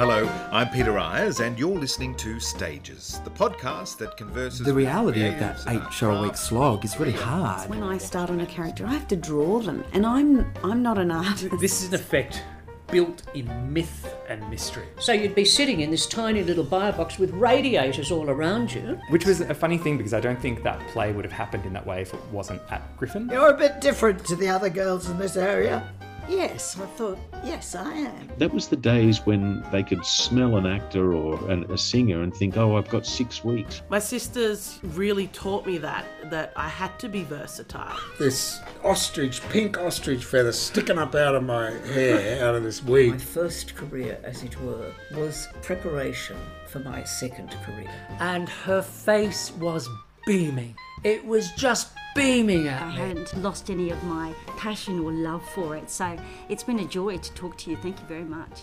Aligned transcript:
Hello, 0.00 0.26
I'm 0.50 0.70
Peter 0.70 0.98
Eyers, 0.98 1.40
and 1.40 1.58
you're 1.58 1.76
listening 1.76 2.14
to 2.14 2.40
Stages, 2.40 3.20
the 3.22 3.28
podcast 3.28 3.98
that 3.98 4.16
converses. 4.16 4.60
The 4.60 4.72
with 4.72 4.86
reality 4.86 5.26
of 5.26 5.38
that 5.40 5.60
eight 5.68 5.76
about 5.76 5.92
show 5.92 6.12
a 6.12 6.22
week 6.22 6.38
slog 6.38 6.86
is 6.86 6.98
really 6.98 7.12
hard. 7.12 7.68
When 7.68 7.82
I 7.82 7.98
start 7.98 8.30
on 8.30 8.40
a 8.40 8.46
character, 8.46 8.86
I 8.86 8.94
have 8.94 9.06
to 9.08 9.16
draw 9.16 9.58
them, 9.58 9.84
and 9.92 10.06
I'm 10.06 10.50
I'm 10.64 10.82
not 10.82 10.96
an 10.96 11.10
artist. 11.10 11.54
This 11.60 11.82
is 11.82 11.88
an 11.88 11.96
effect 11.96 12.42
built 12.90 13.24
in 13.34 13.46
myth 13.74 14.16
and 14.30 14.48
mystery. 14.48 14.86
So 14.98 15.12
you'd 15.12 15.34
be 15.34 15.44
sitting 15.44 15.82
in 15.82 15.90
this 15.90 16.06
tiny 16.06 16.42
little 16.42 16.64
bio 16.64 16.92
box 16.92 17.18
with 17.18 17.30
radiators 17.32 18.10
all 18.10 18.30
around 18.30 18.72
you. 18.72 18.98
Which 19.10 19.26
was 19.26 19.42
a 19.42 19.54
funny 19.54 19.76
thing 19.76 19.98
because 19.98 20.14
I 20.14 20.20
don't 20.20 20.40
think 20.40 20.62
that 20.62 20.80
play 20.88 21.12
would 21.12 21.26
have 21.26 21.32
happened 21.32 21.66
in 21.66 21.74
that 21.74 21.86
way 21.86 22.00
if 22.00 22.14
it 22.14 22.24
wasn't 22.32 22.62
at 22.70 22.96
Griffin. 22.96 23.28
You're 23.30 23.50
a 23.50 23.58
bit 23.58 23.82
different 23.82 24.24
to 24.24 24.34
the 24.34 24.48
other 24.48 24.70
girls 24.70 25.10
in 25.10 25.18
this 25.18 25.36
area. 25.36 25.92
Yes, 26.30 26.78
I 26.78 26.86
thought, 26.86 27.18
yes, 27.44 27.74
I 27.74 27.92
am. 27.92 28.30
That 28.38 28.54
was 28.54 28.68
the 28.68 28.76
days 28.76 29.26
when 29.26 29.64
they 29.72 29.82
could 29.82 30.06
smell 30.06 30.56
an 30.56 30.64
actor 30.64 31.12
or 31.12 31.50
an, 31.50 31.64
a 31.72 31.76
singer 31.76 32.22
and 32.22 32.32
think, 32.32 32.56
oh, 32.56 32.76
I've 32.76 32.88
got 32.88 33.04
six 33.04 33.42
weeks. 33.42 33.82
My 33.88 33.98
sisters 33.98 34.78
really 34.82 35.26
taught 35.26 35.66
me 35.66 35.78
that 35.78 36.06
that 36.30 36.52
I 36.54 36.68
had 36.68 36.96
to 37.00 37.08
be 37.08 37.24
versatile. 37.24 37.98
This 38.20 38.60
ostrich, 38.84 39.42
pink 39.48 39.76
ostrich 39.78 40.24
feather 40.24 40.52
sticking 40.52 40.98
up 40.98 41.16
out 41.16 41.34
of 41.34 41.42
my 41.42 41.70
hair, 41.70 42.44
out 42.44 42.54
of 42.54 42.62
this 42.62 42.84
weed. 42.84 43.10
My 43.10 43.18
first 43.18 43.74
career, 43.74 44.20
as 44.22 44.44
it 44.44 44.58
were, 44.60 44.92
was 45.16 45.48
preparation 45.62 46.36
for 46.68 46.78
my 46.78 47.02
second 47.02 47.50
career. 47.64 47.90
And 48.20 48.48
her 48.48 48.82
face 48.82 49.50
was 49.54 49.88
beaming. 50.26 50.76
It 51.02 51.24
was 51.26 51.50
just 51.52 51.88
beaming 52.14 52.68
I 52.68 52.72
at 52.72 52.88
me. 52.88 52.94
hadn't 52.94 53.42
lost 53.42 53.70
any 53.70 53.90
of 53.90 54.02
my 54.04 54.34
passion 54.56 55.00
or 55.00 55.12
love 55.12 55.46
for 55.50 55.76
it, 55.76 55.90
so 55.90 56.16
it's 56.48 56.62
been 56.62 56.80
a 56.80 56.84
joy 56.84 57.18
to 57.18 57.32
talk 57.34 57.56
to 57.58 57.70
you. 57.70 57.76
Thank 57.76 58.00
you 58.00 58.06
very 58.06 58.24
much. 58.24 58.62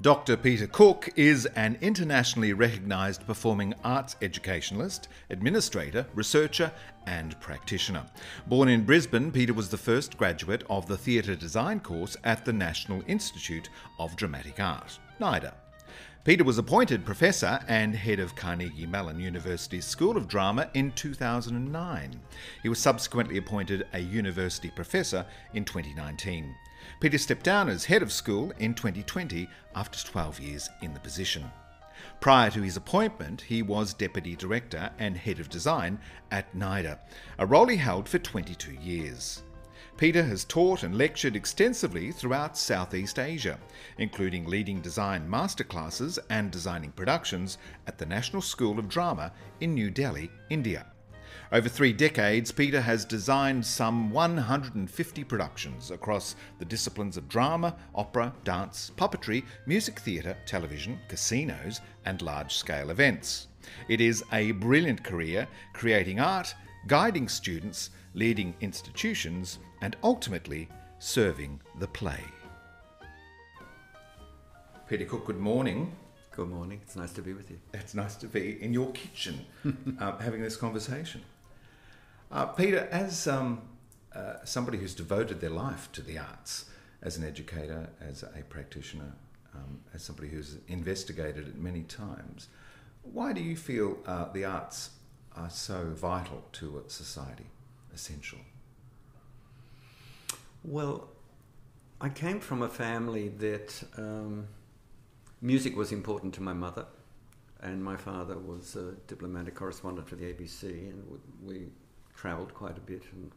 Dr. 0.00 0.36
Peter 0.36 0.68
Cooke 0.68 1.08
is 1.16 1.46
an 1.56 1.76
internationally 1.80 2.52
recognised 2.52 3.26
performing 3.26 3.74
arts 3.82 4.14
educationalist, 4.22 5.08
administrator, 5.28 6.06
researcher, 6.14 6.70
and 7.08 7.38
practitioner. 7.40 8.06
Born 8.46 8.68
in 8.68 8.84
Brisbane, 8.84 9.32
Peter 9.32 9.52
was 9.52 9.68
the 9.70 9.76
first 9.76 10.16
graduate 10.16 10.62
of 10.70 10.86
the 10.86 10.96
Theatre 10.96 11.34
Design 11.34 11.80
course 11.80 12.16
at 12.22 12.44
the 12.44 12.52
National 12.52 13.02
Institute 13.08 13.70
of 13.98 14.14
Dramatic 14.14 14.60
Art, 14.60 15.00
NIDA. 15.20 15.52
Peter 16.28 16.44
was 16.44 16.58
appointed 16.58 17.06
professor 17.06 17.58
and 17.68 17.94
head 17.94 18.20
of 18.20 18.36
Carnegie 18.36 18.84
Mellon 18.84 19.18
University's 19.18 19.86
School 19.86 20.14
of 20.14 20.28
Drama 20.28 20.68
in 20.74 20.92
2009. 20.92 22.20
He 22.62 22.68
was 22.68 22.78
subsequently 22.78 23.38
appointed 23.38 23.86
a 23.94 23.98
university 23.98 24.68
professor 24.68 25.24
in 25.54 25.64
2019. 25.64 26.54
Peter 27.00 27.16
stepped 27.16 27.44
down 27.44 27.70
as 27.70 27.86
head 27.86 28.02
of 28.02 28.12
school 28.12 28.52
in 28.58 28.74
2020 28.74 29.48
after 29.74 30.06
12 30.06 30.40
years 30.40 30.68
in 30.82 30.92
the 30.92 31.00
position. 31.00 31.50
Prior 32.20 32.50
to 32.50 32.60
his 32.60 32.76
appointment, 32.76 33.40
he 33.40 33.62
was 33.62 33.94
Deputy 33.94 34.36
Director 34.36 34.90
and 34.98 35.16
Head 35.16 35.40
of 35.40 35.48
Design 35.48 35.98
at 36.30 36.54
NIDA, 36.54 36.98
a 37.38 37.46
role 37.46 37.68
he 37.68 37.76
held 37.78 38.06
for 38.06 38.18
22 38.18 38.74
years. 38.74 39.44
Peter 39.98 40.22
has 40.22 40.44
taught 40.44 40.84
and 40.84 40.96
lectured 40.96 41.34
extensively 41.34 42.12
throughout 42.12 42.56
Southeast 42.56 43.18
Asia, 43.18 43.58
including 43.98 44.46
leading 44.46 44.80
design 44.80 45.28
masterclasses 45.28 46.20
and 46.30 46.52
designing 46.52 46.92
productions 46.92 47.58
at 47.88 47.98
the 47.98 48.06
National 48.06 48.40
School 48.40 48.78
of 48.78 48.88
Drama 48.88 49.32
in 49.58 49.74
New 49.74 49.90
Delhi, 49.90 50.30
India. 50.50 50.86
Over 51.50 51.68
three 51.68 51.92
decades, 51.92 52.52
Peter 52.52 52.80
has 52.80 53.04
designed 53.04 53.66
some 53.66 54.12
150 54.12 55.24
productions 55.24 55.90
across 55.90 56.36
the 56.60 56.64
disciplines 56.64 57.16
of 57.16 57.28
drama, 57.28 57.74
opera, 57.92 58.32
dance, 58.44 58.92
puppetry, 58.96 59.42
music 59.66 59.98
theatre, 59.98 60.36
television, 60.46 61.00
casinos, 61.08 61.80
and 62.04 62.22
large 62.22 62.54
scale 62.54 62.90
events. 62.90 63.48
It 63.88 64.00
is 64.00 64.22
a 64.32 64.52
brilliant 64.52 65.02
career 65.02 65.48
creating 65.72 66.20
art, 66.20 66.54
guiding 66.86 67.28
students, 67.28 67.90
leading 68.14 68.54
institutions, 68.60 69.58
and 69.80 69.96
ultimately 70.02 70.68
serving 70.98 71.60
the 71.78 71.86
play. 71.86 72.20
Peter 74.88 75.04
Cooke, 75.04 75.26
good 75.26 75.38
morning. 75.38 75.92
Good 76.30 76.48
morning. 76.48 76.80
It's 76.82 76.96
nice 76.96 77.12
to 77.12 77.22
be 77.22 77.32
with 77.32 77.50
you. 77.50 77.58
It's 77.74 77.94
nice 77.94 78.16
to 78.16 78.26
be 78.26 78.62
in 78.62 78.72
your 78.72 78.90
kitchen 78.92 79.44
uh, 80.00 80.16
having 80.18 80.40
this 80.40 80.56
conversation. 80.56 81.22
Uh, 82.30 82.46
Peter, 82.46 82.88
as 82.90 83.26
um, 83.26 83.62
uh, 84.14 84.34
somebody 84.44 84.78
who's 84.78 84.94
devoted 84.94 85.40
their 85.40 85.50
life 85.50 85.90
to 85.92 86.02
the 86.02 86.18
arts, 86.18 86.66
as 87.02 87.16
an 87.16 87.24
educator, 87.24 87.88
as 88.00 88.22
a 88.22 88.42
practitioner, 88.48 89.12
um, 89.54 89.80
as 89.94 90.02
somebody 90.02 90.28
who's 90.28 90.58
investigated 90.68 91.48
it 91.48 91.58
many 91.58 91.82
times, 91.82 92.48
why 93.02 93.32
do 93.32 93.40
you 93.40 93.56
feel 93.56 93.98
uh, 94.06 94.26
the 94.32 94.44
arts 94.44 94.90
are 95.36 95.50
so 95.50 95.90
vital 95.94 96.44
to 96.52 96.82
a 96.86 96.90
society, 96.90 97.46
essential? 97.94 98.38
Well, 100.70 101.08
I 101.98 102.10
came 102.10 102.40
from 102.40 102.60
a 102.60 102.68
family 102.68 103.28
that 103.38 103.82
um, 103.96 104.48
music 105.40 105.74
was 105.74 105.92
important 105.92 106.34
to 106.34 106.42
my 106.42 106.52
mother, 106.52 106.84
and 107.62 107.82
my 107.82 107.96
father 107.96 108.36
was 108.36 108.76
a 108.76 108.92
diplomatic 109.06 109.54
correspondent 109.54 110.06
for 110.06 110.16
the 110.16 110.26
ABC, 110.26 110.64
and 110.64 111.20
we 111.42 111.68
travelled 112.14 112.52
quite 112.52 112.76
a 112.76 112.82
bit. 112.82 113.02
And 113.12 113.32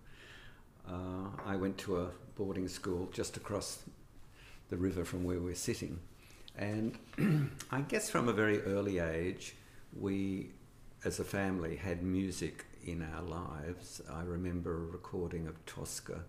uh, 0.86 1.30
I 1.46 1.56
went 1.56 1.78
to 1.78 2.02
a 2.02 2.10
boarding 2.36 2.68
school 2.68 3.08
just 3.14 3.38
across 3.38 3.84
the 4.70 4.76
river 4.76 5.06
from 5.06 5.24
where 5.24 5.40
we're 5.40 5.56
sitting. 5.56 6.02
And 6.58 6.98
I 7.72 7.80
guess 7.80 8.10
from 8.10 8.28
a 8.28 8.34
very 8.34 8.62
early 8.64 9.00
age, 9.00 9.56
we, 9.98 10.50
as 11.06 11.22
a 11.22 11.24
family, 11.24 11.78
had 11.78 12.04
music 12.04 12.66
in 12.84 13.08
our 13.16 13.22
lives. 13.22 14.02
I 14.12 14.24
remember 14.24 14.74
a 14.74 14.86
recording 14.88 15.48
of 15.48 15.66
Tosca 15.66 16.26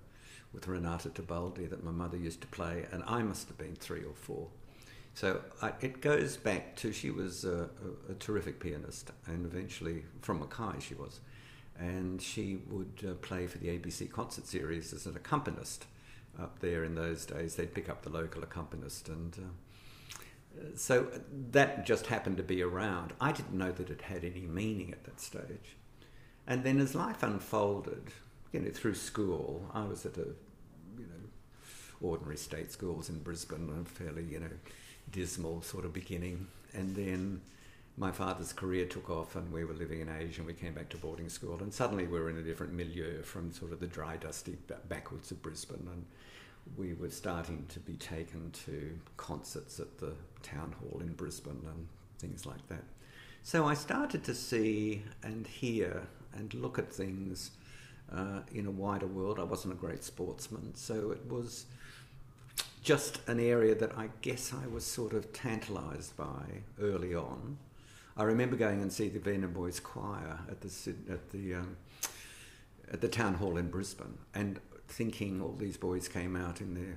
with 0.53 0.69
Renata 0.69 1.09
Tebaldi 1.09 1.69
that 1.71 1.83
my 1.83 1.91
mother 1.91 2.17
used 2.17 2.41
to 2.43 2.47
play, 2.49 2.87
and 2.93 3.03
I 3.07 3.23
must 3.23 3.49
have 3.49 3.59
been 3.59 3.75
three 3.75 4.05
or 4.05 4.15
four. 4.15 4.49
So 5.15 5.41
I, 5.61 5.73
it 5.81 6.01
goes 6.01 6.37
back 6.37 6.77
to 6.77 6.93
she 6.93 7.11
was 7.11 7.45
a, 7.45 7.69
a, 8.09 8.13
a 8.13 8.15
terrific 8.15 8.61
pianist, 8.61 9.11
and 9.27 9.45
eventually 9.45 10.05
from 10.21 10.41
Mackay 10.41 10.81
she 10.81 10.95
was, 10.95 11.21
and 11.79 12.21
she 12.21 12.61
would 12.69 13.05
uh, 13.07 13.15
play 13.15 13.47
for 13.47 13.59
the 13.59 13.69
ABC 13.69 14.11
concert 14.11 14.47
series 14.47 14.93
as 14.93 15.07
an 15.07 15.17
accompanist 15.17 15.87
up 16.41 16.61
there 16.61 16.85
in 16.85 16.95
those 16.95 17.27
days. 17.27 17.57
They'd 17.57 17.75
pick 17.75 17.89
up 17.89 18.03
the 18.03 18.11
local 18.11 18.43
accompanist, 18.43 19.09
and 19.09 19.37
uh, 19.39 20.63
so 20.77 21.09
that 21.51 21.85
just 21.85 22.07
happened 22.07 22.39
to 22.39 22.43
be 22.43 22.63
around. 22.63 23.13
I 23.21 23.33
didn't 23.33 23.57
know 23.57 23.73
that 23.73 23.91
it 23.91 24.03
had 24.03 24.25
any 24.25 24.47
meaning 24.47 24.93
at 24.93 25.05
that 25.05 25.21
stage, 25.21 25.77
and 26.47 26.65
then 26.65 26.81
as 26.81 26.95
life 26.95 27.23
unfolded, 27.23 28.13
you 28.53 28.61
know, 28.61 28.71
through 28.71 28.95
school, 28.95 29.69
I 29.75 29.85
was 29.85 30.07
at 30.07 30.17
a 30.17 30.27
you 30.99 31.07
know 31.07 31.29
ordinary 32.01 32.37
state 32.37 32.71
schools 32.71 33.09
in 33.09 33.19
Brisbane, 33.21 33.71
a 33.81 33.89
fairly 33.89 34.25
you 34.25 34.41
know 34.41 34.51
dismal 35.11 35.63
sort 35.63 35.85
of 35.85 35.93
beginning, 35.93 36.47
and 36.75 36.95
then 36.95 37.41
my 37.97 38.11
father's 38.11 38.53
career 38.53 38.87
took 38.87 39.11
off, 39.11 39.37
and 39.37 39.53
we 39.53 39.65
were 39.65 39.75
living 39.75 40.01
in 40.01 40.09
Asia, 40.09 40.41
and 40.41 40.47
we 40.47 40.55
came 40.55 40.75
back 40.75 40.89
to 40.91 40.97
boarding 40.97 41.29
school, 41.29 41.59
and 41.61 41.73
suddenly 41.73 42.07
we 42.07 42.19
were 42.21 42.31
in 42.31 42.39
a 42.39 42.43
different 42.43 42.73
milieu 42.73 43.23
from 43.23 43.53
sort 43.53 43.73
of 43.73 43.81
the 43.81 43.87
dry, 43.87 44.17
dusty 44.17 44.57
ba- 44.67 44.79
backwoods 44.89 45.31
of 45.31 45.43
Brisbane, 45.43 45.89
and 45.91 46.05
we 46.77 46.95
were 46.95 47.11
starting 47.11 47.67
to 47.69 47.81
be 47.81 47.95
taken 47.95 48.51
to 48.67 48.99
concerts 49.17 49.81
at 49.81 49.99
the 49.99 50.13
town 50.43 50.75
hall 50.81 51.01
in 51.01 51.13
Brisbane 51.15 51.61
and 51.67 51.89
things 52.19 52.47
like 52.47 52.67
that. 52.69 52.85
So 53.43 53.67
I 53.67 53.75
started 53.75 54.23
to 54.25 54.35
see 54.35 55.03
and 55.23 55.47
hear 55.47 56.07
and 56.35 56.55
look 56.55 56.79
at 56.79 56.93
things 56.93 57.51
uh, 58.15 58.41
in 58.53 58.67
a 58.67 58.71
wider 58.71 59.07
world. 59.07 59.39
I 59.39 59.45
wasn't 59.45 59.75
a 59.75 59.77
great 59.77 60.05
sportsman, 60.05 60.75
so 60.75 61.11
it 61.11 61.27
was 61.31 61.67
just 62.83 63.21
an 63.29 63.39
area 63.39 63.75
that 63.75 63.97
I 63.97 64.11
guess 64.23 64.53
I 64.53 64.67
was 64.67 64.85
sort 64.85 65.13
of 65.13 65.33
tantalised 65.33 66.17
by 66.17 66.63
early 66.81 67.15
on. 67.15 67.59
I 68.17 68.25
remember 68.25 68.57
going 68.57 68.83
and 68.83 68.93
see 68.93 69.09
the 69.09 69.21
Vienna 69.21 69.49
Boys 69.49 69.81
Choir 69.81 70.41
at 70.51 70.61
the 70.61 70.95
at 71.11 71.31
the 71.31 71.55
um, 71.55 71.77
at 72.93 73.01
the 73.01 73.09
town 73.09 73.35
hall 73.35 73.57
in 73.57 73.71
Brisbane, 73.71 74.19
and 74.35 74.61
thinking 74.89 75.41
all 75.41 75.55
these 75.59 75.77
boys 75.77 76.09
came 76.09 76.37
out 76.37 76.61
in 76.61 76.75
their 76.75 76.97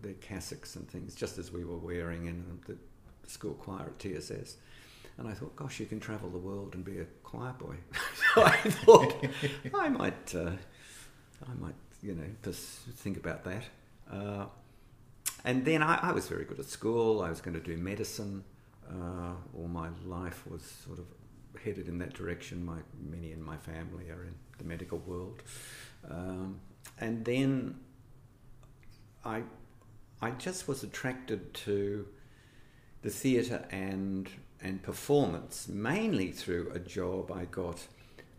their 0.00 0.14
cassocks 0.14 0.76
and 0.76 0.88
things, 0.88 1.14
just 1.14 1.38
as 1.38 1.52
we 1.52 1.64
were 1.64 1.78
wearing 1.78 2.26
in 2.26 2.60
the 2.66 2.76
school 3.28 3.54
choir 3.54 3.86
at 3.86 3.98
TSS. 3.98 4.56
And 5.18 5.26
I 5.26 5.32
thought, 5.32 5.56
gosh, 5.56 5.80
you 5.80 5.86
can 5.86 5.98
travel 5.98 6.30
the 6.30 6.38
world 6.38 6.74
and 6.74 6.84
be 6.84 7.00
a 7.00 7.04
choir 7.24 7.52
boy. 7.52 7.74
so 8.34 8.44
I 8.44 8.56
thought 8.56 9.26
I 9.74 9.88
might, 10.00 10.34
uh, 10.34 10.52
I 11.48 11.54
might, 11.58 11.74
you 12.02 12.14
know, 12.14 12.24
just 12.44 12.62
think 12.94 13.16
about 13.16 13.42
that. 13.44 13.64
Uh, 14.10 14.46
and 15.44 15.64
then 15.64 15.82
I, 15.82 15.98
I, 16.10 16.12
was 16.12 16.28
very 16.28 16.44
good 16.44 16.60
at 16.60 16.66
school. 16.66 17.20
I 17.20 17.30
was 17.30 17.40
going 17.40 17.54
to 17.54 17.60
do 17.60 17.76
medicine. 17.76 18.44
Uh, 18.88 19.32
all 19.56 19.68
my 19.68 19.88
life 20.06 20.44
was 20.48 20.62
sort 20.62 20.98
of 20.98 21.06
headed 21.62 21.88
in 21.88 21.98
that 21.98 22.14
direction. 22.14 22.64
My 22.64 22.78
many 23.00 23.32
in 23.32 23.42
my 23.42 23.56
family 23.56 24.10
are 24.10 24.24
in 24.24 24.34
the 24.58 24.64
medical 24.64 24.98
world. 24.98 25.42
Um, 26.08 26.60
and 27.00 27.24
then 27.24 27.78
I, 29.24 29.42
I 30.22 30.30
just 30.30 30.68
was 30.68 30.84
attracted 30.84 31.54
to 31.54 32.06
the 33.02 33.10
theatre 33.10 33.66
and 33.70 34.28
and 34.62 34.82
performance 34.82 35.68
mainly 35.68 36.32
through 36.32 36.70
a 36.74 36.78
job 36.78 37.30
I 37.30 37.44
got 37.44 37.86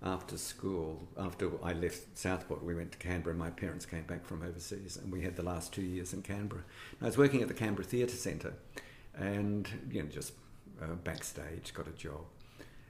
after 0.03 0.37
school. 0.37 1.07
After 1.17 1.51
I 1.63 1.73
left 1.73 2.17
Southport, 2.17 2.63
we 2.63 2.75
went 2.75 2.91
to 2.93 2.97
Canberra. 2.97 3.35
My 3.35 3.49
parents 3.49 3.85
came 3.85 4.03
back 4.03 4.25
from 4.25 4.43
overseas, 4.43 4.97
and 4.97 5.11
we 5.11 5.21
had 5.21 5.35
the 5.35 5.43
last 5.43 5.73
two 5.73 5.81
years 5.81 6.13
in 6.13 6.21
Canberra. 6.21 6.63
I 7.01 7.05
was 7.05 7.17
working 7.17 7.41
at 7.41 7.47
the 7.47 7.53
Canberra 7.53 7.85
Theatre 7.85 8.15
Centre, 8.15 8.53
and 9.17 9.67
you 9.91 10.03
know 10.03 10.09
just 10.09 10.33
uh, 10.81 10.95
backstage 11.03 11.73
got 11.73 11.87
a 11.87 11.91
job. 11.91 12.21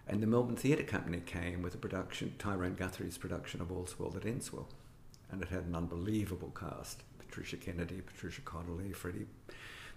And 0.07 0.23
the 0.23 0.27
Melbourne 0.27 0.55
Theatre 0.55 0.83
Company 0.83 1.21
came 1.23 1.61
with 1.61 1.75
a 1.75 1.77
production, 1.77 2.33
Tyrone 2.39 2.73
Guthrie's 2.73 3.17
production 3.19 3.61
of 3.61 3.71
All's 3.71 3.99
Well 3.99 4.09
That 4.09 4.25
Ends 4.25 4.51
Well. 4.51 4.67
And 5.31 5.39
it 5.43 5.49
had 5.49 5.65
an 5.65 5.75
unbelievable 5.75 6.51
cast 6.59 7.03
Patricia 7.19 7.57
Kennedy, 7.57 8.01
Patricia 8.01 8.41
Connolly, 8.41 8.91
Freddie 8.91 9.27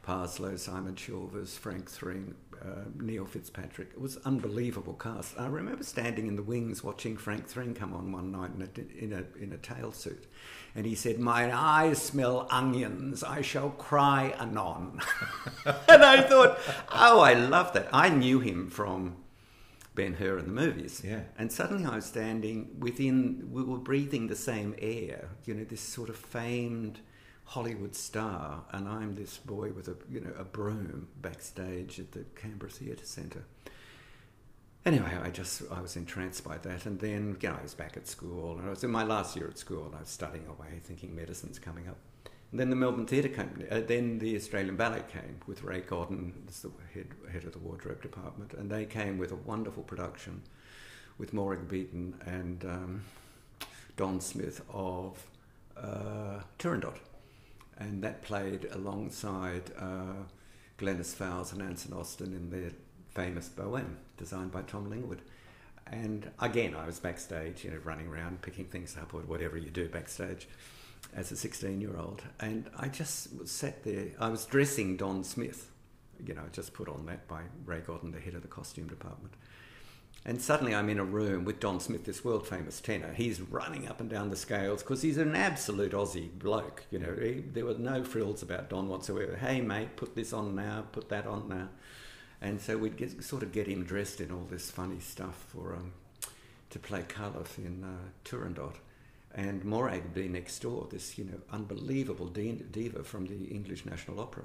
Parslow, 0.03 0.59
Simon 0.59 0.95
Chilvers, 0.95 1.57
Frank 1.57 1.89
Thring, 1.89 2.35
uh, 2.61 2.85
Neil 2.97 3.25
Fitzpatrick. 3.25 3.91
It 3.93 4.01
was 4.01 4.17
unbelievable 4.19 4.95
cast. 4.95 5.39
I 5.39 5.47
remember 5.47 5.85
standing 5.85 6.27
in 6.27 6.37
the 6.37 6.43
wings 6.43 6.83
watching 6.83 7.17
Frank 7.17 7.47
Thring 7.49 7.75
come 7.75 7.93
on 7.93 8.13
one 8.13 8.33
night 8.33 8.51
in 8.55 8.63
a, 8.63 9.05
in 9.05 9.13
a, 9.13 9.43
in 9.43 9.53
a 9.53 9.57
tail 9.59 9.93
suit. 9.93 10.27
And 10.75 10.87
he 10.87 10.95
said, 10.95 11.19
My 11.19 11.55
eyes 11.55 12.01
smell 12.01 12.47
onions. 12.51 13.23
I 13.23 13.43
shall 13.43 13.71
cry 13.71 14.35
anon. 14.39 15.01
and 15.67 16.03
I 16.03 16.23
thought, 16.23 16.59
oh, 16.93 17.21
I 17.21 17.35
love 17.35 17.73
that. 17.75 17.89
I 17.93 18.09
knew 18.09 18.41
him 18.41 18.71
from 18.71 19.17
Ben 19.95 20.15
Hur 20.15 20.39
in 20.39 20.47
the 20.47 20.53
movies. 20.53 21.03
Yeah. 21.05 21.23
And 21.39 21.53
suddenly 21.53 21.85
I 21.85 21.97
was 21.97 22.07
standing 22.07 22.77
within, 22.79 23.51
we 23.53 23.63
were 23.63 23.79
breathing 23.79 24.27
the 24.27 24.37
same 24.37 24.75
air, 24.79 25.29
you 25.45 25.55
know, 25.55 25.65
this 25.65 25.81
sort 25.81 26.09
of 26.09 26.17
famed 26.17 27.01
Hollywood 27.53 27.95
star, 27.95 28.65
and 28.71 28.89
I'm 28.89 29.15
this 29.15 29.37
boy 29.37 29.73
with 29.73 29.87
a, 29.87 29.95
you 30.11 30.21
know, 30.21 30.33
a 30.39 30.43
broom 30.43 31.09
backstage 31.21 32.01
at 32.01 32.13
the 32.13 32.25
Canberra 32.35 32.71
Theatre 32.71 33.05
Centre. 33.05 33.45
Anyway, 34.87 35.13
I 35.23 35.29
just, 35.29 35.61
I 35.71 35.83
was 35.83 35.95
entranced 35.95 36.45
by 36.45 36.57
that. 36.57 36.87
And 36.87 36.99
then, 36.99 37.37
you 37.43 37.51
know, 37.51 37.57
I 37.61 37.63
was 37.63 37.75
back 37.75 37.99
at 37.99 38.09
school, 38.09 38.57
and 38.57 38.67
I 38.67 38.71
was 38.71 38.83
in 38.85 38.91
my 38.91 39.05
last 39.05 39.37
year 39.37 39.49
at 39.49 39.59
school, 39.59 39.85
and 39.85 39.95
I 39.95 40.01
was 40.01 40.09
studying 40.09 40.47
away, 40.47 40.81
thinking 40.83 41.15
medicine's 41.15 41.59
coming 41.59 41.89
up. 41.89 41.99
And 42.53 42.59
then 42.59 42.71
the 42.71 42.77
Melbourne 42.77 43.05
Theatre 43.05 43.29
Company, 43.29 43.67
uh, 43.71 43.81
then 43.81 44.19
the 44.19 44.35
Australian 44.35 44.77
Ballet 44.77 45.03
came 45.13 45.41
with 45.47 45.63
Ray 45.63 45.83
Godden 45.83 46.33
as 46.49 46.63
the 46.63 46.71
head, 46.95 47.09
head 47.31 47.45
of 47.45 47.53
the 47.53 47.59
wardrobe 47.59 48.01
department, 48.01 48.55
and 48.55 48.71
they 48.71 48.87
came 48.87 49.19
with 49.19 49.31
a 49.31 49.37
wonderful 49.37 49.83
production 49.83 50.41
with 51.19 51.35
Morag 51.35 51.69
Beaton 51.69 52.15
and 52.25 52.65
um, 52.65 53.05
Don 53.99 54.23
Smith 54.23 54.63
of 54.73 55.23
uh, 55.77 56.41
Turandot. 56.59 56.97
And 57.83 58.03
that 58.05 58.23
played 58.23 58.69
alongside 58.73 59.73
uh, 59.77 60.25
Glenys 60.79 61.15
Fowles 61.15 61.53
and 61.53 61.61
Anson 61.61 61.93
Austin 61.93 62.33
in 62.33 62.49
their 62.49 62.71
famous 63.13 63.49
Bohème, 63.49 63.97
designed 64.17 64.53
by 64.53 64.63
Tom 64.63 64.89
Lingwood. 64.89 65.19
And 65.91 66.31
again, 66.39 66.77
I 66.77 66.87
was 66.87 67.01
backstage, 67.01 67.65
you 67.65 67.71
know, 67.71 67.79
running 67.83 68.07
around, 68.07 68.41
picking 68.41 68.67
things 68.67 68.97
up, 68.97 69.13
or 69.15 69.21
whatever 69.23 69.57
you 69.59 69.69
do 69.71 69.89
backstage 69.89 70.47
as 71.15 71.33
a 71.33 71.37
16 71.37 71.81
year 71.81 71.97
old. 71.99 72.23
And 72.39 72.71
I 72.79 72.87
just 72.87 73.49
sat 73.49 73.83
there. 73.83 74.07
I 74.21 74.29
was 74.29 74.47
dressing 74.47 74.97
Don 74.97 75.25
Smith, 75.25 75.71
you 76.25 76.35
know, 76.35 76.45
just 76.53 76.75
put 76.75 76.89
on 76.89 77.05
that 77.07 77.27
by 77.27 77.43
Ray 77.67 77.81
Godden, 77.81 78.13
the 78.13 78.21
head 78.21 78.35
of 78.35 78.43
the 78.43 78.49
costume 78.49 78.87
department. 78.87 79.35
And 80.25 80.41
suddenly 80.41 80.75
I'm 80.75 80.89
in 80.89 81.01
a 81.01 81.05
room 81.05 81.45
with 81.45 81.59
Don 81.59 81.81
Smith, 81.81 82.05
this 82.05 82.25
world 82.25 82.47
famous 82.47 82.81
tenor. 82.81 83.13
He's 83.13 83.41
running 83.41 83.89
up 83.89 84.01
and 84.01 84.09
down 84.09 84.31
the 84.31 84.37
scales 84.37 84.83
because 84.83 85.03
he's 85.03 85.19
an 85.19 85.35
absolute 85.35 85.93
Aussie 85.93 86.31
bloke. 86.31 86.85
You 86.93 87.01
know, 87.01 87.17
he, 87.21 87.41
there 87.41 87.65
were 87.65 87.75
no 87.75 88.05
frills 88.05 88.43
about 88.43 88.71
Don 88.71 88.89
whatsoever. 88.89 89.37
Hey, 89.37 89.61
mate, 89.61 89.97
put 89.97 90.15
this 90.15 90.33
on 90.33 90.55
now, 90.55 90.85
put 90.93 91.09
that 91.09 91.27
on 91.27 91.49
now. 91.49 91.69
And 92.41 92.61
so 92.61 92.79
we'd 92.79 92.97
get, 92.97 93.25
sort 93.25 93.43
of 93.43 93.51
get 93.51 93.67
him 93.67 93.85
dressed 93.85 94.21
in 94.21 94.31
all 94.31 94.47
this 94.49 94.71
funny 94.71 95.01
stuff 95.01 95.45
for 95.49 95.75
um, 95.75 95.93
to 96.71 96.79
play 96.79 97.03
Calaf 97.03 97.59
in 97.59 97.83
uh, 97.83 98.09
Turandot 98.25 98.75
and 99.35 99.65
Morag 99.65 100.03
would 100.03 100.15
be 100.15 100.29
next 100.29 100.59
door, 100.61 100.87
this 100.91 101.17
you 101.19 101.25
know 101.25 101.41
unbelievable 101.51 102.27
diva 102.27 103.03
from 103.03 103.27
the 103.27 103.45
English 103.47 103.87
National 103.87 104.21
Opera, 104.21 104.45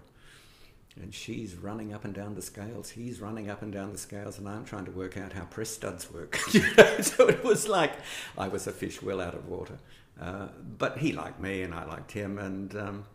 and 1.02 1.14
she's 1.14 1.56
running 1.56 1.94
up 1.94 2.06
and 2.06 2.14
down 2.14 2.36
the 2.36 2.42
scales. 2.42 2.90
He's 2.90 3.20
running 3.20 3.50
up 3.50 3.62
and 3.62 3.72
down 3.72 3.92
the 3.92 3.98
scales, 3.98 4.38
and 4.38 4.48
I'm 4.48 4.66
trying 4.66 4.86
to 4.86 4.92
work 4.92 5.18
out 5.18 5.34
how 5.34 5.46
press 5.46 5.70
studs 5.70 6.12
work. 6.12 6.40
you 6.54 6.64
know? 6.78 7.02
So 7.02 7.28
it 7.28 7.44
was 7.44 7.68
like 7.68 7.94
I 8.38 8.48
was 8.48 8.68
a 8.68 8.72
fish 8.72 9.02
well 9.02 9.22
out 9.22 9.34
of 9.34 9.48
water. 9.48 9.78
Uh, 10.20 10.48
but 10.78 10.98
he 10.98 11.12
liked 11.12 11.40
me, 11.40 11.62
and 11.62 11.74
I 11.74 11.86
liked 11.86 12.12
him, 12.12 12.40
and 12.40 12.76
um, 12.76 13.06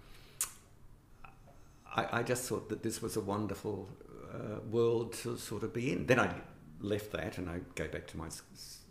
I, 1.95 2.21
I, 2.21 2.23
just 2.23 2.49
thought 2.49 2.69
that 2.69 2.85
this 2.85 3.03
was 3.03 3.17
a 3.17 3.21
wonderful 3.21 3.89
uh, 4.33 4.61
world 4.71 5.13
to 5.15 5.37
sort 5.37 5.65
of 5.65 5.75
be 5.75 5.93
in. 5.93 6.07
Then 6.07 6.21
I 6.21 6.33
left 6.81 7.11
that, 7.13 7.39
and 7.39 7.51
I 7.51 7.61
go 7.75 7.89
back 7.89 8.07
to 8.09 8.17
my 8.17 8.29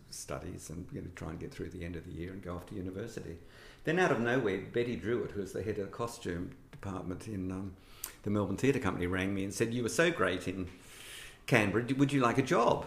studies 0.09 0.69
and 0.69 0.85
you 0.91 1.01
know, 1.01 1.07
try 1.15 1.29
and 1.29 1.39
get 1.39 1.51
through 1.53 1.69
the 1.69 1.85
end 1.85 1.95
of 1.95 2.05
the 2.05 2.11
year 2.11 2.31
and 2.31 2.41
go 2.41 2.55
off 2.55 2.65
to 2.67 2.75
university. 2.75 3.37
Then 3.83 3.97
out 3.97 4.11
of 4.11 4.19
nowhere, 4.19 4.59
Betty 4.59 4.97
Drewitt, 4.97 5.31
who 5.31 5.41
was 5.41 5.53
the 5.53 5.63
head 5.63 5.79
of 5.79 5.85
the 5.85 5.91
costume 5.91 6.51
department 6.71 7.27
in 7.27 7.51
um, 7.51 7.73
the 8.23 8.29
Melbourne 8.29 8.57
Theatre 8.57 8.79
Company, 8.79 9.07
rang 9.07 9.33
me 9.33 9.43
and 9.43 9.53
said, 9.53 9.73
"You 9.73 9.83
were 9.83 9.89
so 9.89 10.11
great 10.11 10.47
in 10.47 10.69
Canberra. 11.47 11.85
Would 11.97 12.13
you 12.13 12.21
like 12.21 12.37
a 12.37 12.43
job?" 12.43 12.85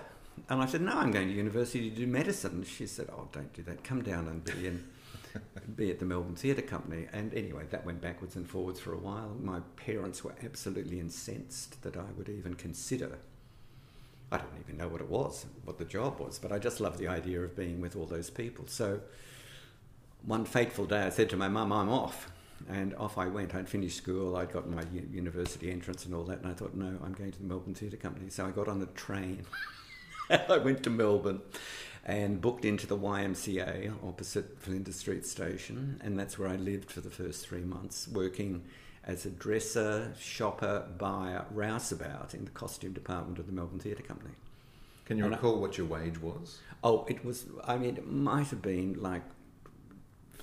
And 0.48 0.62
I 0.62 0.66
said, 0.66 0.80
"No, 0.80 0.92
I'm 0.92 1.10
going 1.10 1.28
to 1.28 1.34
university 1.34 1.90
to 1.90 1.96
do 1.96 2.06
medicine." 2.06 2.64
She 2.64 2.86
said, 2.86 3.08
"Oh, 3.12 3.28
don't 3.32 3.52
do 3.52 3.62
that. 3.62 3.84
Come 3.84 4.02
down 4.02 4.28
and 4.28 4.44
be 4.44 4.66
in." 4.66 4.84
be 5.76 5.90
at 5.90 5.98
the 5.98 6.04
Melbourne 6.04 6.36
Theatre 6.36 6.62
Company. 6.62 7.08
And 7.12 7.34
anyway, 7.34 7.64
that 7.70 7.84
went 7.84 8.00
backwards 8.00 8.36
and 8.36 8.48
forwards 8.48 8.78
for 8.78 8.92
a 8.92 8.98
while. 8.98 9.36
My 9.40 9.58
parents 9.74 10.22
were 10.22 10.34
absolutely 10.44 11.00
incensed 11.00 11.82
that 11.82 11.96
I 11.96 12.12
would 12.16 12.28
even 12.28 12.54
consider 12.54 13.18
I 14.34 14.38
don't 14.38 14.60
even 14.60 14.76
know 14.76 14.88
what 14.88 15.00
it 15.00 15.08
was, 15.08 15.46
what 15.64 15.78
the 15.78 15.84
job 15.84 16.18
was, 16.18 16.40
but 16.40 16.50
I 16.50 16.58
just 16.58 16.80
loved 16.80 16.98
the 16.98 17.06
idea 17.06 17.40
of 17.40 17.54
being 17.54 17.80
with 17.80 17.94
all 17.94 18.06
those 18.06 18.30
people. 18.30 18.66
So 18.66 19.00
one 20.24 20.44
fateful 20.44 20.86
day, 20.86 21.02
I 21.02 21.10
said 21.10 21.30
to 21.30 21.36
my 21.36 21.48
mum, 21.48 21.72
I'm 21.72 21.88
off. 21.88 22.30
And 22.68 22.94
off 22.94 23.18
I 23.18 23.26
went. 23.26 23.54
I'd 23.54 23.68
finished 23.68 23.98
school, 23.98 24.36
I'd 24.36 24.52
got 24.52 24.68
my 24.68 24.82
university 25.12 25.70
entrance 25.70 26.06
and 26.06 26.14
all 26.14 26.24
that, 26.24 26.38
and 26.38 26.48
I 26.48 26.54
thought, 26.54 26.74
no, 26.74 26.98
I'm 27.04 27.12
going 27.12 27.32
to 27.32 27.38
the 27.38 27.44
Melbourne 27.44 27.74
Theatre 27.74 27.96
Company. 27.96 28.30
So 28.30 28.46
I 28.46 28.50
got 28.50 28.68
on 28.68 28.80
a 28.80 28.86
train. 28.86 29.44
I 30.30 30.58
went 30.58 30.82
to 30.84 30.90
Melbourne 30.90 31.42
and 32.06 32.40
booked 32.40 32.64
into 32.64 32.86
the 32.86 32.96
YMCA 32.96 33.92
opposite 34.06 34.58
Flinders 34.60 34.96
Street 34.96 35.26
Station, 35.26 36.00
and 36.02 36.18
that's 36.18 36.38
where 36.38 36.48
I 36.48 36.56
lived 36.56 36.90
for 36.90 37.00
the 37.00 37.10
first 37.10 37.46
three 37.46 37.62
months, 37.62 38.08
working 38.08 38.62
as 39.06 39.26
a 39.26 39.30
dresser, 39.30 40.12
shopper, 40.18 40.86
buyer, 40.98 41.44
rouseabout 41.54 42.34
in 42.34 42.44
the 42.44 42.50
costume 42.50 42.92
department 42.92 43.38
of 43.38 43.46
the 43.46 43.52
Melbourne 43.52 43.78
Theatre 43.78 44.02
Company. 44.02 44.34
Can 45.04 45.18
you 45.18 45.24
and 45.24 45.34
recall 45.34 45.56
I, 45.56 45.58
what 45.58 45.76
your 45.76 45.86
wage 45.86 46.20
was? 46.20 46.58
Oh, 46.82 47.04
it 47.08 47.24
was, 47.24 47.44
I 47.64 47.76
mean, 47.76 47.96
it 47.96 48.10
might 48.10 48.48
have 48.48 48.62
been 48.62 49.00
like 49.02 49.22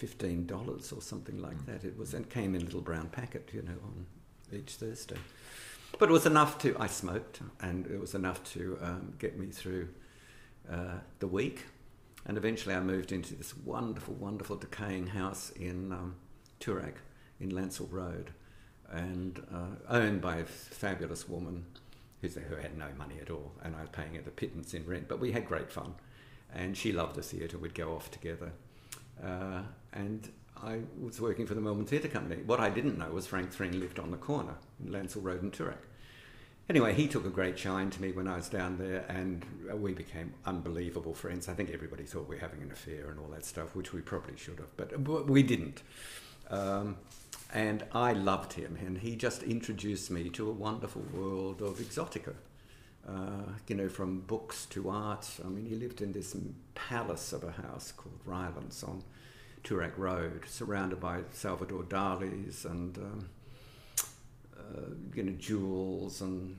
$15 0.02 0.98
or 0.98 1.02
something 1.02 1.42
like 1.42 1.58
mm. 1.58 1.66
that. 1.68 1.84
It 1.84 1.98
was, 1.98 2.14
and 2.14 2.30
came 2.30 2.56
in 2.56 2.62
a 2.62 2.66
little 2.66 2.82
brown 2.82 3.08
packet, 3.10 3.50
you 3.54 3.62
know, 3.62 3.78
on 3.84 4.06
each 4.52 4.74
Thursday. 4.74 5.18
But 6.00 6.10
it 6.10 6.14
was 6.14 6.26
enough 6.26 6.58
to, 6.60 6.76
I 6.80 6.88
smoked, 6.88 7.42
and 7.62 7.86
it 7.88 8.00
was 8.00 8.16
enough 8.16 8.44
to 8.54 8.78
um, 8.82 9.14
get 9.20 9.38
me 9.38 9.48
through 9.48 9.90
uh, 10.72 11.00
the 11.20 11.28
week. 11.28 11.66
And 12.26 12.38
eventually 12.38 12.76
I 12.76 12.80
moved 12.80 13.12
into 13.12 13.36
this 13.36 13.56
wonderful, 13.58 14.14
wonderful 14.14 14.56
decaying 14.56 15.08
house 15.08 15.52
in 15.52 15.92
um, 15.92 16.16
Toorak, 16.60 16.96
in 17.40 17.52
Lansell 17.52 17.92
Road 17.92 18.32
and 18.92 19.42
uh, 19.54 19.76
owned 19.90 20.22
by 20.22 20.38
a 20.38 20.46
fabulous 20.46 21.28
woman 21.28 21.66
who 22.22 22.56
had 22.56 22.78
no 22.78 22.88
money 23.00 23.16
at 23.20 23.32
all, 23.32 23.52
and 23.64 23.76
I 23.76 23.82
was 23.82 23.90
paying 23.90 24.14
her 24.14 24.22
the 24.22 24.30
pittance 24.30 24.76
in 24.76 24.86
rent. 24.86 25.08
But 25.08 25.20
we 25.20 25.32
had 25.32 25.48
great 25.48 25.72
fun, 25.72 25.96
and 26.54 26.78
she 26.78 26.92
loved 26.92 27.16
the 27.16 27.24
theatre. 27.24 27.58
We'd 27.58 27.74
go 27.74 27.96
off 27.96 28.12
together, 28.12 28.52
uh, 29.24 29.62
and 29.94 30.30
I 30.64 30.82
was 31.00 31.20
working 31.20 31.46
for 31.48 31.54
the 31.54 31.62
Melbourne 31.62 31.86
Theatre 31.86 32.08
Company. 32.08 32.42
What 32.44 32.60
I 32.60 32.70
didn't 32.70 32.98
know 32.98 33.10
was 33.10 33.28
Frank 33.28 33.52
Thring 33.52 33.80
lived 33.80 34.00
on 34.00 34.12
the 34.12 34.18
corner 34.18 34.56
in 34.84 34.92
Road 34.92 35.42
and 35.42 35.52
Toorak. 35.52 35.78
Anyway, 36.70 36.94
he 36.94 37.08
took 37.08 37.26
a 37.26 37.30
great 37.30 37.58
shine 37.60 37.90
to 37.90 38.02
me 38.02 38.12
when 38.12 38.28
I 38.28 38.38
was 38.38 38.48
down 38.48 38.78
there, 38.78 39.04
and 39.10 39.44
we 39.74 39.94
became 39.94 40.34
unbelievable 40.46 41.14
friends. 41.14 41.50
I 41.50 41.54
think 41.54 41.72
everybody 41.72 42.04
thought 42.04 42.30
we 42.30 42.36
were 42.36 42.42
having 42.42 42.62
an 42.62 42.72
affair 42.72 43.10
and 43.10 43.20
all 43.20 43.28
that 43.30 43.44
stuff, 43.46 43.76
which 43.76 43.92
we 43.92 44.02
probably 44.02 44.38
should 44.38 44.60
have, 44.60 44.78
but 44.78 45.30
we 45.30 45.44
didn't. 45.44 45.82
Um, 46.50 46.98
and 47.54 47.84
I 47.92 48.14
loved 48.14 48.54
him, 48.54 48.78
and 48.80 49.00
he 49.00 49.16
just 49.16 49.44
introduced 49.44 50.12
me 50.12 50.30
to 50.30 50.50
a 50.50 50.54
wonderful 50.54 51.04
world 51.14 51.62
of 51.62 51.80
exotica. 51.80 52.36
Uh, 53.08 53.54
you 53.68 53.76
know, 53.76 53.90
from 53.90 54.22
books 54.22 54.68
to 54.68 54.90
art. 54.90 55.28
I 55.44 55.48
mean, 55.48 55.66
he 55.66 55.76
lived 55.76 56.02
in 56.02 56.12
this 56.12 56.36
palace 56.76 57.34
of 57.34 57.44
a 57.44 57.52
house 57.52 57.92
called 57.92 58.20
Rylands 58.26 58.84
on 58.84 59.04
Toorak 59.64 59.98
Road, 59.98 60.44
surrounded 60.46 61.00
by 61.00 61.22
Salvador 61.32 61.84
Dali's 61.84 62.64
and 62.64 62.98
um, 62.98 63.30
uh, 64.56 64.94
you 65.16 65.24
know 65.24 65.34
jewels 65.34 66.22
and 66.22 66.58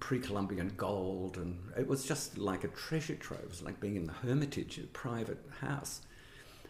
pre-Columbian 0.00 0.72
gold, 0.76 1.36
and 1.36 1.58
it 1.76 1.86
was 1.86 2.04
just 2.04 2.38
like 2.38 2.64
a 2.64 2.68
treasure 2.68 3.16
trove. 3.16 3.42
It 3.42 3.48
was 3.48 3.62
like 3.62 3.80
being 3.80 3.96
in 3.96 4.06
the 4.06 4.12
Hermitage, 4.12 4.78
a 4.78 4.82
private 4.88 5.44
house. 5.60 6.00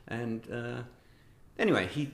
And 0.06 0.50
uh, 0.52 0.82
anyway, 1.58 1.86
he 1.86 2.10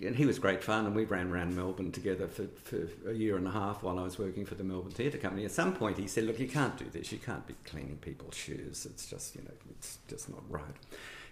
and 0.00 0.14
he 0.14 0.26
was 0.26 0.38
great 0.38 0.62
fun, 0.62 0.86
and 0.86 0.94
we 0.94 1.04
ran 1.04 1.30
around 1.30 1.56
Melbourne 1.56 1.90
together 1.90 2.28
for, 2.28 2.46
for 2.62 2.88
a 3.10 3.12
year 3.12 3.36
and 3.36 3.46
a 3.46 3.50
half 3.50 3.82
while 3.82 3.98
I 3.98 4.02
was 4.02 4.18
working 4.18 4.46
for 4.46 4.54
the 4.54 4.64
Melbourne 4.64 4.92
Theatre 4.92 5.18
Company. 5.18 5.44
At 5.44 5.50
some 5.50 5.74
point, 5.74 5.98
he 5.98 6.06
said, 6.06 6.24
"Look, 6.24 6.38
you 6.38 6.48
can't 6.48 6.76
do 6.76 6.86
this. 6.90 7.10
You 7.10 7.18
can't 7.18 7.46
be 7.46 7.54
cleaning 7.64 7.98
people's 8.00 8.36
shoes. 8.36 8.86
It's 8.86 9.06
just, 9.06 9.34
you 9.34 9.42
know, 9.42 9.54
it's 9.70 9.98
just 10.08 10.28
not 10.28 10.42
right. 10.48 10.62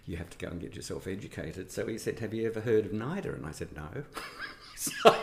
You 0.06 0.16
have 0.16 0.30
to 0.30 0.38
go 0.38 0.48
and 0.48 0.60
get 0.60 0.74
yourself 0.74 1.06
educated." 1.06 1.70
So 1.70 1.86
he 1.86 1.98
said, 1.98 2.18
"Have 2.18 2.34
you 2.34 2.46
ever 2.46 2.60
heard 2.60 2.86
of 2.86 2.92
NIDA?" 2.92 3.34
And 3.34 3.46
I 3.46 3.52
said, 3.52 3.68
"No." 3.74 3.88
so 4.76 5.14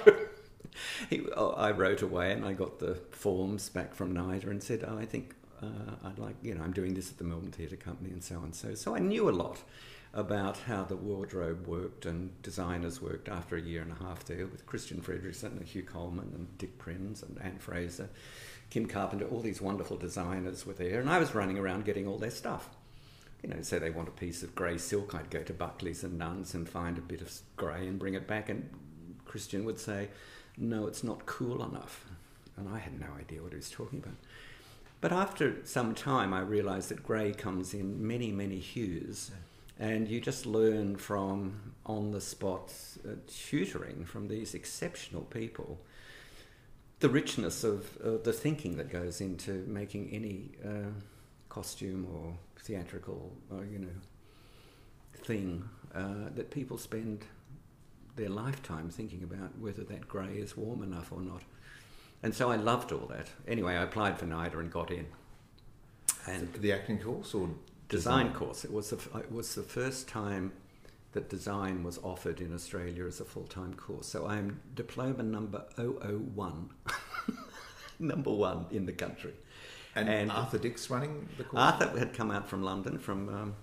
he, 1.09 1.25
oh, 1.35 1.51
I 1.51 1.71
wrote 1.71 2.01
away, 2.01 2.31
and 2.31 2.45
I 2.45 2.53
got 2.53 2.79
the 2.79 2.95
forms 3.11 3.67
back 3.69 3.93
from 3.93 4.13
NIDA 4.13 4.49
and 4.49 4.63
said, 4.63 4.85
"Oh, 4.87 4.97
I 4.97 5.05
think 5.05 5.35
uh, 5.61 5.95
I'd 6.05 6.17
like, 6.17 6.35
you 6.41 6.55
know, 6.55 6.63
I'm 6.63 6.73
doing 6.73 6.93
this 6.93 7.11
at 7.11 7.17
the 7.17 7.25
Melbourne 7.25 7.51
Theatre 7.51 7.75
Company 7.75 8.11
and 8.11 8.23
so 8.23 8.37
on." 8.37 8.53
So, 8.53 8.73
so 8.73 8.95
I 8.95 8.99
knew 8.99 9.29
a 9.29 9.31
lot 9.31 9.61
about 10.13 10.57
how 10.57 10.83
the 10.83 10.95
wardrobe 10.95 11.65
worked 11.65 12.05
and 12.05 12.39
designers 12.43 13.01
worked 13.01 13.27
after 13.27 13.55
a 13.55 13.61
year 13.61 13.81
and 13.81 13.91
a 13.91 14.03
half 14.03 14.23
there 14.25 14.45
with 14.45 14.67
Kristian 14.67 15.01
Fredrikson 15.01 15.57
and 15.57 15.65
Hugh 15.65 15.83
Colman 15.83 16.31
and 16.35 16.57
Dick 16.59 16.77
Prinz 16.77 17.23
and 17.23 17.41
Anne 17.41 17.57
Fraser, 17.57 18.09
Kim 18.69 18.85
Carpenter, 18.85 19.25
all 19.25 19.41
these 19.41 19.61
wonderful 19.61 19.97
designers 19.97 20.65
were 20.65 20.73
there, 20.73 20.99
and 20.99 21.09
I 21.09 21.17
was 21.17 21.33
running 21.33 21.57
around 21.57 21.85
getting 21.85 22.07
all 22.07 22.19
their 22.19 22.31
stuff. 22.31 22.69
You 23.41 23.49
know, 23.49 23.61
say 23.61 23.79
they 23.79 23.89
want 23.89 24.07
a 24.07 24.11
piece 24.11 24.43
of 24.43 24.55
grey 24.55 24.77
silk, 24.77 25.15
I'd 25.15 25.31
go 25.31 25.41
to 25.43 25.53
Buckley's 25.53 26.03
and 26.03 26.17
Nunn's 26.17 26.53
and 26.53 26.69
find 26.69 26.97
a 26.97 27.01
bit 27.01 27.21
of 27.21 27.31
grey 27.57 27.87
and 27.87 27.99
bring 27.99 28.13
it 28.13 28.27
back, 28.27 28.49
and 28.49 28.69
Kristian 29.27 29.63
would 29.63 29.79
say, 29.79 30.09
"No, 30.57 30.85
it's 30.87 31.03
not 31.03 31.25
cool 31.25 31.63
enough," 31.63 32.05
and 32.55 32.69
I 32.69 32.77
had 32.77 32.99
no 32.99 33.07
idea 33.19 33.41
what 33.41 33.51
he 33.51 33.57
was 33.57 33.69
talking 33.69 33.99
about. 33.99 34.15
But 35.01 35.11
after 35.11 35.57
some 35.65 35.93
time, 35.93 36.33
I 36.33 36.39
realised 36.39 36.89
that 36.89 37.03
grey 37.03 37.33
comes 37.33 37.73
in 37.73 38.07
many, 38.07 38.31
many 38.31 38.59
hues. 38.59 39.31
Yeah 39.33 39.52
and 39.83 40.07
you 40.07 40.21
just 40.21 40.45
learn 40.45 40.95
from 40.95 41.73
on 41.85 42.11
the 42.11 42.21
spot 42.21 42.73
uh, 43.05 43.15
tutoring 43.27 44.05
from 44.05 44.29
these 44.29 44.53
exceptional 44.53 45.23
people 45.23 45.77
the 47.01 47.09
richness 47.09 47.65
of 47.65 47.97
uh, 47.97 48.11
the 48.23 48.31
thinking 48.31 48.77
that 48.77 48.89
goes 48.89 49.19
into 49.19 49.65
making 49.67 50.09
any 50.09 50.51
uh, 50.65 50.89
costume 51.49 52.07
or 52.15 52.33
theatrical 52.61 53.33
or, 53.51 53.59
uh, 53.59 53.61
you 53.63 53.77
know 53.77 53.95
thing 55.15 55.67
uh, 55.93 56.29
that 56.33 56.49
people 56.49 56.77
spend 56.77 57.25
their 58.15 58.29
lifetime 58.29 58.89
thinking 58.89 59.21
about 59.23 59.57
whether 59.59 59.83
that 59.83 60.07
grey 60.07 60.35
is 60.35 60.55
warm 60.55 60.83
enough 60.83 61.11
or 61.11 61.21
not. 61.21 61.41
And 62.21 62.33
so 62.33 62.51
I 62.51 62.55
loved 62.55 62.91
all 62.91 63.07
that. 63.07 63.27
Anyway 63.47 63.75
I 63.75 63.83
applied 63.83 64.17
for 64.17 64.25
NIDA 64.25 64.59
and 64.59 64.71
got 64.71 64.91
in. 64.91 65.07
And 66.25 66.53
the 66.53 66.71
acting 66.71 66.99
course 66.99 67.33
or 67.33 67.49
design, 67.93 68.25
design 68.27 68.39
course. 68.39 68.65
It 68.65 68.71
was 68.71 68.89
the, 68.89 69.19
it 69.19 69.31
was 69.31 69.55
the 69.55 69.63
first 69.63 70.07
time 70.07 70.51
that 71.13 71.29
design 71.29 71.83
was 71.83 71.99
offered 71.99 72.41
in 72.41 72.53
Australia 72.53 73.05
as 73.05 73.19
a 73.19 73.25
full 73.25 73.43
time 73.43 73.73
course. 73.75 74.07
So 74.07 74.27
I'm 74.27 74.59
diploma 74.75 75.23
number 75.23 75.63
001, 75.77 76.69
number 77.99 78.31
one 78.31 78.65
in 78.71 78.85
the 78.85 78.91
country. 78.91 79.33
And, 79.95 80.09
and, 80.09 80.31
Arthur 80.31 80.57
Dix 80.57 80.89
running 80.89 81.29
the 81.37 81.43
course? 81.43 81.61
Arthur 81.61 81.99
had 81.99 82.13
come 82.13 82.31
out 82.31 82.49
from 82.49 82.63
London, 82.63 82.97
from 82.97 83.29
um, 83.29 83.55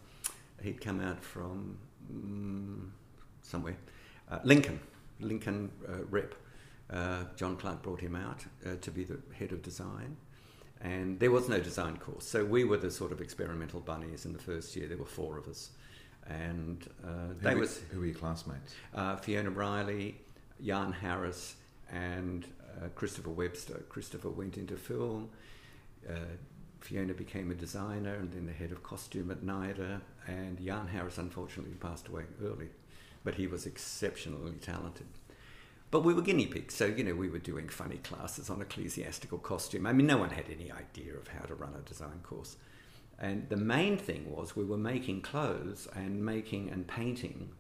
he'd 0.63 0.81
come 0.81 1.01
out 1.01 1.25
from 1.25 1.77
um, 2.09 2.93
somewhere, 3.43 3.77
uh, 4.31 4.39
Lincoln, 4.45 4.79
Lincoln 5.19 5.71
uh, 5.89 6.05
rep. 6.09 6.35
Uh, 6.89 7.25
John 7.37 7.57
Clark 7.57 7.83
brought 7.83 8.01
him 8.01 8.17
out 8.17 8.45
uh, 8.65 8.77
to 8.81 8.91
be 8.91 9.05
the 9.05 9.19
head 9.37 9.53
of 9.53 9.63
design 9.63 10.17
and 10.81 11.21
there 11.21 11.31
was 11.31 11.49
no 11.49 11.61
design 11.61 11.97
course. 11.99 12.25
So 12.27 12.45
we 12.45 12.65
were 12.65 12.79
the 12.79 12.91
sort 12.91 13.13
of 13.13 13.21
experimental 13.21 13.81
bunnies 13.81 14.25
in 14.25 14.33
the 14.33 14.39
first 14.39 14.75
year. 14.77 14.89
There 14.89 14.97
were 14.97 15.05
four 15.05 15.37
of 15.37 15.47
us, 15.47 15.71
and 16.27 16.89
uh, 17.05 17.35
they 17.41 17.53
who 17.53 17.61
was 17.61 17.81
who 17.91 18.01
were 18.01 18.07
your 18.07 18.15
classmates? 18.15 18.75
Uh, 18.95 19.17
Fiona 19.17 19.51
Riley, 19.51 20.17
Jan 20.65 20.93
Harris, 20.93 21.57
and 21.91 22.47
uh, 22.83 22.89
Christopher 22.95 23.31
Webster. 23.31 23.83
Christopher 23.89 24.31
went 24.31 24.57
into 24.57 24.77
film. 24.77 25.29
Uh, 26.09 26.15
Fiona 26.81 27.13
became 27.13 27.51
a 27.51 27.55
designer 27.55 28.15
and 28.15 28.33
then 28.33 28.47
the 28.47 28.53
head 28.53 28.73
of 28.73 28.83
costume 28.83 29.31
at 29.31 29.43
NIDA, 29.43 30.01
and 30.27 30.65
Jan 30.65 30.87
Harris 30.87 31.19
unfortunately 31.19 31.75
passed 31.75 32.09
away 32.09 32.25
early, 32.43 32.69
but 33.23 33.35
he 33.35 33.47
was 33.47 33.67
exceptionally 33.67 34.55
talented. 34.63 35.07
But 35.91 36.05
we 36.05 36.15
were 36.15 36.23
guinea 36.23 36.47
pigs, 36.47 36.75
so 36.75 36.87
you 36.87 37.03
know 37.03 37.15
we 37.15 37.29
were 37.29 37.39
doing 37.39 37.69
funny 37.69 37.97
classes 37.97 38.49
on 38.49 38.63
ecclesiastical 38.63 39.39
costume. 39.39 39.87
I 39.87 39.93
mean, 39.93 40.07
no 40.07 40.19
one 40.19 40.31
had 40.31 40.45
any 40.49 40.71
idea 40.71 41.15
of 41.15 41.29
how 41.29 41.45
to 41.47 41.55
run 41.55 41.75
a 41.75 41.89
design 41.89 42.21
course. 42.23 42.57
And 43.19 43.49
the 43.49 43.57
main 43.57 43.99
thing 43.99 44.31
was 44.31 44.57
we 44.57 44.65
were 44.65 44.79
making 44.79 45.23
clothes 45.23 45.89
and 45.95 46.25
making 46.25 46.71
and 46.71 46.87
painting 46.87 47.51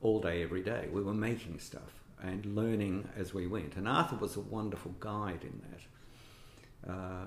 all 0.00 0.20
day, 0.20 0.42
every 0.42 0.62
day. 0.62 0.88
We 0.90 1.02
were 1.02 1.14
making 1.14 1.58
stuff 1.60 2.02
and 2.22 2.44
learning 2.46 3.08
as 3.16 3.34
we 3.34 3.46
went. 3.46 3.76
And 3.76 3.86
Arthur 3.86 4.16
was 4.16 4.36
a 4.36 4.40
wonderful 4.40 4.94
guide 4.98 5.42
in 5.42 5.62
that. 5.70 6.90
Uh, 6.92 7.26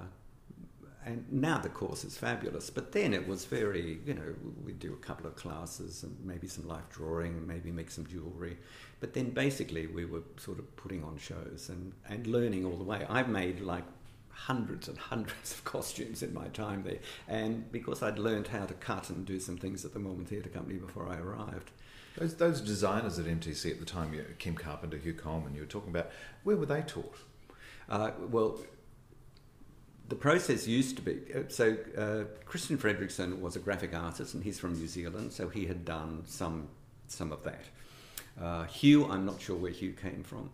and 1.06 1.26
now 1.32 1.58
the 1.58 1.70
course 1.70 2.04
is 2.04 2.18
fabulous. 2.18 2.70
But 2.70 2.92
then 2.92 3.14
it 3.14 3.28
was 3.28 3.46
very, 3.46 4.00
you 4.06 4.14
know, 4.14 4.36
we'd 4.66 4.80
do 4.80 4.94
a 4.94 4.98
couple 4.98 5.26
of 5.26 5.36
classes 5.36 6.04
and 6.04 6.18
maybe 6.24 6.48
some 6.48 6.68
life 6.68 6.90
drawing, 6.90 7.48
maybe 7.48 7.72
make 7.72 7.92
some 7.92 8.06
jewellery. 8.06 8.58
But 9.00 9.14
then 9.14 9.30
basically 9.30 9.88
we 9.88 10.06
were 10.06 10.24
sort 10.38 10.60
of 10.60 10.76
putting 10.76 11.04
on 11.04 11.18
shows 11.18 11.70
and, 11.70 11.94
and 12.10 12.28
learning 12.28 12.66
all 12.66 12.76
the 12.76 12.84
way. 12.84 13.06
I've 13.10 13.30
made 13.30 13.62
like 13.62 13.86
hundreds 14.30 14.88
and 14.88 14.98
hundreds 14.98 15.54
of 15.54 15.64
costumes 15.64 16.24
in 16.24 16.34
my 16.34 16.48
time 16.50 16.84
there. 16.84 17.00
And 17.28 17.72
because 17.72 18.04
I'd 18.04 18.20
learned 18.20 18.48
how 18.48 18.66
to 18.66 18.74
cut 18.74 19.10
and 19.10 19.26
do 19.26 19.40
some 19.40 19.58
things 19.58 19.86
at 19.86 19.94
the 19.94 20.00
Melbourne 20.00 20.26
Theatre 20.26 20.50
Company 20.50 20.78
before 20.78 21.08
I 21.08 21.18
arrived. 21.18 21.72
Those, 22.18 22.36
those 22.36 22.62
designers 22.62 23.20
at 23.20 23.26
MTC 23.26 23.72
at 23.72 23.80
the 23.80 23.86
time, 23.86 24.20
Kim 24.40 24.56
Carpenter, 24.56 24.98
Hugh 24.98 25.14
Colman, 25.14 25.54
you 25.54 25.62
were 25.62 25.68
talking 25.68 25.90
about, 25.90 26.10
where 26.44 26.58
were 26.58 26.66
they 26.66 26.82
taught? 26.82 27.16
Uh, 27.90 28.12
well, 28.30 28.60
the 30.10 30.16
process 30.16 30.68
used 30.68 30.96
to 30.98 31.02
be 31.02 31.20
uh, 31.36 31.44
so. 31.50 31.78
Uh, 31.98 32.24
Kristian 32.50 32.78
Fredrikson 32.78 33.40
was 33.40 33.56
a 33.56 33.60
graphic 33.60 33.94
artist, 33.94 34.34
and 34.34 34.44
he's 34.44 34.60
from 34.60 34.74
New 34.74 34.88
Zealand, 34.88 35.34
so 35.34 35.50
he 35.50 35.66
had 35.66 35.84
done 35.86 36.24
some 36.26 36.70
some 37.08 37.32
of 37.32 37.44
that. 37.44 37.66
Uh, 38.42 38.66
Hugh, 38.66 39.06
I'm 39.10 39.26
not 39.26 39.42
sure 39.42 39.56
where 39.56 39.72
Hugh 39.72 39.94
came 39.94 40.24
from. 40.24 40.52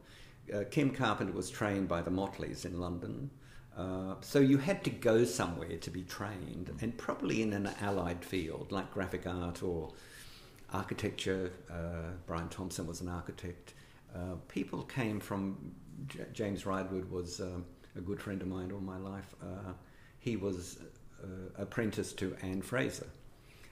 Uh, 0.53 0.63
Kim 0.69 0.91
Carpenter 0.91 1.33
was 1.33 1.49
trained 1.49 1.87
by 1.87 2.01
the 2.01 2.11
Motleys 2.11 2.65
in 2.65 2.79
London. 2.79 3.29
Uh, 3.77 4.15
so 4.21 4.39
you 4.39 4.57
had 4.57 4.83
to 4.83 4.89
go 4.89 5.23
somewhere 5.25 5.77
to 5.77 5.89
be 5.89 6.03
trained, 6.03 6.71
and 6.81 6.97
probably 6.97 7.41
in 7.41 7.53
an 7.53 7.69
allied 7.81 8.23
field 8.23 8.71
like 8.71 8.91
graphic 8.91 9.27
art 9.27 9.61
or 9.61 9.91
architecture. 10.71 11.51
Uh, 11.71 12.11
Brian 12.25 12.49
Thomson 12.49 12.87
was 12.87 13.01
an 13.01 13.09
architect. 13.09 13.73
people 14.47 14.83
came 14.83 15.19
from 15.19 15.73
J- 16.07 16.25
James 16.33 16.63
Ridewood 16.63 17.09
was. 17.11 17.39
Um, 17.39 17.65
a 17.95 18.01
good 18.01 18.21
friend 18.21 18.41
of 18.41 18.47
mine 18.47 18.71
all 18.71 18.79
my 18.79 18.97
life. 18.97 19.35
Uh, 19.41 19.73
he 20.19 20.35
was 20.35 20.79
uh, 21.23 21.27
apprenticed 21.57 22.17
to 22.19 22.35
Anne 22.41 22.61
Fraser. 22.61 23.07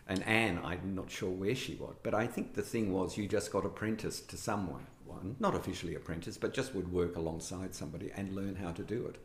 And 0.08 0.24
Anne, 0.24 0.60
I'm 0.63 0.96
not 0.96 1.12
sure 1.12 1.30
where 1.30 1.56
she 1.56 1.75
was, 1.75 1.96
but 2.04 2.13
I 2.13 2.28
think 2.28 2.54
the 2.54 2.62
thing 2.62 2.92
was 2.92 3.18
you 3.18 3.28
just 3.28 3.51
got 3.51 3.66
apprenticed 3.66 4.30
to 4.32 4.38
someone, 4.38 4.86
one, 5.06 5.38
not 5.40 5.56
officially 5.56 5.96
apprenticed, 5.96 6.42
but 6.42 6.54
just 6.54 6.75
would 6.75 6.92
work 6.92 7.16
alongside 7.16 7.74
somebody 7.74 8.12
and 8.16 8.36
learn 8.36 8.56
how 8.56 8.72
to 8.72 8.84
do 8.84 9.06
it. 9.06 9.16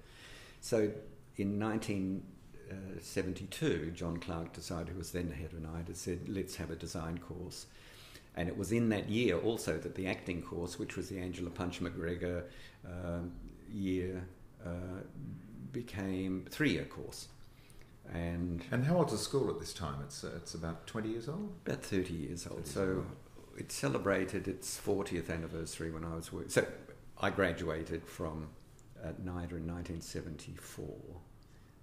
So 0.60 0.92
in 1.36 1.58
1972, 1.58 3.92
John 3.94 4.18
Clark 4.18 4.52
decided, 4.52 4.90
who 4.90 4.98
was 4.98 5.10
then 5.10 5.28
the 5.28 5.34
head 5.34 5.52
of 5.52 5.58
NIDA, 5.60 5.96
said, 5.96 6.28
let's 6.28 6.54
have 6.56 6.70
a 6.70 6.76
design 6.76 7.18
course. 7.18 7.66
And 8.36 8.48
it 8.48 8.56
was 8.56 8.70
in 8.70 8.90
that 8.90 9.08
year 9.08 9.38
also 9.38 9.78
that 9.78 9.94
the 9.94 10.06
acting 10.06 10.42
course, 10.42 10.78
which 10.78 10.96
was 10.96 11.08
the 11.08 11.18
Angela 11.18 11.50
Punch 11.50 11.80
McGregor 11.80 12.44
uh, 12.86 13.20
year, 13.72 14.22
uh, 14.66 15.00
became 15.72 16.46
three-year 16.50 16.84
course. 16.84 17.28
And 18.12 18.64
and 18.70 18.84
how 18.84 18.98
old's 18.98 19.12
the 19.12 19.18
school 19.18 19.50
at 19.50 19.58
this 19.58 19.74
time? 19.74 19.98
It's 20.04 20.22
uh, 20.22 20.30
it's 20.36 20.54
about 20.54 20.86
twenty 20.86 21.10
years 21.10 21.28
old. 21.28 21.52
About 21.66 21.82
thirty 21.82 22.14
years 22.14 22.46
old. 22.46 22.64
30 22.64 22.70
so 22.70 22.80
years 22.84 22.96
old. 22.98 23.06
it 23.58 23.72
celebrated 23.72 24.46
its 24.46 24.76
fortieth 24.76 25.28
anniversary 25.28 25.90
when 25.90 26.04
I 26.04 26.14
was 26.14 26.32
working. 26.32 26.50
So 26.50 26.64
I 27.20 27.30
graduated 27.30 28.06
from 28.06 28.48
at 29.02 29.20
NIDA 29.20 29.56
in 29.56 29.66
1974, 29.66 30.86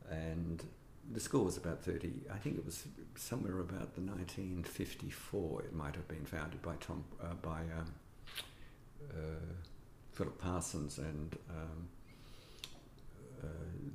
and 0.09 0.63
the 1.11 1.19
school 1.19 1.45
was 1.45 1.57
about 1.57 1.83
30. 1.83 2.11
I 2.33 2.37
think 2.37 2.57
it 2.57 2.65
was 2.65 2.85
somewhere 3.15 3.59
about 3.59 3.95
the 3.95 4.01
1954. 4.01 5.63
It 5.63 5.73
might 5.73 5.95
have 5.95 6.07
been 6.07 6.25
founded 6.25 6.61
by 6.61 6.75
Tom 6.79 7.03
uh, 7.21 7.33
by 7.41 7.61
um, 7.77 7.93
uh, 9.11 9.53
Philip 10.13 10.39
Parsons 10.39 10.99
and. 10.99 11.37
Um, 11.49 11.57
uh, 11.57 12.02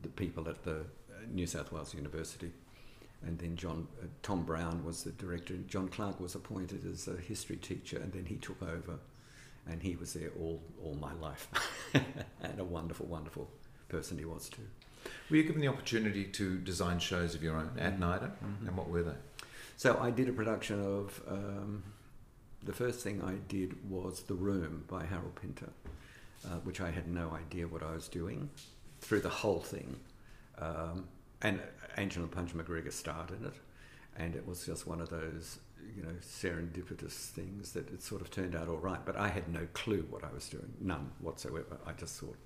the 0.03 0.09
people 0.09 0.49
at 0.49 0.63
the 0.65 0.81
uh, 0.81 1.27
New 1.31 1.47
South 1.47 1.73
Wales 1.73 1.95
University. 1.95 2.53
And 3.27 3.39
then 3.39 3.57
John 3.57 3.89
uh, 4.01 4.07
Tom 4.23 4.45
Brown 4.45 4.85
was 4.85 5.03
the 5.03 5.11
director. 5.11 5.55
John 5.67 5.89
Clark 5.89 6.21
was 6.21 6.35
appointed 6.35 6.85
as 6.91 7.09
a 7.09 7.17
history 7.17 7.57
teacher, 7.57 7.99
and 7.99 8.13
then 8.13 8.27
he 8.27 8.37
took 8.37 8.63
over, 8.63 8.99
and 9.69 9.83
he 9.83 9.97
was 9.97 10.13
there 10.13 10.31
all 10.39 10.63
all 10.85 10.95
my 10.95 11.13
life, 11.15 11.49
and 11.95 12.61
a 12.61 12.65
wonderful, 12.65 13.07
wonderful 13.07 13.51
person 13.89 14.19
he 14.19 14.25
was 14.25 14.49
too. 14.49 14.63
Were 15.31 15.37
you 15.37 15.43
given 15.43 15.61
the 15.61 15.69
opportunity 15.69 16.25
to 16.25 16.59
design 16.59 17.01
shows 17.01 17.35
of 17.35 17.43
your 17.43 17.57
own 17.57 17.73
at 17.79 17.99
NIDA, 17.99 18.31
mm-hmm. 18.31 18.69
and 18.69 18.77
what 18.77 18.89
were 18.89 19.03
they? 19.03 19.17
So 19.77 19.99
I 20.01 20.11
did 20.11 20.29
a 20.29 20.33
production 20.33 20.81
of 20.81 21.21
um, 21.29 21.83
the 22.63 22.73
first 22.73 23.01
thing 23.01 23.23
I 23.23 23.35
did 23.49 23.91
was 23.91 24.23
The 24.23 24.35
Room 24.35 24.85
by 24.89 25.05
Harold 25.07 25.35
Pinter, 25.41 25.71
uh, 26.45 26.59
which 26.65 26.81
I 26.81 26.91
had 26.91 27.09
no 27.09 27.31
idea 27.31 27.67
what 27.67 27.83
I 27.83 27.93
was 27.93 28.09
doing 28.09 28.51
through 29.01 29.21
the 29.21 29.29
whole 29.29 29.61
thing. 29.61 29.97
Um, 30.59 31.09
and 31.43 31.61
Angela 31.97 32.27
Punch 32.27 32.55
McGregor 32.55 32.93
starred 32.93 33.31
in 33.31 33.45
it, 33.47 33.55
and 34.17 34.35
it 34.35 34.47
was 34.47 34.67
just 34.67 34.87
one 34.87 35.01
of 35.01 35.09
those, 35.09 35.59
you 35.97 36.03
know, 36.03 36.15
serendipitous 36.21 37.29
things 37.31 37.73
that 37.73 37.91
it 37.93 38.03
sort 38.03 38.21
of 38.21 38.31
turned 38.31 38.57
out 38.57 38.69
all 38.69 38.79
right. 38.79 39.01
But 39.05 39.17
I 39.17 39.29
had 39.29 39.49
no 39.49 39.67
clue 39.73 40.07
what 40.11 40.25
I 40.25 40.33
was 40.33 40.49
doing, 40.49 40.73
none 40.81 41.11
whatsoever. 41.21 41.79
I 41.87 41.93
just 41.93 42.19
thought, 42.19 42.37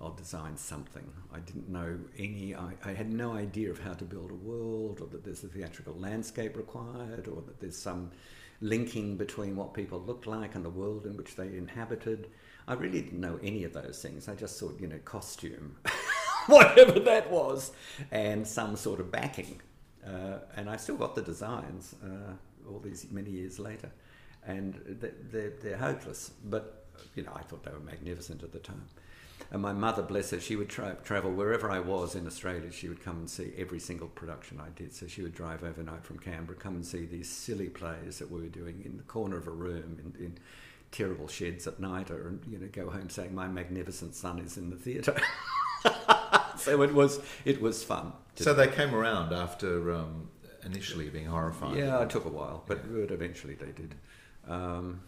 I'll 0.00 0.12
design 0.12 0.56
something. 0.56 1.10
I 1.32 1.38
didn't 1.40 1.68
know 1.68 1.98
any, 2.18 2.54
I, 2.54 2.72
I, 2.84 2.92
had 2.92 3.10
no 3.10 3.32
idea 3.32 3.70
of 3.70 3.78
how 3.78 3.94
to 3.94 4.04
build 4.04 4.30
a 4.30 4.34
world, 4.34 5.00
or 5.00 5.06
that 5.08 5.24
there's 5.24 5.42
a 5.42 5.48
theatrical 5.48 5.94
landscape 5.94 6.56
required, 6.56 7.28
or 7.28 7.42
that 7.42 7.60
there's 7.60 7.78
some 7.78 8.10
linking 8.60 9.16
between 9.16 9.56
what 9.56 9.74
people 9.74 10.00
looked 10.00 10.26
like 10.26 10.54
and 10.54 10.64
the 10.64 10.70
world 10.70 11.06
in 11.06 11.16
which 11.16 11.36
they 11.36 11.46
inhabited. 11.46 12.28
I 12.68 12.74
really 12.74 13.00
didn't 13.00 13.20
know 13.20 13.38
any 13.42 13.64
of 13.64 13.72
those 13.72 14.00
things. 14.02 14.28
I 14.28 14.34
just 14.34 14.58
thought, 14.58 14.76
you 14.80 14.88
know, 14.88 14.98
costume, 15.04 15.76
whatever 16.46 16.98
that 17.00 17.30
was, 17.30 17.72
and 18.10 18.46
some 18.46 18.76
sort 18.76 18.98
of 19.00 19.12
backing. 19.12 19.60
Uh, 20.04 20.38
and 20.56 20.68
I 20.68 20.76
still 20.76 20.96
got 20.96 21.14
the 21.14 21.22
designs 21.22 21.94
uh, 22.04 22.32
all 22.68 22.80
these 22.80 23.06
many 23.10 23.30
years 23.30 23.58
later. 23.58 23.90
And 24.46 24.80
they're, 25.00 25.52
they're 25.60 25.76
hopeless, 25.76 26.30
but, 26.44 26.86
you 27.16 27.24
know, 27.24 27.32
I 27.34 27.42
thought 27.42 27.64
they 27.64 27.72
were 27.72 27.80
magnificent 27.80 28.42
at 28.44 28.52
the 28.52 28.60
time. 28.60 28.84
And 29.50 29.62
my 29.62 29.72
mother, 29.72 30.02
bless 30.02 30.30
her, 30.30 30.40
she 30.40 30.56
would 30.56 30.68
tra- 30.68 30.96
travel 31.04 31.32
wherever 31.32 31.70
I 31.70 31.78
was 31.78 32.14
in 32.14 32.26
Australia. 32.26 32.70
She 32.72 32.88
would 32.88 33.02
come 33.02 33.18
and 33.18 33.30
see 33.30 33.52
every 33.56 33.78
single 33.78 34.08
production 34.08 34.60
I 34.60 34.70
did. 34.76 34.92
So 34.94 35.06
she 35.06 35.22
would 35.22 35.34
drive 35.34 35.62
overnight 35.62 36.04
from 36.04 36.18
Canberra, 36.18 36.58
come 36.58 36.74
and 36.74 36.86
see 36.86 37.06
these 37.06 37.28
silly 37.28 37.68
plays 37.68 38.18
that 38.18 38.30
we 38.30 38.40
were 38.40 38.48
doing 38.48 38.82
in 38.84 38.96
the 38.96 39.04
corner 39.04 39.36
of 39.36 39.46
a 39.46 39.52
room 39.52 39.98
in, 40.00 40.24
in 40.24 40.38
terrible 40.96 41.28
sheds 41.28 41.66
at 41.66 41.78
night, 41.80 42.10
or 42.10 42.28
and 42.28 42.40
you 42.48 42.58
know 42.58 42.68
go 42.72 42.90
home 42.90 43.10
saying 43.10 43.34
my 43.34 43.48
magnificent 43.48 44.14
son 44.14 44.38
is 44.38 44.56
in 44.56 44.70
the 44.70 44.76
theatre. 44.76 45.16
so 46.56 46.82
it 46.82 46.94
was 46.94 47.20
it 47.44 47.60
was 47.60 47.84
fun. 47.84 48.12
So 48.36 48.54
they 48.54 48.68
came 48.68 48.94
around 48.94 49.32
after 49.32 49.92
um, 49.92 50.28
initially 50.64 51.08
being 51.08 51.26
horrified. 51.26 51.76
Yeah, 51.76 52.02
it 52.02 52.10
took 52.10 52.24
a 52.24 52.30
while, 52.30 52.64
but 52.66 52.80
yeah. 52.90 53.04
eventually 53.10 53.54
they 53.54 53.72
did. 53.72 53.94
Um, 54.48 55.00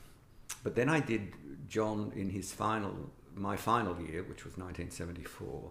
but 0.62 0.74
then 0.74 0.88
I 0.88 1.00
did 1.00 1.32
John 1.68 2.12
in 2.16 2.30
his 2.30 2.52
final 2.52 3.10
my 3.34 3.56
final 3.56 4.00
year, 4.00 4.22
which 4.22 4.44
was 4.44 4.56
1974, 4.56 5.70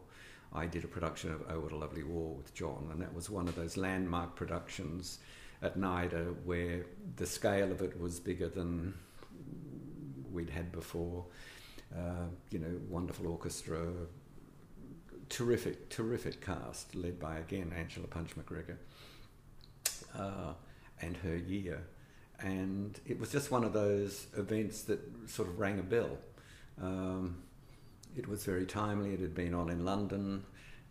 I 0.54 0.66
did 0.66 0.84
a 0.84 0.88
production 0.88 1.32
of 1.32 1.44
Oh 1.50 1.60
What 1.60 1.72
a 1.72 1.76
Lovely 1.76 2.04
War 2.04 2.36
with 2.36 2.54
John, 2.54 2.90
and 2.92 3.02
that 3.02 3.14
was 3.14 3.30
one 3.30 3.48
of 3.48 3.56
those 3.56 3.78
landmark 3.78 4.36
productions 4.36 5.20
at 5.62 5.78
NIDA 5.78 6.36
where 6.46 6.86
the 7.16 7.26
scale 7.26 7.72
of 7.72 7.82
it 7.82 8.00
was 8.00 8.20
bigger 8.20 8.48
than 8.48 8.94
we'd 10.38 10.52
had 10.52 10.72
before. 10.72 11.26
Uh, 11.96 12.28
you 12.52 12.60
know, 12.60 12.80
wonderful 12.90 13.28
orchestra, 13.28 13.80
terrific, 15.30 15.90
terrific 15.90 16.46
cast 16.46 16.94
led 16.96 17.20
by 17.20 17.38
again 17.38 17.74
Angela 17.76 18.08
Punch 18.08 18.32
McGregor 18.38 18.78
uh, 20.18 20.54
and 21.02 21.18
her 21.18 21.36
year. 21.36 21.84
And 22.40 23.00
it 23.06 23.20
was 23.20 23.32
just 23.32 23.50
one 23.50 23.64
of 23.64 23.74
those 23.74 24.28
events 24.38 24.84
that 24.84 25.00
sort 25.28 25.48
of 25.48 25.60
rang 25.60 25.80
a 25.80 25.84
bell. 25.84 26.18
Um, 26.80 27.38
it 28.16 28.28
was 28.28 28.46
very 28.46 28.66
timely. 28.66 29.14
It 29.14 29.20
had 29.20 29.34
been 29.34 29.56
on 29.56 29.70
in 29.70 29.84
London, 29.84 30.44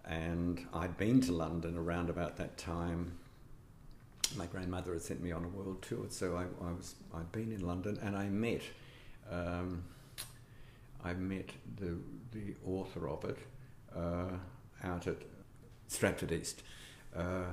and 0.05 0.67
I'd 0.73 0.97
been 0.97 1.21
to 1.23 1.33
London 1.33 1.77
around 1.77 2.11
about 2.11 2.37
that 2.39 2.59
time. 2.59 3.13
My 4.37 4.47
grandmother 4.47 4.93
had 4.93 5.03
sent 5.03 5.23
me 5.23 5.31
on 5.31 5.45
a 5.45 5.49
world 5.49 5.83
tour, 5.83 6.07
so 6.09 6.37
I, 6.37 6.43
I 6.67 6.73
was 6.73 6.97
I'd 7.15 7.31
been 7.31 7.53
in 7.53 7.65
London, 7.65 7.97
and 8.03 8.17
I 8.17 8.29
met 8.29 8.63
um, 9.31 9.85
I 11.05 11.15
met 11.15 11.51
the 11.79 11.99
the 12.33 12.55
author 12.67 13.09
of 13.09 13.25
it 13.25 13.39
uh, 13.95 14.37
out 14.85 15.07
at 15.07 15.19
Stratford 15.89 16.33
East. 16.33 16.63
Uh, 17.17 17.45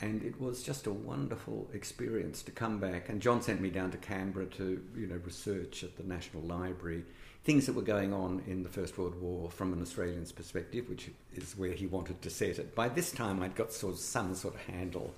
and 0.00 0.22
it 0.24 0.40
was 0.40 0.64
just 0.64 0.86
a 0.86 0.92
wonderful 0.92 1.68
experience 1.72 2.42
to 2.42 2.50
come 2.50 2.78
back. 2.80 3.08
And 3.08 3.20
John 3.20 3.40
sent 3.40 3.60
me 3.60 3.70
down 3.70 3.92
to 3.92 3.98
Canberra 3.98 4.46
to, 4.46 4.82
you 4.96 5.06
know, 5.06 5.20
research 5.24 5.84
at 5.84 5.96
the 5.96 6.02
National 6.02 6.42
Library 6.42 7.04
things 7.44 7.66
that 7.66 7.74
were 7.74 7.82
going 7.82 8.12
on 8.12 8.42
in 8.46 8.62
the 8.62 8.68
First 8.68 8.96
World 8.98 9.20
War 9.20 9.50
from 9.50 9.72
an 9.72 9.82
Australian's 9.82 10.30
perspective, 10.30 10.88
which 10.88 11.10
is 11.34 11.56
where 11.56 11.72
he 11.72 11.86
wanted 11.86 12.22
to 12.22 12.30
set 12.30 12.58
it. 12.58 12.74
By 12.74 12.88
this 12.88 13.10
time, 13.10 13.42
I'd 13.42 13.56
got 13.56 13.72
sort 13.72 13.94
of 13.94 13.98
some 13.98 14.34
sort 14.34 14.54
of 14.54 14.60
handle 14.60 15.14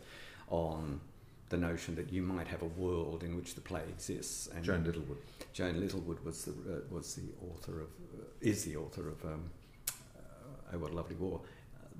on 0.49 1.01
the 1.55 1.67
notion 1.71 1.95
that 1.95 2.13
you 2.13 2.23
might 2.23 2.49
have 2.49 2.63
a 2.63 2.73
world 2.85 3.23
in 3.23 3.37
which 3.37 3.55
the 3.55 3.61
play 3.61 3.83
exists. 3.89 4.49
And 4.55 4.65
Joan 4.65 4.83
Littlewood. 4.85 5.19
Joan 5.53 5.81
Littlewood 5.81 6.21
was 6.25 6.45
the 6.47 6.53
uh, 6.53 6.81
was 6.91 7.15
the 7.15 7.29
author 7.49 7.75
of 7.85 7.91
uh, 8.19 8.25
is 8.41 8.65
the 8.65 8.77
author 8.77 9.09
of 9.09 9.25
um, 9.25 9.43
uh, 9.89 10.75
Oh 10.75 10.79
What 10.79 10.91
a 10.91 10.95
Lovely 10.95 11.17
War. 11.17 11.41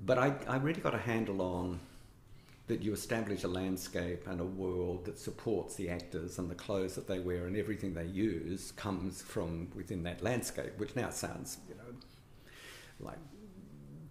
But 0.05 0.17
I, 0.17 0.35
I 0.47 0.57
really 0.57 0.81
got 0.81 0.93
a 0.93 1.03
handle 1.11 1.41
on 1.41 1.79
that 2.67 2.81
you 2.81 2.91
establish 2.91 3.43
a 3.43 3.47
landscape 3.47 4.27
and 4.27 4.41
a 4.41 4.49
world 4.63 5.05
that 5.05 5.17
supports 5.17 5.75
the 5.75 5.87
actors 5.89 6.37
and 6.39 6.49
the 6.49 6.55
clothes 6.55 6.95
that 6.95 7.07
they 7.07 7.19
wear 7.19 7.45
and 7.45 7.55
everything 7.55 7.93
they 7.93 8.05
use 8.05 8.71
comes 8.71 9.21
from 9.21 9.69
within 9.75 10.03
that 10.03 10.21
landscape, 10.21 10.73
which 10.77 10.95
now 10.95 11.11
sounds, 11.11 11.59
you 11.69 11.75
know, 11.75 11.91
like 12.99 13.19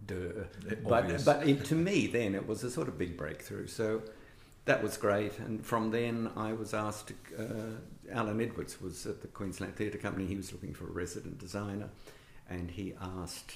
duh. 0.07 0.45
But, 0.89 1.25
but 1.25 1.47
it, 1.47 1.65
to 1.67 1.75
me, 1.75 2.07
then, 2.07 2.35
it 2.35 2.47
was 2.47 2.65
a 2.65 2.71
sort 2.71 2.89
of 2.89 2.97
big 2.97 3.17
breakthrough. 3.17 3.67
So 3.67 4.03
that 4.65 4.83
was 4.83 4.97
great. 4.97 5.39
And 5.39 5.65
from 5.65 5.91
then, 5.91 6.31
I 6.37 6.53
was 6.53 6.73
asked 6.73 7.09
to, 7.09 7.15
uh, 7.39 8.13
Alan 8.13 8.41
Edwards 8.41 8.81
was 8.81 9.07
at 9.07 9.21
the 9.21 9.29
Queensland 9.29 9.77
Theatre 9.77 9.99
Company. 9.99 10.27
He 10.27 10.37
was 10.37 10.53
looking 10.53 10.73
for 10.73 10.87
a 10.87 10.91
resident 10.93 11.39
designer. 11.39 11.91
And 12.49 12.71
he 12.71 12.95
asked 13.01 13.55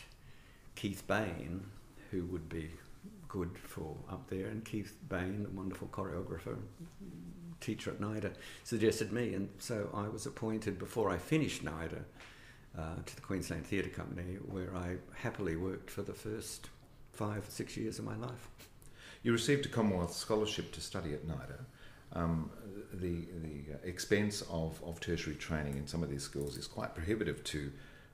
Keith 0.75 1.07
Bain, 1.07 1.67
who 2.11 2.25
would 2.27 2.49
be 2.49 2.71
good 3.29 3.59
for 3.59 3.97
up 4.11 4.29
there. 4.29 4.47
And 4.47 4.65
Keith 4.65 4.97
Bain, 5.09 5.43
the 5.43 5.51
wonderful 5.51 5.89
choreographer, 5.89 6.57
teacher 7.61 7.91
at 7.91 8.01
NIDA, 8.01 8.33
suggested 8.65 9.13
me. 9.13 9.35
And 9.35 9.49
so 9.59 9.91
I 9.95 10.09
was 10.09 10.27
appointed 10.27 10.79
before 10.79 11.11
I 11.11 11.17
finished 11.17 11.65
NIDA 11.65 12.03
uh, 12.79 12.97
to 13.05 13.15
the 13.15 13.23
Queensland 13.23 13.67
Theatre 13.67 13.89
Company, 13.89 14.37
where 14.47 14.75
I 14.77 14.97
happily 15.15 15.57
worked 15.57 15.91
for 15.91 16.03
the 16.03 16.13
first 16.13 16.69
five 17.13 17.49
or 17.49 17.51
six 17.51 17.77
years 17.77 17.99
of 17.99 18.05
my 18.05 18.17
life. 18.17 18.49
You 19.23 19.33
received 19.33 19.67
a 19.67 19.69
Commonwealth 19.69 20.15
scholarship 20.15 20.73
to 20.73 20.81
study 20.81 21.13
at 21.13 21.27
NIDA. 21.27 21.65
Um, 22.13 22.51
the 22.93 23.27
the 23.43 23.89
expense 23.89 24.43
of, 24.51 24.83
of 24.83 25.01
tertiary 25.01 25.37
training 25.37 25.77
in 25.77 25.87
some 25.87 26.03
of 26.03 26.11
these 26.11 26.23
schools 26.23 26.57
is 26.57 26.67
quite 26.67 26.95
prohibitive 26.95 27.45
to 27.45 27.71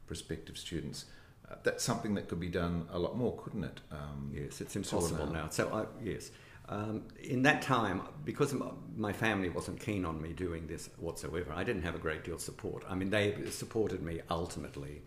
prospective 0.06 0.58
students. 0.58 1.06
Uh, 1.50 1.56
that's 1.62 1.84
something 1.84 2.14
that 2.14 2.28
could 2.28 2.40
be 2.40 2.48
done 2.48 2.88
a 2.92 2.98
lot 2.98 3.16
more, 3.16 3.36
couldn't 3.36 3.64
it? 3.64 3.80
Um, 3.92 4.32
yes, 4.34 4.60
it's 4.60 4.76
impossible 4.76 5.26
now. 5.26 5.48
So, 5.50 5.68
I, 5.72 6.04
yes. 6.04 6.30
Um, 6.68 7.02
in 7.22 7.42
that 7.42 7.60
time, 7.60 8.00
because 8.24 8.54
my 8.96 9.12
family 9.12 9.50
wasn't 9.50 9.78
keen 9.80 10.06
on 10.06 10.20
me 10.22 10.32
doing 10.32 10.66
this 10.66 10.88
whatsoever, 10.96 11.52
I 11.52 11.62
didn't 11.62 11.82
have 11.82 11.94
a 11.94 11.98
great 11.98 12.24
deal 12.24 12.36
of 12.36 12.40
support. 12.40 12.84
I 12.88 12.94
mean, 12.94 13.10
they 13.10 13.34
supported 13.50 14.02
me 14.02 14.22
ultimately, 14.30 15.02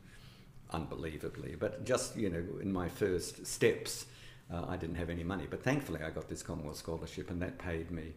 unbelievably, 0.69 1.55
but 1.60 1.83
just, 1.83 2.15
you 2.15 2.29
know, 2.29 2.43
in 2.62 2.71
my 2.71 2.88
first 2.88 3.47
steps, 3.47 4.05
uh, 4.53 4.65
I 4.67 4.77
didn't 4.77 4.95
have 4.95 5.10
any 5.10 5.23
money. 5.23 5.45
But 5.49 5.63
thankfully, 5.63 6.01
I 6.01 6.10
got 6.10 6.29
this 6.29 6.43
Commonwealth 6.43 6.77
scholarship, 6.77 7.29
and 7.29 7.41
that 7.41 7.57
paid 7.57 7.91
me 7.91 8.13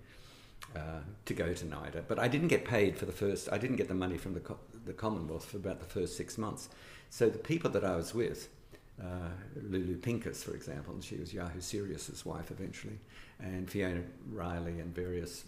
uh, 0.76 1.00
to 1.24 1.34
go 1.34 1.52
to 1.52 1.64
NIDA. 1.64 2.04
But 2.06 2.18
I 2.18 2.28
didn't 2.28 2.48
get 2.48 2.64
paid 2.64 2.96
for 2.96 3.06
the 3.06 3.12
first, 3.12 3.48
I 3.50 3.58
didn't 3.58 3.76
get 3.76 3.88
the 3.88 3.94
money 3.94 4.18
from 4.18 4.34
the, 4.34 4.42
the 4.84 4.92
Commonwealth 4.92 5.46
for 5.46 5.56
about 5.56 5.80
the 5.80 5.86
first 5.86 6.16
six 6.16 6.38
months. 6.38 6.68
So 7.10 7.28
the 7.28 7.38
people 7.38 7.70
that 7.70 7.84
I 7.84 7.96
was 7.96 8.14
with, 8.14 8.48
uh, 9.02 9.30
Lulu 9.62 9.98
Pinkus, 9.98 10.44
for 10.44 10.54
example, 10.54 10.94
and 10.94 11.02
she 11.02 11.16
was 11.16 11.32
Yahoo 11.32 11.60
Serious's 11.60 12.24
wife 12.24 12.50
eventually, 12.50 12.98
and 13.40 13.68
Fiona 13.68 14.02
Riley 14.30 14.78
and 14.78 14.94
various 14.94 15.44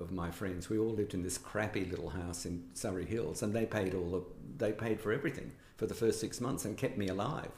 of 0.00 0.12
my 0.12 0.30
friends, 0.30 0.68
we 0.68 0.78
all 0.78 0.90
lived 0.90 1.14
in 1.14 1.22
this 1.22 1.38
crappy 1.38 1.86
little 1.86 2.10
house 2.10 2.44
in 2.44 2.64
Surry 2.74 3.06
Hills, 3.06 3.42
and 3.42 3.54
they 3.54 3.64
paid 3.64 3.94
all 3.94 4.10
the, 4.10 4.22
they 4.58 4.72
paid 4.72 5.00
for 5.00 5.12
everything 5.12 5.52
for 5.76 5.86
the 5.86 5.94
first 5.94 6.20
six 6.20 6.40
months 6.40 6.64
and 6.64 6.76
kept 6.76 6.98
me 6.98 7.08
alive. 7.08 7.52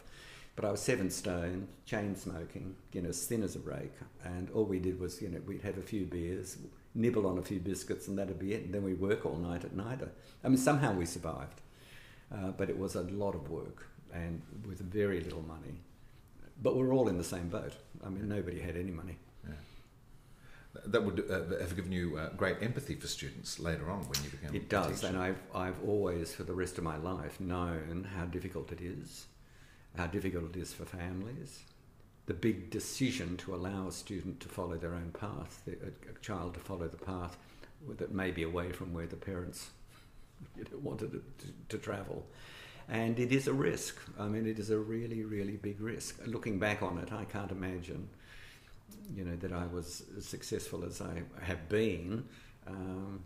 But 0.59 0.67
I 0.67 0.73
was 0.73 0.81
seven 0.81 1.09
stone, 1.09 1.69
chain 1.87 2.17
smoking, 2.17 2.75
you 2.93 3.03
know, 3.03 3.11
as 3.11 3.25
thin 3.25 3.45
as 3.45 3.55
a 3.55 3.61
rake, 3.61 3.95
and 4.25 4.51
all 4.51 4.65
we 4.65 4.81
did 4.81 4.99
was, 4.99 5.23
you 5.23 5.29
know, 5.29 5.41
we'd 5.47 5.63
have 5.63 5.79
a 5.79 5.83
few 5.83 6.05
beers, 6.05 6.57
nibble 6.97 7.29
on 7.29 7.39
a 7.39 7.43
few 7.43 7.61
biscuits, 7.61 8.09
and 8.09 8.19
that'd 8.19 8.41
be 8.41 8.55
it. 8.55 8.65
And 8.65 8.75
then 8.75 8.83
we'd 8.83 9.01
work 9.01 9.25
all 9.25 9.37
night 9.37 9.65
at 9.65 9.77
night. 9.77 10.01
I 10.43 10.49
mean, 10.49 10.57
somehow 10.57 10.95
we 10.95 11.07
survived. 11.07 11.61
Uh, 12.35 12.51
but 12.51 12.69
it 12.69 12.77
was 12.77 12.97
a 12.97 13.03
lot 13.03 13.37
of 13.37 13.49
work 13.49 13.87
and 14.13 14.43
with 14.67 14.81
very 14.81 15.21
little 15.21 15.43
money. 15.43 15.81
But 16.61 16.77
we're 16.77 16.93
all 16.93 17.07
in 17.07 17.19
the 17.19 17.25
same 17.25 17.49
boat. 17.49 17.75
I 18.05 18.09
mean, 18.09 18.29
nobody 18.29 18.59
had 18.59 18.77
any 18.77 18.91
money. 18.91 19.17
Yeah. 19.49 19.55
That 20.87 21.05
would 21.05 21.25
uh, 21.31 21.61
have 21.61 21.77
given 21.77 21.93
you 21.93 22.19
uh, 22.19 22.31
great 22.31 22.57
empathy 22.63 22.97
for 22.97 23.07
students 23.07 23.61
later 23.61 23.89
on 23.89 24.01
when 24.01 24.25
you 24.25 24.31
became. 24.31 24.57
It 24.57 24.69
does, 24.69 25.05
and 25.05 25.17
I've 25.17 25.41
I've 25.55 25.81
always, 25.87 26.35
for 26.35 26.43
the 26.43 26.53
rest 26.53 26.79
of 26.79 26.85
my 26.85 26.97
life, 26.97 27.39
known 27.39 28.09
how 28.17 28.25
difficult 28.25 28.73
it 28.73 28.81
is, 28.81 29.27
how 29.99 30.07
difficult 30.07 30.57
it 30.57 30.61
is 30.61 30.73
for 30.73 30.85
families, 30.85 31.65
the 32.27 32.35
big 32.35 32.71
decision 32.71 33.37
to 33.37 33.55
allow 33.55 33.89
a 33.89 33.93
student 33.93 34.39
to 34.39 34.49
follow 34.49 34.77
their 34.77 34.95
own 34.95 35.11
path, 35.19 35.63
a, 35.67 36.21
child 36.23 36.55
to 36.55 36.61
follow 36.61 36.87
the 36.87 36.97
path 36.97 37.37
that 37.97 38.13
may 38.13 38.31
be 38.31 38.45
away 38.45 38.71
from 38.71 38.93
where 38.93 39.07
the 39.07 39.17
parents 39.17 39.71
you 40.57 40.65
know, 40.65 40.79
wanted 40.79 41.11
to, 41.11 41.19
to, 41.19 41.53
to 41.69 41.79
travel. 41.79 42.25
And 42.89 43.19
it 43.19 43.33
is 43.33 43.49
a 43.49 43.53
risk. 43.53 43.99
I 44.19 44.29
mean, 44.29 44.47
it 44.47 44.59
is 44.59 44.71
a 44.71 44.79
really, 44.79 45.25
really 45.25 45.57
big 45.57 45.81
risk. 45.81 46.21
Looking 46.27 46.59
back 46.59 46.81
on 46.83 46.99
it, 46.99 47.13
I 47.13 47.25
can't 47.25 47.51
imagine, 47.51 48.09
you 49.15 49.25
know, 49.25 49.37
that 49.37 49.53
I 49.53 49.67
was 49.67 50.05
as 50.17 50.27
successful 50.27 50.85
as 50.85 51.03
I 51.03 51.23
have 51.43 51.69
been 51.69 52.25
um, 52.67 53.21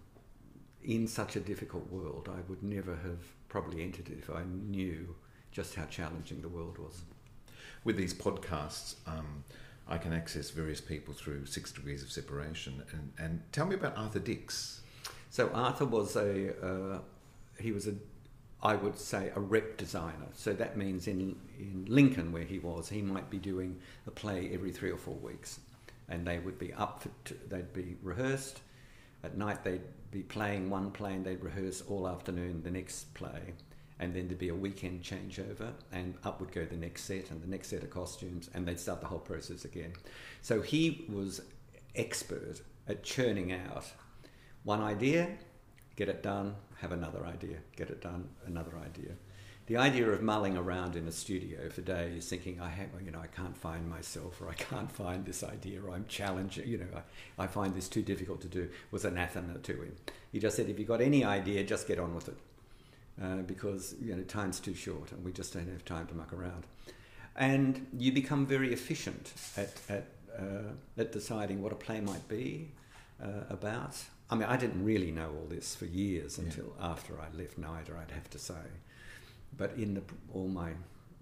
in 0.82 1.06
such 1.06 1.37
a 1.37 1.40
difficult 1.40 1.90
world. 1.92 2.30
I 2.32 2.40
would 2.48 2.62
never 2.62 2.96
have 2.96 3.20
probably 3.48 3.82
entered 3.82 4.08
it 4.08 4.18
if 4.18 4.30
I 4.30 4.42
knew 4.44 5.14
just 5.52 5.74
how 5.74 5.84
challenging 5.84 6.40
the 6.40 6.48
world 6.48 6.78
was. 6.78 7.02
With 7.84 7.96
these 7.96 8.14
podcasts, 8.14 8.94
um, 9.06 9.44
I 9.86 9.98
can 9.98 10.12
access 10.12 10.50
various 10.50 10.80
people 10.80 11.14
through 11.14 11.46
Six 11.46 11.72
Degrees 11.72 12.02
of 12.02 12.10
Separation. 12.10 12.82
And, 12.92 13.12
and 13.18 13.42
tell 13.52 13.66
me 13.66 13.74
about 13.74 13.96
Arthur 13.96 14.20
Dix. 14.20 14.80
So 15.30 15.50
Arthur 15.52 15.84
was 15.84 16.16
a 16.16 16.54
uh, 16.64 16.98
he 17.60 17.72
was 17.72 17.86
a 17.86 17.94
I 18.62 18.76
would 18.76 18.98
say 18.98 19.32
a 19.34 19.40
rep 19.40 19.76
designer. 19.76 20.28
So 20.34 20.52
that 20.52 20.76
means 20.76 21.08
in 21.08 21.36
in 21.58 21.86
Lincoln 21.88 22.32
where 22.32 22.44
he 22.44 22.58
was, 22.58 22.88
he 22.88 23.02
might 23.02 23.28
be 23.30 23.38
doing 23.38 23.80
a 24.06 24.10
play 24.10 24.50
every 24.52 24.72
three 24.72 24.90
or 24.90 24.98
four 24.98 25.16
weeks, 25.16 25.60
and 26.08 26.26
they 26.26 26.38
would 26.38 26.58
be 26.58 26.72
up 26.72 27.02
for 27.02 27.10
t- 27.24 27.40
they'd 27.48 27.72
be 27.72 27.96
rehearsed. 28.02 28.60
At 29.24 29.36
night 29.36 29.64
they'd 29.64 29.82
be 30.10 30.22
playing 30.22 30.68
one 30.68 30.90
play 30.90 31.14
and 31.14 31.24
they'd 31.24 31.42
rehearse 31.42 31.82
all 31.88 32.06
afternoon 32.06 32.62
the 32.62 32.70
next 32.70 33.12
play, 33.14 33.54
and 34.02 34.12
then 34.12 34.26
there'd 34.26 34.38
be 34.38 34.48
a 34.48 34.54
weekend 34.54 35.00
changeover, 35.00 35.72
and 35.92 36.16
up 36.24 36.40
would 36.40 36.50
go 36.50 36.64
the 36.64 36.76
next 36.76 37.04
set 37.04 37.30
and 37.30 37.40
the 37.40 37.46
next 37.46 37.68
set 37.68 37.84
of 37.84 37.90
costumes, 37.90 38.50
and 38.52 38.66
they'd 38.66 38.80
start 38.80 39.00
the 39.00 39.06
whole 39.06 39.20
process 39.20 39.64
again. 39.64 39.92
So 40.42 40.60
he 40.60 41.06
was 41.08 41.40
expert 41.94 42.62
at 42.88 43.04
churning 43.04 43.52
out 43.52 43.84
one 44.64 44.80
idea, 44.80 45.28
get 45.94 46.08
it 46.08 46.20
done, 46.20 46.56
have 46.80 46.90
another 46.90 47.24
idea, 47.24 47.58
get 47.76 47.90
it 47.90 48.02
done, 48.02 48.28
another 48.44 48.72
idea. 48.84 49.12
The 49.66 49.76
idea 49.76 50.10
of 50.10 50.20
mulling 50.20 50.56
around 50.56 50.96
in 50.96 51.06
a 51.06 51.12
studio 51.12 51.68
for 51.70 51.82
days, 51.82 52.28
thinking 52.28 52.60
I 52.60 52.70
have, 52.70 52.88
you 53.04 53.12
know, 53.12 53.20
I 53.20 53.28
can't 53.28 53.56
find 53.56 53.88
myself, 53.88 54.40
or 54.42 54.48
I 54.48 54.54
can't 54.54 54.90
find 54.90 55.24
this 55.24 55.44
idea, 55.44 55.80
or 55.80 55.92
I'm 55.92 56.06
challenging, 56.08 56.66
you 56.66 56.78
know, 56.78 56.88
I, 57.38 57.44
I 57.44 57.46
find 57.46 57.72
this 57.72 57.88
too 57.88 58.02
difficult 58.02 58.40
to 58.40 58.48
do, 58.48 58.68
was 58.90 59.04
anathema 59.04 59.58
to 59.58 59.72
him. 59.72 59.94
He 60.32 60.40
just 60.40 60.56
said, 60.56 60.68
if 60.68 60.80
you've 60.80 60.88
got 60.88 61.00
any 61.00 61.22
idea, 61.22 61.62
just 61.62 61.86
get 61.86 62.00
on 62.00 62.16
with 62.16 62.26
it, 62.26 62.36
uh, 63.20 63.37
because 63.38 63.94
you 64.01 64.14
know 64.14 64.22
time's 64.22 64.61
too 64.61 64.75
short, 64.75 65.12
and 65.12 65.25
we 65.25 65.33
just 65.33 65.53
don't 65.53 65.68
have 65.68 65.85
time 65.85 66.07
to 66.07 66.14
muck 66.14 66.33
around. 66.33 66.64
And 67.35 67.87
you 67.98 68.12
become 68.12 68.46
very 68.46 68.72
efficient 68.72 69.33
at 69.57 69.81
at, 69.88 70.07
uh, 70.38 70.72
at 70.96 71.12
deciding 71.12 71.62
what 71.62 71.72
a 71.72 71.77
play 71.77 72.01
might 72.01 72.29
be 72.29 72.72
uh, 73.22 73.44
about, 73.51 73.96
I 74.31 74.35
mean, 74.35 74.48
I 74.48 74.57
didn't 74.57 74.83
really 74.83 75.11
know 75.11 75.29
all 75.29 75.46
this 75.46 75.75
for 75.75 75.85
years 75.85 76.38
until 76.38 76.75
yeah. 76.79 76.87
after 76.87 77.20
I 77.20 77.27
left 77.37 77.61
NIDA, 77.61 77.98
I'd 77.98 78.11
have 78.12 78.31
to 78.31 78.38
say. 78.38 78.64
But 79.59 79.72
in 79.77 79.94
the, 79.94 80.03
all 80.33 80.48
my 80.48 80.70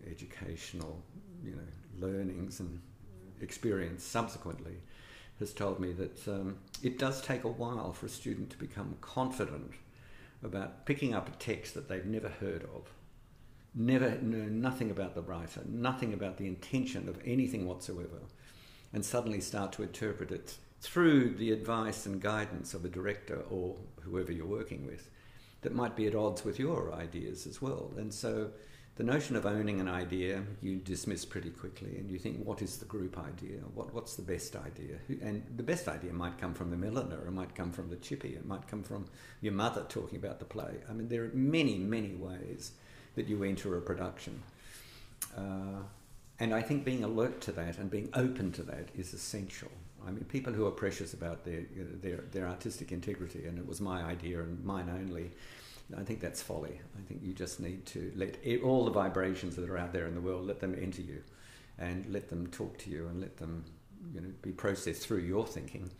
educational, 0.09 1.03
you 1.45 1.57
know, 1.57 2.07
learnings 2.07 2.61
and 2.61 2.81
experience 3.41 4.05
subsequently 4.05 4.77
has 5.41 5.53
told 5.53 5.81
me 5.81 5.93
that 5.93 6.29
um, 6.29 6.59
it 6.85 6.99
does 6.99 7.21
take 7.21 7.43
a 7.43 7.49
while 7.49 7.93
for 7.93 8.07
a 8.07 8.09
student 8.09 8.51
to 8.51 8.59
become 8.59 8.97
confident 9.01 9.73
about 10.43 10.87
picking 10.87 11.15
up 11.15 11.29
a 11.29 11.33
text 11.33 11.75
that 11.75 11.89
they've 11.89 12.07
never 12.07 12.29
heard 12.29 12.65
of, 12.75 12.93
never 13.75 14.19
know 14.21 14.45
nothing 14.45 14.91
about 14.91 15.15
the 15.15 15.23
writer, 15.23 15.63
nothing 15.67 16.13
about 16.13 16.37
the 16.37 16.47
intention 16.47 17.09
of 17.09 17.21
anything 17.25 17.67
whatsoever, 17.67 18.21
and 18.93 19.05
suddenly 19.05 19.41
start 19.41 19.73
to 19.73 19.83
interpret 19.83 20.31
it 20.31 20.57
through 20.81 21.35
the 21.35 21.53
advice 21.53 22.07
and 22.07 22.21
guidance 22.21 22.75
of 22.75 22.85
a 22.85 22.89
director 22.89 23.45
or 23.51 23.77
whoever 24.01 24.33
you're 24.33 24.47
working 24.47 24.87
with 24.87 25.11
that 25.61 25.75
might 25.75 25.95
be 25.95 26.07
at 26.07 26.15
odds 26.15 26.45
with 26.45 26.59
your 26.59 26.93
ideas 26.95 27.47
as 27.47 27.61
well. 27.61 27.93
And 27.99 28.13
so 28.13 28.51
the 29.01 29.07
notion 29.07 29.35
of 29.35 29.47
owning 29.47 29.81
an 29.81 29.89
idea 29.89 30.43
you 30.61 30.77
dismiss 30.77 31.25
pretty 31.25 31.49
quickly 31.49 31.97
and 31.97 32.11
you 32.11 32.19
think, 32.19 32.45
what 32.45 32.61
is 32.61 32.77
the 32.77 32.85
group 32.85 33.17
idea? 33.17 33.57
What, 33.75 33.95
what's 33.95 34.15
the 34.15 34.21
best 34.21 34.55
idea? 34.55 34.99
And 35.23 35.43
the 35.57 35.63
best 35.63 35.89
idea 35.89 36.13
might 36.13 36.37
come 36.37 36.53
from 36.53 36.71
the 36.71 36.77
milliner, 36.77 37.27
it 37.27 37.31
might 37.31 37.55
come 37.55 37.73
from 37.73 37.89
the 37.89 37.97
chippy, 37.97 38.35
it 38.35 38.45
might 38.45 38.69
come 38.69 38.83
from 38.83 39.07
your 39.41 39.55
mother 39.55 39.87
talking 39.89 40.19
about 40.19 40.39
the 40.39 40.45
play. 40.45 40.75
I 40.87 40.93
mean, 40.93 41.09
there 41.09 41.25
are 41.25 41.31
many, 41.33 41.79
many 41.79 42.15
ways 42.15 42.73
that 43.15 43.27
you 43.27 43.43
enter 43.43 43.79
a 43.79 43.81
production. 43.81 44.43
Uh, 45.35 45.81
and 46.39 46.53
I 46.53 46.61
think 46.61 46.85
being 46.85 47.03
alert 47.03 47.41
to 47.43 47.53
that 47.53 47.79
and 47.79 47.91
being 47.91 48.11
open 48.13 48.53
to 48.53 48.63
that 48.65 48.91
is 48.95 49.15
essential. 49.15 49.71
I 50.07 50.11
mean, 50.11 50.25
people 50.25 50.53
who 50.53 50.67
are 50.67 50.73
precious 50.73 51.15
about 51.15 51.47
their, 51.47 51.63
their, 52.03 52.19
their 52.33 52.47
artistic 52.47 52.93
integrity, 52.93 53.47
and 53.47 53.57
it 53.57 53.67
was 53.67 53.81
my 53.81 54.03
idea 54.03 54.41
and 54.41 54.63
mine 54.63 54.91
only, 54.91 55.31
I 55.97 56.03
think 56.03 56.21
that's 56.21 56.43
folly. 56.43 56.81
I 56.97 57.03
think 57.09 57.23
you 57.23 57.33
just 57.33 57.61
need 57.61 57.87
to 57.87 58.13
let 58.15 58.39
all 58.63 58.85
the 58.85 58.91
vibrations 58.91 59.57
that 59.57 59.69
are 59.69 59.79
out 59.79 59.93
there 59.93 60.07
in 60.07 60.15
the 60.15 60.21
world, 60.21 60.47
let 60.47 60.61
them 60.61 60.77
enter 60.81 61.03
you 61.03 61.23
and 61.79 62.07
let 62.13 62.29
them 62.29 62.47
talk 62.49 62.79
to 62.79 62.91
you 62.91 63.09
and 63.09 63.21
let 63.21 63.39
them 63.39 63.65
you 64.15 64.21
know, 64.21 64.29
be 64.43 64.53
processed 64.53 65.07
through 65.07 65.21
your 65.21 65.47
thinking. 65.47 65.91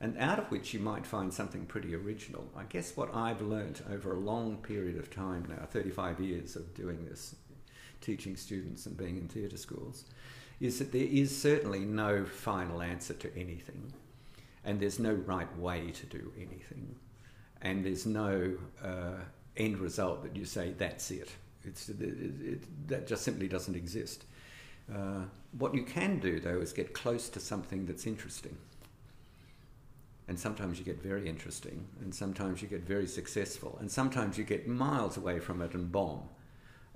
And 0.00 0.16
out 0.18 0.38
of 0.38 0.50
which 0.50 0.74
you 0.74 0.80
might 0.80 1.06
find 1.06 1.32
something 1.32 1.66
pretty 1.66 1.94
original. 1.94 2.44
I 2.56 2.64
guess 2.64 2.96
what 2.96 3.14
I've 3.14 3.40
learnt 3.40 3.82
over 3.90 4.12
a 4.12 4.18
long 4.18 4.58
period 4.58 4.96
of 4.96 5.10
time 5.10 5.46
now, 5.48 5.66
35 5.66 6.20
years 6.20 6.54
of 6.54 6.72
doing 6.74 7.04
this, 7.04 7.34
teaching 8.00 8.36
students 8.36 8.86
and 8.86 8.96
being 8.96 9.16
in 9.16 9.26
theatre 9.28 9.56
schools, 9.56 10.04
is 10.60 10.78
that 10.78 10.92
there 10.92 11.02
is 11.02 11.36
certainly 11.36 11.80
no 11.80 12.24
final 12.24 12.80
answer 12.80 13.14
to 13.14 13.36
anything, 13.36 13.92
and 14.64 14.80
there's 14.80 14.98
no 14.98 15.12
right 15.12 15.56
way 15.58 15.90
to 15.90 16.06
do 16.06 16.32
anything, 16.36 16.94
and 17.62 17.84
there's 17.84 18.06
no 18.06 18.56
uh, 18.82 19.18
end 19.58 19.78
result 19.78 20.22
that 20.22 20.36
you 20.36 20.44
say 20.44 20.72
that's 20.76 21.10
it. 21.10 21.28
It's, 21.64 21.88
it, 21.88 22.00
it, 22.00 22.88
that 22.88 23.06
just 23.06 23.22
simply 23.22 23.48
doesn't 23.48 23.74
exist. 23.74 24.24
Uh, 24.92 25.24
what 25.58 25.74
you 25.74 25.82
can 25.82 26.18
do, 26.18 26.40
though, 26.40 26.60
is 26.60 26.72
get 26.72 26.94
close 26.94 27.28
to 27.30 27.40
something 27.40 27.84
that's 27.84 28.06
interesting. 28.06 28.56
And 30.28 30.38
sometimes 30.38 30.78
you 30.78 30.84
get 30.84 31.02
very 31.02 31.28
interesting, 31.28 31.86
and 32.00 32.14
sometimes 32.14 32.62
you 32.62 32.68
get 32.68 32.82
very 32.82 33.06
successful, 33.06 33.76
and 33.80 33.90
sometimes 33.90 34.38
you 34.38 34.44
get 34.44 34.68
miles 34.68 35.16
away 35.16 35.40
from 35.40 35.62
it 35.62 35.74
and 35.74 35.90
bomb. 35.90 36.22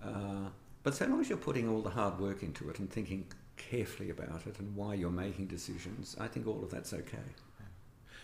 Uh, 0.02 0.48
but 0.82 0.94
so 0.94 1.06
long 1.06 1.20
as 1.20 1.28
you're 1.28 1.38
putting 1.38 1.68
all 1.68 1.80
the 1.80 1.90
hard 1.90 2.18
work 2.18 2.42
into 2.42 2.68
it 2.68 2.78
and 2.78 2.90
thinking, 2.90 3.26
carefully 3.56 4.10
about 4.10 4.46
it 4.46 4.58
and 4.58 4.74
why 4.74 4.94
you're 4.94 5.10
making 5.10 5.46
decisions, 5.46 6.16
I 6.18 6.26
think 6.26 6.46
all 6.46 6.62
of 6.62 6.70
that's 6.70 6.92
okay. 6.92 7.18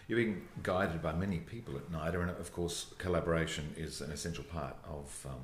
You're 0.09 0.17
being 0.17 0.49
guided 0.63 1.03
by 1.03 1.13
many 1.13 1.39
people 1.39 1.77
at 1.77 1.93
NIDA, 1.93 2.23
and 2.23 2.31
of 2.31 2.51
course, 2.51 2.95
collaboration 2.97 3.75
is 3.77 4.01
an 4.01 4.11
essential 4.11 4.43
part 4.43 4.75
of 4.89 5.27
um, 5.29 5.41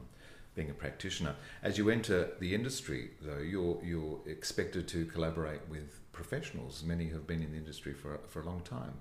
being 0.54 0.70
a 0.70 0.72
practitioner. 0.72 1.36
As 1.62 1.76
you 1.76 1.90
enter 1.90 2.30
the 2.40 2.54
industry, 2.54 3.10
though, 3.20 3.38
you're, 3.38 3.78
you're 3.84 4.20
expected 4.24 4.88
to 4.88 5.04
collaborate 5.04 5.60
with 5.68 6.00
professionals. 6.12 6.82
Many 6.82 7.10
have 7.10 7.26
been 7.26 7.42
in 7.42 7.52
the 7.52 7.58
industry 7.58 7.92
for, 7.92 8.18
for 8.28 8.40
a 8.40 8.46
long 8.46 8.62
time. 8.62 8.94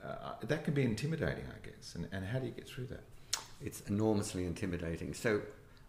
Uh, 0.00 0.34
that 0.44 0.62
can 0.64 0.74
be 0.74 0.84
intimidating, 0.84 1.44
I 1.44 1.66
guess. 1.66 1.96
And, 1.96 2.06
and 2.12 2.24
how 2.24 2.38
do 2.38 2.46
you 2.46 2.52
get 2.52 2.68
through 2.68 2.86
that? 2.86 3.02
It's 3.60 3.82
enormously 3.88 4.46
intimidating. 4.46 5.12
So, 5.12 5.42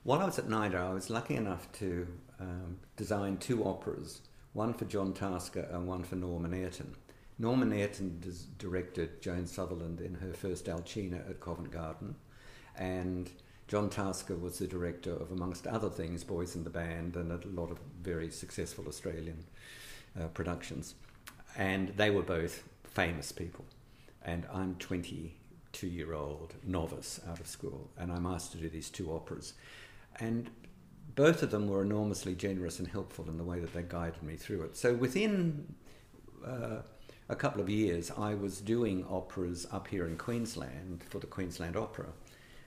while 0.04 0.20
I 0.20 0.26
was 0.26 0.40
at 0.40 0.48
NIDA, 0.48 0.76
I 0.76 0.94
was 0.94 1.12
lucky 1.12 1.36
enough 1.36 1.72
to 1.74 2.08
um, 2.40 2.80
design 2.98 3.38
two 3.38 3.64
operas 3.66 4.22
one 4.54 4.74
for 4.74 4.86
John 4.86 5.14
Tasker 5.14 5.68
and 5.72 5.88
one 5.88 6.04
for 6.04 6.16
Norman 6.16 6.54
Ayrton. 6.54 6.96
Norman 7.42 7.74
Ayrton 7.74 8.22
directed 8.60 9.20
Joan 9.20 9.48
Sutherland 9.48 10.00
in 10.00 10.14
her 10.14 10.32
first 10.32 10.70
Alcina 10.70 11.24
at 11.28 11.40
Covent 11.40 11.72
Garden, 11.72 12.14
and 12.78 13.32
John 13.68 13.90
Tasker 13.90 14.36
was 14.36 14.60
the 14.60 14.68
director 14.68 15.12
of, 15.12 15.32
amongst 15.32 15.66
other 15.66 15.90
things, 15.90 16.24
Boys 16.24 16.56
in 16.56 16.64
the 16.64 16.70
Band 16.70 17.16
and 17.16 17.32
a 17.32 17.40
lot 17.48 17.72
of 17.72 17.80
very 18.04 18.30
successful 18.30 18.86
Australian 18.88 19.44
uh, 20.20 20.28
productions. 20.28 20.94
And 21.58 21.90
they 21.98 22.12
were 22.12 22.22
both 22.22 22.64
famous 22.84 23.32
people. 23.32 23.66
And 24.24 24.46
I'm 24.54 24.76
22 24.76 25.88
year 25.88 26.14
old 26.14 26.54
novice 26.64 27.20
out 27.28 27.40
of 27.40 27.48
school, 27.48 27.90
and 27.98 28.12
I'm 28.12 28.28
asked 28.28 28.52
to 28.52 28.60
do 28.60 28.70
these 28.70 28.92
two 28.92 29.12
operas. 29.12 29.54
And 30.20 30.52
both 31.16 31.42
of 31.42 31.50
them 31.50 31.68
were 31.68 31.82
enormously 31.82 32.36
generous 32.36 32.78
and 32.78 32.88
helpful 32.88 33.26
in 33.28 33.38
the 33.38 33.44
way 33.44 33.60
that 33.62 33.74
they 33.74 33.82
guided 33.82 34.22
me 34.22 34.36
through 34.36 34.62
it. 34.64 34.78
So 34.78 34.94
within 34.94 35.74
uh, 36.46 36.82
a 37.32 37.36
couple 37.36 37.62
of 37.62 37.70
years, 37.70 38.12
I 38.18 38.36
was 38.36 38.60
doing 38.60 39.06
operas 39.10 39.66
up 39.72 39.88
here 39.88 40.06
in 40.06 40.18
Queensland 40.18 41.02
for 41.10 41.20
the 41.20 41.28
Queensland 41.28 41.78
Opera. 41.78 42.08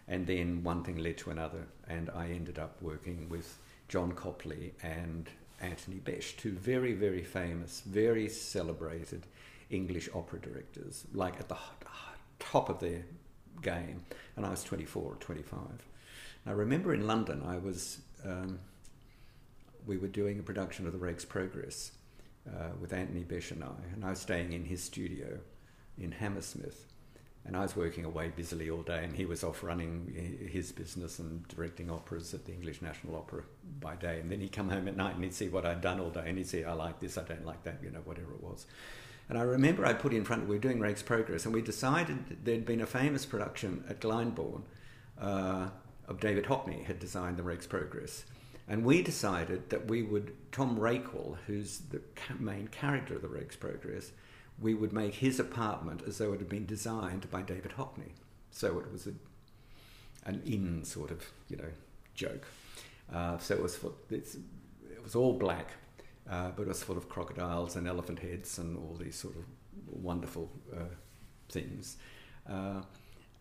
And 0.09 0.27
then 0.27 0.65
one 0.65 0.83
thing 0.83 0.97
led 0.97 1.19
to 1.19 1.31
another, 1.31 1.67
and 1.87 2.09
I 2.11 2.29
ended 2.31 2.59
up 2.59 2.81
working 2.81 3.29
with 3.29 3.59
John 3.89 4.13
Copley 4.13 4.73
and 4.83 5.29
Anthony 5.61 6.01
Besch, 6.03 6.37
two 6.39 6.53
very, 6.53 6.95
very 6.95 7.23
famous, 7.23 7.83
very 7.85 8.27
celebrated 8.29 9.27
English 9.69 10.09
opera 10.15 10.41
directors, 10.41 11.05
like 11.13 11.39
at 11.39 11.49
the 11.49 11.57
top 12.39 12.71
of 12.71 12.81
their 12.81 13.05
game. 13.61 14.03
And 14.37 14.47
I 14.47 14.51
was 14.51 14.65
24 14.65 15.03
or 15.03 15.15
25. 15.17 15.61
I 16.47 16.51
remember 16.51 16.95
in 16.95 17.07
London, 17.07 17.43
I 17.47 17.59
was 17.59 17.99
um, 18.25 18.59
we 19.87 19.99
were 19.99 20.09
doing 20.09 20.39
a 20.39 20.43
production 20.43 20.87
of 20.87 20.93
The 20.93 20.99
Rake's 20.99 21.27
Progress 21.27 21.93
uh, 22.49 22.71
with 22.81 22.93
Anthony 22.93 23.25
Besch 23.25 23.51
and 23.51 23.65
I, 23.65 23.95
and 23.95 24.05
I 24.05 24.11
was 24.11 24.21
staying 24.21 24.53
in 24.53 24.65
his 24.65 24.83
studio 24.83 25.39
in 25.99 26.13
Hammersmith. 26.13 26.87
And 27.47 27.59
I 27.59 27.61
was 27.61 27.77
working 27.77 28.07
away 28.07 28.33
busily 28.35 28.71
all 28.71 28.81
day, 28.81 29.05
and 29.05 29.15
he 29.15 29.27
was 29.27 29.45
off 29.45 29.63
running 29.63 30.15
his 30.51 30.73
business 30.73 31.19
and 31.19 31.47
directing 31.49 31.91
operas 31.91 32.33
at 32.33 32.47
the 32.47 32.53
English 32.53 32.81
National 32.81 33.17
Opera 33.17 33.43
by 33.81 33.97
day. 33.97 34.19
And 34.21 34.33
then 34.33 34.41
he'd 34.41 34.53
come 34.53 34.71
home 34.71 34.89
at 34.89 34.97
night 34.97 35.15
and 35.15 35.23
he'd 35.23 35.35
see 35.35 35.51
what 35.51 35.67
I'd 35.67 35.83
done 35.83 36.01
all 36.01 36.09
day, 36.09 36.25
and 36.25 36.39
he'd 36.39 36.47
say, 36.47 36.65
I 36.65 36.73
like 36.73 37.01
this, 37.01 37.19
I 37.19 37.23
don't 37.23 37.45
like 37.45 37.63
that, 37.65 37.81
you 37.83 37.91
know, 37.91 38.01
whatever 38.07 38.33
it 38.33 38.43
was. 38.43 38.65
And 39.29 39.37
I 39.37 39.43
remember 39.43 39.85
I 39.85 39.93
put 39.93 40.15
in 40.15 40.25
front, 40.25 40.49
we 40.49 40.55
were 40.55 40.61
doing 40.61 40.81
Rake's 40.81 41.03
Progress, 41.03 41.45
and 41.45 41.55
we 41.55 41.61
decided 41.61 42.45
there'd 42.45 42.65
been 42.65 42.81
a 42.81 42.87
famous 42.87 43.27
production 43.27 43.85
at 43.91 44.01
Glyndebourne 44.01 44.63
uh, 45.21 45.69
of 46.09 46.21
David 46.21 46.45
Hockney 46.45 46.85
had 46.85 46.99
designed 46.99 47.37
the 47.37 47.43
Rake's 47.43 47.67
Progress. 47.67 48.25
And 48.67 48.85
we 48.85 49.03
decided 49.03 49.69
that 49.71 49.89
we 49.89 50.03
would, 50.03 50.33
Tom 50.51 50.79
Rakewell, 50.79 51.37
who's 51.47 51.81
the 51.91 52.01
main 52.39 52.69
character 52.69 53.17
of 53.17 53.23
the 53.23 53.29
Rake's 53.29 53.57
Progress, 53.57 54.13
we 54.59 54.75
would 54.75 54.93
make 54.93 55.15
his 55.15 55.39
apartment 55.39 56.03
as 56.07 56.19
though 56.19 56.33
it 56.33 56.41
had 56.41 56.49
been 56.49 56.65
designed 56.67 57.31
by 57.31 57.43
David 57.43 57.73
Hockney. 57.77 58.13
So 58.51 58.79
it 58.79 58.91
was 58.91 59.07
a, 59.07 59.13
an 60.25 60.43
in 60.47 60.85
sort 60.85 61.11
of, 61.11 61.25
you 61.49 61.57
know, 61.57 61.71
joke. 62.15 62.47
Uh, 63.13 63.37
so 63.39 63.55
it 63.55 63.63
was, 63.63 63.77
for, 63.77 63.93
it 64.11 64.25
was 65.03 65.15
all 65.15 65.35
black, 65.35 65.73
uh, 66.31 66.51
but 66.57 66.63
it 66.63 66.69
was 66.69 66.83
full 66.83 66.97
of 66.97 67.09
crocodiles 67.09 67.77
and 67.77 67.87
elephant 67.87 68.21
heads 68.21 68.59
and 68.59 68.79
all 68.79 68.97
these 68.99 69.17
sort 69.17 69.35
of 69.37 69.45
wonderful 70.03 70.51
uh, 70.73 70.85
things. 71.51 71.97
Uh, 72.49 72.81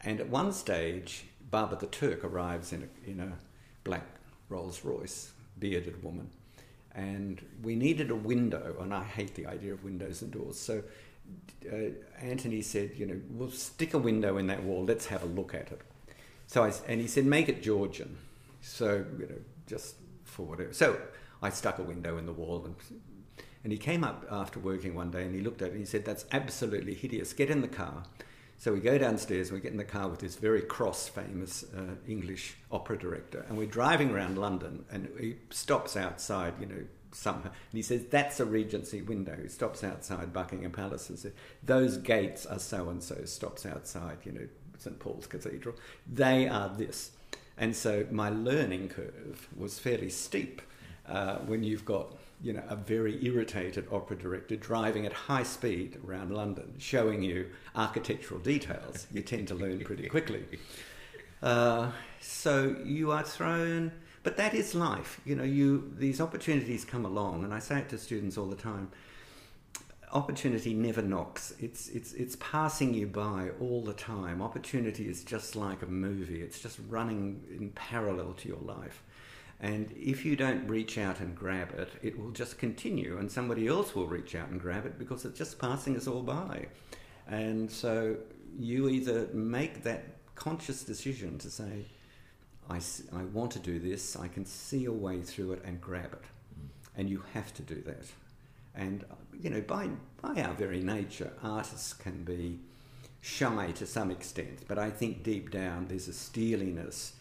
and 0.01 0.19
at 0.19 0.27
one 0.27 0.51
stage, 0.51 1.25
Baba 1.49 1.77
the 1.77 1.87
Turk 1.87 2.25
arrives 2.25 2.73
in 2.73 2.83
a, 2.83 3.09
in 3.09 3.19
a 3.21 3.33
black 3.83 4.05
Rolls 4.53 4.85
Royce, 4.85 5.31
bearded 5.59 6.03
woman. 6.03 6.29
And 6.95 7.43
we 7.63 7.75
needed 7.75 8.11
a 8.11 8.15
window, 8.15 8.77
and 8.79 8.93
I 8.93 9.03
hate 9.03 9.33
the 9.33 9.47
idea 9.47 9.73
of 9.73 9.83
windows 9.83 10.21
and 10.21 10.31
doors. 10.31 10.59
So 10.59 10.83
uh, 11.71 11.75
Anthony 12.21 12.61
said, 12.61 12.91
you 12.95 13.05
know, 13.05 13.19
we'll 13.31 13.49
stick 13.49 13.93
a 13.93 13.97
window 13.97 14.37
in 14.37 14.47
that 14.47 14.63
wall, 14.63 14.85
let's 14.85 15.07
have 15.07 15.23
a 15.23 15.27
look 15.27 15.53
at 15.55 15.71
it. 15.71 15.81
So 16.47 16.63
I, 16.63 16.71
and 16.87 17.01
he 17.01 17.07
said, 17.07 17.25
make 17.25 17.49
it 17.49 17.63
Georgian. 17.63 18.17
So, 18.61 19.05
you 19.19 19.25
know, 19.25 19.39
just 19.65 19.95
for 20.23 20.45
whatever. 20.45 20.73
So 20.73 20.99
I 21.41 21.49
stuck 21.49 21.79
a 21.79 21.83
window 21.83 22.17
in 22.17 22.25
the 22.25 22.33
wall 22.33 22.63
and 22.65 22.75
and 23.63 23.71
he 23.71 23.77
came 23.77 24.03
up 24.03 24.25
after 24.29 24.59
working 24.59 24.93
one 24.93 25.09
day 25.09 25.23
and 25.23 25.33
he 25.33 25.41
looked 25.41 25.61
at 25.61 25.69
it 25.69 25.71
and 25.71 25.79
he 25.79 25.85
said, 25.85 26.03
That's 26.03 26.25
absolutely 26.31 26.93
hideous. 26.93 27.31
Get 27.33 27.49
in 27.49 27.61
the 27.61 27.67
car. 27.67 28.03
So 28.63 28.71
we 28.71 28.79
go 28.79 28.97
downstairs 28.97 29.49
and 29.49 29.57
we 29.57 29.61
get 29.61 29.73
in 29.73 29.77
the 29.77 29.83
car 29.83 30.07
with 30.07 30.21
this 30.21 30.37
very 30.37 30.61
cross, 30.61 31.09
famous 31.09 31.65
uh, 31.75 31.95
English 32.07 32.55
opera 32.71 32.97
director. 32.97 33.45
And 33.49 33.57
we're 33.57 33.67
driving 33.67 34.11
around 34.11 34.37
London 34.37 34.85
and 34.89 35.09
he 35.19 35.35
stops 35.49 35.97
outside, 35.97 36.53
you 36.61 36.67
know, 36.67 36.81
somehow. 37.11 37.49
And 37.49 37.73
he 37.73 37.81
says, 37.81 38.05
That's 38.09 38.39
a 38.39 38.45
Regency 38.45 39.01
window. 39.01 39.37
He 39.41 39.49
stops 39.49 39.83
outside 39.83 40.31
Buckingham 40.31 40.71
Palace 40.71 41.09
and 41.09 41.19
says, 41.19 41.33
Those 41.61 41.97
gates 41.97 42.45
are 42.45 42.57
so 42.57 42.87
and 42.87 43.03
so. 43.03 43.25
Stops 43.25 43.65
outside, 43.65 44.19
you 44.23 44.31
know, 44.31 44.47
St. 44.77 44.97
Paul's 44.97 45.27
Cathedral. 45.27 45.75
They 46.09 46.47
are 46.47 46.69
this. 46.69 47.11
And 47.57 47.75
so 47.75 48.07
my 48.11 48.29
learning 48.29 48.87
curve 48.87 49.49
was 49.57 49.77
fairly 49.77 50.09
steep 50.09 50.61
uh, 51.05 51.39
when 51.39 51.63
you've 51.63 51.83
got 51.83 52.15
you 52.43 52.51
know, 52.51 52.63
a 52.67 52.75
very 52.75 53.25
irritated 53.25 53.87
opera 53.89 54.17
director 54.17 54.57
driving 54.57 55.05
at 55.05 55.13
high 55.13 55.43
speed 55.43 55.97
around 56.05 56.29
London, 56.31 56.73
showing 56.77 57.23
you 57.23 57.49
architectural 57.73 58.41
details. 58.41 59.07
You 59.13 59.21
tend 59.21 59.47
to 59.47 59.55
learn 59.55 59.79
pretty 59.79 60.09
quickly. 60.09 60.43
Uh, 61.41 61.91
so 62.19 62.75
you 62.83 63.11
are 63.11 63.23
thrown, 63.23 63.93
but 64.23 64.35
that 64.37 64.53
is 64.53 64.75
life. 64.75 65.21
You 65.25 65.35
know, 65.35 65.43
you 65.43 65.93
these 65.97 66.19
opportunities 66.19 66.83
come 66.83 67.05
along, 67.05 67.45
and 67.45 67.53
I 67.53 67.59
say 67.59 67.79
it 67.79 67.89
to 67.89 67.97
students 67.97 68.37
all 68.37 68.47
the 68.47 68.57
time. 68.57 68.91
Opportunity 70.11 70.73
never 70.73 71.01
knocks. 71.01 71.53
It's 71.59 71.87
it's 71.89 72.11
it's 72.13 72.35
passing 72.41 72.93
you 72.93 73.07
by 73.07 73.51
all 73.61 73.83
the 73.83 73.93
time. 73.93 74.41
Opportunity 74.41 75.07
is 75.07 75.23
just 75.23 75.55
like 75.55 75.81
a 75.81 75.87
movie. 75.87 76.41
It's 76.41 76.59
just 76.59 76.77
running 76.89 77.41
in 77.57 77.69
parallel 77.69 78.33
to 78.33 78.47
your 78.49 78.61
life. 78.61 79.01
And 79.63 79.93
if 79.97 80.25
you 80.25 80.35
don't 80.35 80.67
reach 80.67 80.97
out 80.97 81.21
and 81.21 81.33
grab 81.33 81.71
it, 81.77 81.89
it 82.01 82.19
will 82.19 82.31
just 82.31 82.57
continue, 82.57 83.17
and 83.17 83.31
somebody 83.31 83.65
else 83.69 83.95
will 83.95 84.07
reach 84.07 84.35
out 84.35 84.49
and 84.49 84.59
grab 84.59 84.85
it 84.85 84.99
because 84.99 85.23
it's 85.23 85.37
just 85.37 85.57
passing 85.57 85.95
us 85.95 86.05
all 86.05 86.21
by. 86.21 86.67
And 87.29 87.71
so 87.71 88.17
you 88.59 88.89
either 88.89 89.29
make 89.33 89.83
that 89.83 90.03
conscious 90.35 90.83
decision 90.83 91.37
to 91.37 91.49
say, 91.49 91.85
I, 92.69 92.81
I 93.15 93.23
want 93.23 93.51
to 93.51 93.59
do 93.59 93.79
this, 93.79 94.17
I 94.17 94.27
can 94.27 94.45
see 94.45 94.83
a 94.83 94.91
way 94.91 95.21
through 95.21 95.53
it 95.53 95.63
and 95.63 95.79
grab 95.79 96.11
it. 96.11 96.23
Mm. 96.23 96.67
And 96.97 97.09
you 97.09 97.23
have 97.33 97.53
to 97.53 97.61
do 97.61 97.81
that. 97.85 98.03
And, 98.75 99.05
you 99.39 99.49
know, 99.49 99.61
by, 99.61 99.87
by 100.21 100.41
our 100.41 100.55
very 100.55 100.81
nature, 100.81 101.31
artists 101.41 101.93
can 101.93 102.25
be 102.25 102.59
shy 103.21 103.71
to 103.75 103.85
some 103.85 104.11
extent, 104.11 104.65
but 104.67 104.77
I 104.77 104.89
think 104.89 105.23
deep 105.23 105.51
down 105.51 105.87
there's 105.87 106.09
a 106.09 106.13
steeliness 106.13 107.13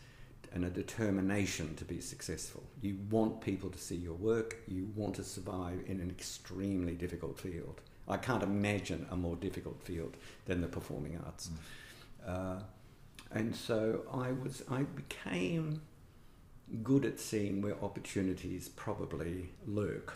and 0.54 0.64
a 0.64 0.70
determination 0.70 1.74
to 1.76 1.84
be 1.84 2.00
successful. 2.00 2.62
You 2.80 2.98
want 3.10 3.40
people 3.40 3.70
to 3.70 3.78
see 3.78 3.96
your 3.96 4.14
work, 4.14 4.56
you 4.68 4.90
want 4.94 5.14
to 5.16 5.24
survive 5.24 5.82
in 5.86 6.00
an 6.00 6.10
extremely 6.10 6.94
difficult 6.94 7.38
field. 7.38 7.80
I 8.08 8.16
can't 8.16 8.42
imagine 8.42 9.06
a 9.10 9.16
more 9.16 9.36
difficult 9.36 9.82
field 9.82 10.16
than 10.46 10.60
the 10.60 10.66
performing 10.66 11.18
arts. 11.24 11.50
Uh, 12.26 12.60
and 13.30 13.54
so 13.54 14.02
I 14.12 14.32
was, 14.32 14.62
I 14.70 14.82
became 14.82 15.80
good 16.82 17.04
at 17.04 17.20
seeing 17.20 17.62
where 17.62 17.76
opportunities 17.82 18.68
probably 18.68 19.50
lurk. 19.66 20.14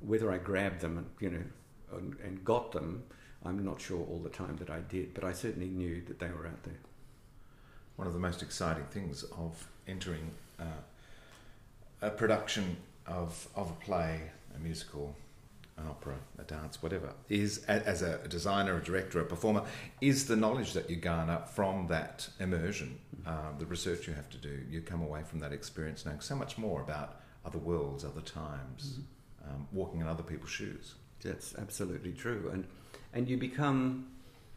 Whether 0.00 0.30
I 0.30 0.38
grabbed 0.38 0.80
them, 0.80 0.98
and, 0.98 1.06
you 1.20 1.30
know, 1.30 1.44
and, 1.96 2.16
and 2.24 2.44
got 2.44 2.72
them, 2.72 3.04
I'm 3.44 3.62
not 3.64 3.80
sure 3.80 4.00
all 4.00 4.20
the 4.22 4.30
time 4.30 4.56
that 4.56 4.70
I 4.70 4.80
did, 4.80 5.14
but 5.14 5.24
I 5.24 5.32
certainly 5.32 5.68
knew 5.68 6.02
that 6.06 6.18
they 6.18 6.28
were 6.28 6.46
out 6.46 6.62
there. 6.62 6.80
One 7.96 8.06
of 8.06 8.14
the 8.14 8.20
most 8.20 8.42
exciting 8.42 8.84
things 8.86 9.22
of 9.24 9.68
entering 9.86 10.30
uh, 10.58 10.64
a 12.02 12.10
production 12.10 12.76
of, 13.06 13.48
of 13.54 13.70
a 13.70 13.84
play, 13.84 14.20
a 14.54 14.58
musical, 14.58 15.14
an 15.76 15.88
opera, 15.88 16.14
a 16.38 16.42
dance, 16.42 16.82
whatever, 16.82 17.12
is 17.28 17.64
as 17.64 18.02
a 18.02 18.18
designer, 18.28 18.76
a 18.76 18.82
director, 18.82 19.20
a 19.20 19.24
performer, 19.24 19.62
is 20.00 20.26
the 20.26 20.36
knowledge 20.36 20.72
that 20.72 20.88
you 20.88 20.96
garner 20.96 21.42
from 21.52 21.88
that 21.88 22.28
immersion, 22.38 22.98
uh, 23.26 23.50
the 23.58 23.66
research 23.66 24.06
you 24.06 24.14
have 24.14 24.30
to 24.30 24.38
do. 24.38 24.60
You 24.70 24.80
come 24.82 25.02
away 25.02 25.22
from 25.24 25.40
that 25.40 25.52
experience 25.52 26.06
knowing 26.06 26.20
so 26.20 26.36
much 26.36 26.56
more 26.58 26.80
about 26.80 27.20
other 27.44 27.58
worlds, 27.58 28.04
other 28.04 28.20
times, 28.20 29.00
um, 29.48 29.66
walking 29.72 30.00
in 30.00 30.06
other 30.06 30.22
people's 30.22 30.50
shoes. 30.50 30.94
That's 31.22 31.54
absolutely 31.56 32.12
true, 32.12 32.50
and 32.52 32.66
and 33.12 33.28
you 33.28 33.36
become. 33.36 34.08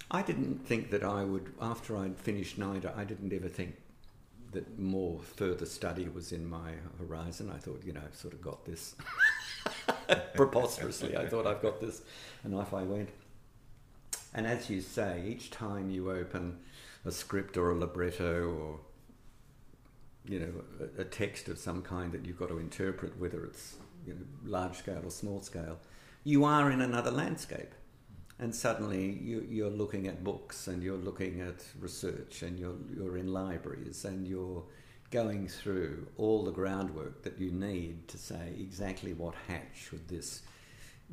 I 0.10 0.22
didn't 0.22 0.66
think 0.66 0.92
that 0.92 1.04
I 1.04 1.24
would 1.24 1.54
after 1.62 1.98
I'd 1.98 2.18
finished 2.18 2.60
NIDA. 2.60 2.96
I 2.98 3.04
didn't 3.04 3.34
ever 3.34 3.48
think 3.48 3.76
that 4.58 4.80
more 4.80 5.20
further 5.36 5.68
study 5.68 6.10
was 6.10 6.32
in 6.32 6.50
my 6.50 6.72
horizon. 6.98 7.52
I 7.54 7.60
thought, 7.60 7.84
you 7.86 7.94
know, 7.94 8.02
I've 8.04 8.16
sort 8.16 8.34
of 8.34 8.42
got 8.42 8.66
this. 8.66 8.96
Preposterously, 10.34 11.16
I 11.16 11.28
thought 11.28 11.46
I've 11.46 11.62
got 11.62 11.80
this, 11.80 12.02
and 12.44 12.56
off 12.56 12.74
I 12.74 12.82
went. 12.82 13.10
And 14.34 14.48
as 14.48 14.68
you 14.68 14.82
say, 14.82 15.24
each 15.28 15.52
time 15.52 15.92
you 15.92 16.12
open 16.12 16.58
a 17.06 17.12
script 17.12 17.56
or 17.56 17.70
a 17.70 17.76
libretto 17.76 18.50
or 18.50 18.80
you 20.26 20.40
know 20.40 20.54
a, 20.98 21.02
a 21.02 21.06
text 21.06 21.48
of 21.50 21.60
some 21.60 21.84
kind 21.84 22.12
that 22.12 22.26
you've 22.26 22.40
got 22.40 22.50
to 22.50 22.58
interpret, 22.58 23.20
whether 23.20 23.46
it's 23.46 23.76
you 24.08 24.16
know, 24.16 24.22
large 24.44 24.78
scale 24.78 25.02
or 25.04 25.12
small 25.12 25.44
scale, 25.44 25.78
you 26.24 26.46
are 26.46 26.72
in 26.72 26.82
another 26.82 27.12
landscape. 27.12 27.76
And 28.40 28.54
suddenly 28.54 29.12
you, 29.12 29.46
you're 29.50 29.70
looking 29.70 30.08
at 30.08 30.24
books 30.24 30.68
and 30.68 30.84
you're 30.84 30.98
looking 30.98 31.42
at 31.42 31.64
research 31.80 32.44
and 32.44 32.60
you're, 32.60 32.76
you're 32.96 33.18
in 33.18 33.34
libraries 33.34 34.06
and 34.06 34.28
you're 34.28 34.64
going 35.10 35.48
through 35.48 36.08
all 36.18 36.44
the 36.44 36.52
groundwork 36.52 37.24
that 37.24 37.40
you 37.40 37.52
need 37.52 38.08
to 38.10 38.18
say 38.18 38.54
exactly 38.60 39.14
what 39.14 39.34
hat 39.48 39.70
should 39.74 40.08
this 40.08 40.42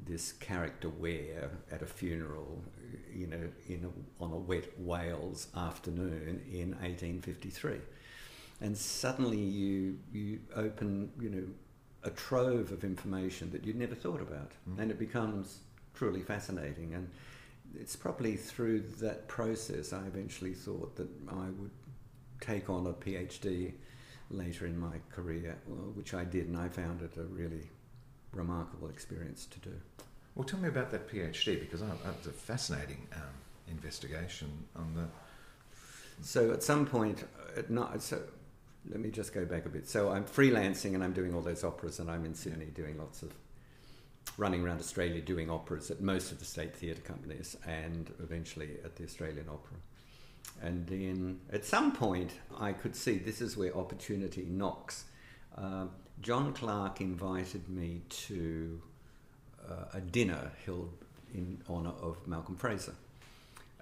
this 0.06 0.32
character 0.32 0.88
wear 0.88 1.52
at 1.70 1.80
a 1.80 1.86
funeral, 1.86 2.60
you 3.14 3.28
know, 3.28 3.48
in 3.68 3.84
a, 3.84 4.22
on 4.24 4.32
a 4.32 4.36
wet 4.36 4.64
Wales 4.76 5.46
afternoon 5.56 6.42
in 6.50 6.70
1853 6.70 7.76
and 8.60 8.76
suddenly 8.76 9.38
you 9.38 9.98
you 10.12 10.40
open 10.56 11.10
you 11.20 11.28
know 11.28 11.44
a 12.02 12.10
trove 12.10 12.70
of 12.70 12.84
information 12.84 13.50
that 13.50 13.64
you'd 13.64 13.76
never 13.76 13.94
thought 13.94 14.20
about, 14.20 14.52
Mm. 14.68 14.78
and 14.78 14.90
it 14.90 14.98
becomes 14.98 15.60
truly 15.94 16.22
fascinating. 16.22 16.94
And 16.94 17.10
it's 17.78 17.96
probably 17.96 18.36
through 18.36 18.80
that 19.00 19.28
process 19.28 19.92
I 19.92 20.06
eventually 20.06 20.54
thought 20.54 20.96
that 20.96 21.08
I 21.28 21.46
would 21.58 21.70
take 22.40 22.68
on 22.68 22.86
a 22.86 22.92
PhD 22.92 23.72
later 24.30 24.66
in 24.66 24.78
my 24.78 24.96
career, 25.10 25.56
which 25.94 26.14
I 26.14 26.24
did, 26.24 26.48
and 26.48 26.56
I 26.56 26.68
found 26.68 27.02
it 27.02 27.16
a 27.16 27.24
really 27.24 27.70
remarkable 28.32 28.88
experience 28.88 29.46
to 29.46 29.58
do. 29.60 29.74
Well, 30.34 30.44
tell 30.44 30.58
me 30.58 30.68
about 30.68 30.90
that 30.90 31.08
PhD 31.08 31.60
because 31.60 31.82
I, 31.82 31.86
that 31.86 32.18
was 32.18 32.26
a 32.26 32.32
fascinating 32.32 33.06
um, 33.14 33.22
investigation 33.68 34.50
on 34.74 34.94
the. 34.94 35.06
So 36.22 36.52
at 36.52 36.62
some 36.62 36.86
point 36.86 37.24
at 37.56 37.70
not 37.70 38.00
so 38.02 38.20
let 38.90 39.00
me 39.00 39.10
just 39.10 39.32
go 39.32 39.44
back 39.44 39.66
a 39.66 39.68
bit. 39.68 39.88
So 39.88 40.10
I'm 40.10 40.24
freelancing 40.24 40.94
and 40.94 41.02
I'm 41.02 41.12
doing 41.12 41.34
all 41.34 41.40
those 41.40 41.64
operas, 41.64 42.00
and 42.00 42.10
I'm 42.10 42.24
in 42.24 42.34
Sydney 42.34 42.66
doing 42.66 42.98
lots 42.98 43.22
of 43.22 43.32
running 44.36 44.64
around 44.64 44.80
Australia 44.80 45.20
doing 45.20 45.50
operas 45.50 45.90
at 45.90 46.00
most 46.00 46.32
of 46.32 46.38
the 46.38 46.44
state 46.44 46.74
theatre 46.74 47.02
companies 47.02 47.56
and 47.66 48.12
eventually 48.20 48.70
at 48.84 48.96
the 48.96 49.04
Australian 49.04 49.48
Opera. 49.48 49.76
And 50.62 50.86
then 50.86 51.40
at 51.52 51.64
some 51.64 51.92
point, 51.92 52.32
I 52.58 52.72
could 52.72 52.96
see 52.96 53.18
this 53.18 53.40
is 53.40 53.56
where 53.56 53.76
opportunity 53.76 54.46
knocks. 54.48 55.04
Uh, 55.56 55.86
John 56.20 56.52
Clark 56.52 57.00
invited 57.00 57.68
me 57.68 58.02
to 58.08 58.80
uh, 59.68 59.84
a 59.94 60.00
dinner 60.00 60.52
held 60.64 60.92
in 61.32 61.60
honour 61.68 61.92
of 62.00 62.26
Malcolm 62.26 62.56
Fraser, 62.56 62.94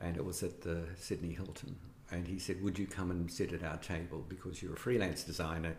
and 0.00 0.16
it 0.16 0.24
was 0.24 0.42
at 0.42 0.62
the 0.62 0.84
Sydney 0.98 1.34
Hilton. 1.34 1.76
And 2.10 2.26
he 2.26 2.38
said, 2.38 2.62
Would 2.62 2.78
you 2.78 2.86
come 2.86 3.10
and 3.10 3.30
sit 3.30 3.52
at 3.52 3.62
our 3.62 3.78
table 3.78 4.24
because 4.28 4.62
you're 4.62 4.74
a 4.74 4.76
freelance 4.76 5.22
designer? 5.22 5.76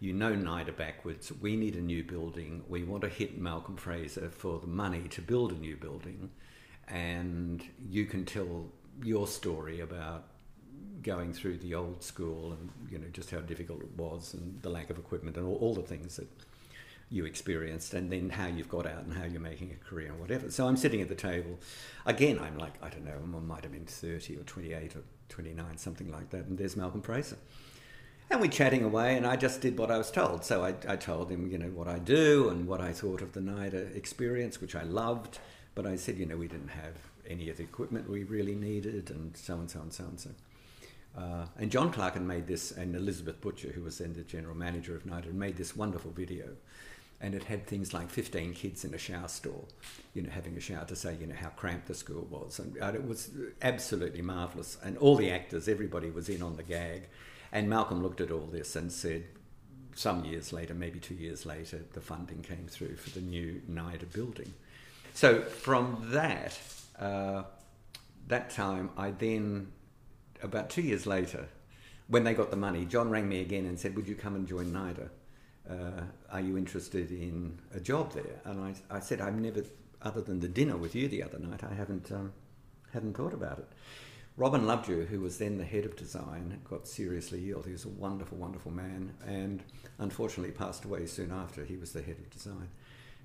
You 0.00 0.12
know 0.12 0.34
NIDA 0.34 0.76
backwards. 0.76 1.32
We 1.40 1.56
need 1.56 1.76
a 1.76 1.80
new 1.80 2.02
building. 2.02 2.62
We 2.68 2.82
want 2.84 3.02
to 3.02 3.08
hit 3.08 3.38
Malcolm 3.38 3.76
Fraser 3.76 4.28
for 4.28 4.58
the 4.58 4.66
money 4.66 5.08
to 5.08 5.22
build 5.22 5.52
a 5.52 5.56
new 5.56 5.76
building. 5.76 6.30
And 6.88 7.64
you 7.88 8.04
can 8.04 8.24
tell 8.24 8.66
your 9.02 9.26
story 9.26 9.80
about 9.80 10.24
going 11.02 11.32
through 11.32 11.58
the 11.58 11.74
old 11.74 12.02
school 12.02 12.52
and 12.52 12.70
you 12.90 12.98
know 12.98 13.06
just 13.12 13.30
how 13.30 13.38
difficult 13.40 13.82
it 13.82 13.96
was 13.96 14.32
and 14.34 14.60
the 14.62 14.70
lack 14.70 14.88
of 14.90 14.98
equipment 14.98 15.36
and 15.36 15.46
all, 15.46 15.56
all 15.56 15.74
the 15.74 15.82
things 15.82 16.16
that 16.16 16.28
you 17.10 17.24
experienced 17.26 17.94
and 17.94 18.10
then 18.10 18.30
how 18.30 18.46
you've 18.46 18.68
got 18.68 18.86
out 18.86 19.04
and 19.04 19.12
how 19.12 19.24
you're 19.24 19.40
making 19.40 19.70
a 19.70 19.88
career 19.88 20.08
and 20.08 20.20
whatever. 20.20 20.50
So 20.50 20.66
I'm 20.66 20.76
sitting 20.76 21.00
at 21.00 21.08
the 21.08 21.14
table. 21.14 21.58
Again, 22.06 22.38
I'm 22.38 22.58
like, 22.58 22.72
I 22.82 22.88
don't 22.88 23.04
know, 23.04 23.12
I 23.12 23.40
might 23.40 23.62
have 23.62 23.72
been 23.72 23.84
30 23.84 24.36
or 24.38 24.42
28 24.42 24.96
or 24.96 25.02
29, 25.28 25.76
something 25.76 26.10
like 26.10 26.30
that. 26.30 26.46
And 26.46 26.58
there's 26.58 26.76
Malcolm 26.76 27.02
Fraser. 27.02 27.36
And 28.30 28.40
we're 28.40 28.48
chatting 28.48 28.82
away, 28.84 29.16
and 29.16 29.26
I 29.26 29.36
just 29.36 29.60
did 29.60 29.78
what 29.78 29.90
I 29.90 29.98
was 29.98 30.10
told. 30.10 30.44
So 30.44 30.64
I, 30.64 30.74
I 30.88 30.96
told 30.96 31.30
him, 31.30 31.50
you 31.50 31.58
know, 31.58 31.68
what 31.68 31.88
I 31.88 31.98
do 31.98 32.48
and 32.48 32.66
what 32.66 32.80
I 32.80 32.92
thought 32.92 33.20
of 33.20 33.32
the 33.32 33.40
NIDA 33.40 33.94
experience, 33.94 34.60
which 34.60 34.74
I 34.74 34.82
loved. 34.82 35.38
But 35.74 35.86
I 35.86 35.96
said, 35.96 36.18
you 36.18 36.26
know, 36.26 36.36
we 36.36 36.48
didn't 36.48 36.68
have 36.68 36.94
any 37.28 37.50
of 37.50 37.58
the 37.58 37.62
equipment 37.64 38.08
we 38.08 38.24
really 38.24 38.54
needed, 38.54 39.10
and 39.10 39.36
so 39.36 39.54
and 39.54 39.70
so 39.70 39.80
and 39.80 39.92
so 39.92 40.04
and 40.04 40.20
so. 40.20 40.30
Uh, 41.16 41.46
and 41.58 41.70
John 41.70 41.92
Clark 41.92 42.14
had 42.14 42.22
made 42.22 42.46
this, 42.46 42.72
and 42.72 42.96
Elizabeth 42.96 43.40
Butcher, 43.40 43.68
who 43.68 43.82
was 43.82 43.98
then 43.98 44.14
the 44.14 44.22
general 44.22 44.56
manager 44.56 44.96
of 44.96 45.04
NIDA, 45.04 45.32
made 45.32 45.56
this 45.56 45.76
wonderful 45.76 46.10
video. 46.10 46.48
And 47.20 47.34
it 47.34 47.44
had 47.44 47.66
things 47.66 47.94
like 47.94 48.10
15 48.10 48.52
kids 48.54 48.84
in 48.84 48.92
a 48.92 48.98
shower 48.98 49.28
stall, 49.28 49.68
you 50.12 50.22
know, 50.22 50.30
having 50.30 50.56
a 50.56 50.60
shower 50.60 50.84
to 50.86 50.96
say, 50.96 51.16
you 51.20 51.26
know, 51.26 51.36
how 51.40 51.50
cramped 51.50 51.86
the 51.86 51.94
school 51.94 52.26
was. 52.28 52.58
And 52.58 52.76
uh, 52.82 52.92
it 52.94 53.06
was 53.06 53.30
absolutely 53.62 54.20
marvellous. 54.22 54.76
And 54.82 54.98
all 54.98 55.14
the 55.16 55.30
actors, 55.30 55.68
everybody 55.68 56.10
was 56.10 56.28
in 56.28 56.42
on 56.42 56.56
the 56.56 56.64
gag. 56.64 57.08
And 57.54 57.70
Malcolm 57.70 58.02
looked 58.02 58.20
at 58.20 58.32
all 58.32 58.46
this 58.46 58.74
and 58.74 58.92
said, 58.92 59.24
some 59.94 60.24
years 60.24 60.52
later, 60.52 60.74
maybe 60.74 60.98
two 60.98 61.14
years 61.14 61.46
later, 61.46 61.80
the 61.92 62.00
funding 62.00 62.42
came 62.42 62.66
through 62.66 62.96
for 62.96 63.10
the 63.10 63.20
new 63.20 63.62
NIDA 63.70 64.12
building. 64.12 64.52
So 65.14 65.40
from 65.40 66.08
that, 66.10 66.58
uh, 66.98 67.44
that 68.26 68.50
time, 68.50 68.90
I 68.96 69.12
then 69.12 69.68
about 70.42 70.68
two 70.68 70.82
years 70.82 71.06
later, 71.06 71.46
when 72.08 72.24
they 72.24 72.34
got 72.34 72.50
the 72.50 72.56
money, 72.56 72.84
John 72.84 73.08
rang 73.08 73.28
me 73.28 73.40
again 73.40 73.66
and 73.66 73.78
said, 73.78 73.94
Would 73.94 74.08
you 74.08 74.16
come 74.16 74.34
and 74.34 74.48
join 74.48 74.72
NIDA? 74.72 75.08
Uh, 75.70 76.02
are 76.30 76.40
you 76.40 76.58
interested 76.58 77.12
in 77.12 77.56
a 77.72 77.78
job 77.78 78.12
there? 78.12 78.40
And 78.44 78.60
I, 78.60 78.74
I 78.96 78.98
said, 78.98 79.20
I've 79.20 79.36
never, 79.36 79.62
other 80.02 80.20
than 80.20 80.40
the 80.40 80.48
dinner 80.48 80.76
with 80.76 80.96
you 80.96 81.06
the 81.06 81.22
other 81.22 81.38
night, 81.38 81.62
I 81.62 81.72
haven't, 81.72 82.10
um, 82.10 82.32
hadn't 82.92 83.16
thought 83.16 83.32
about 83.32 83.60
it. 83.60 83.68
Robin 84.36 84.66
Lovejoy, 84.66 85.06
who 85.06 85.20
was 85.20 85.38
then 85.38 85.58
the 85.58 85.64
head 85.64 85.84
of 85.84 85.94
design, 85.94 86.60
got 86.68 86.88
seriously 86.88 87.50
ill. 87.50 87.62
He 87.62 87.70
was 87.70 87.84
a 87.84 87.88
wonderful, 87.88 88.36
wonderful 88.36 88.72
man, 88.72 89.14
and 89.24 89.62
unfortunately 89.98 90.50
passed 90.50 90.84
away 90.84 91.06
soon 91.06 91.30
after 91.30 91.64
he 91.64 91.76
was 91.76 91.92
the 91.92 92.02
head 92.02 92.16
of 92.18 92.30
design. 92.30 92.68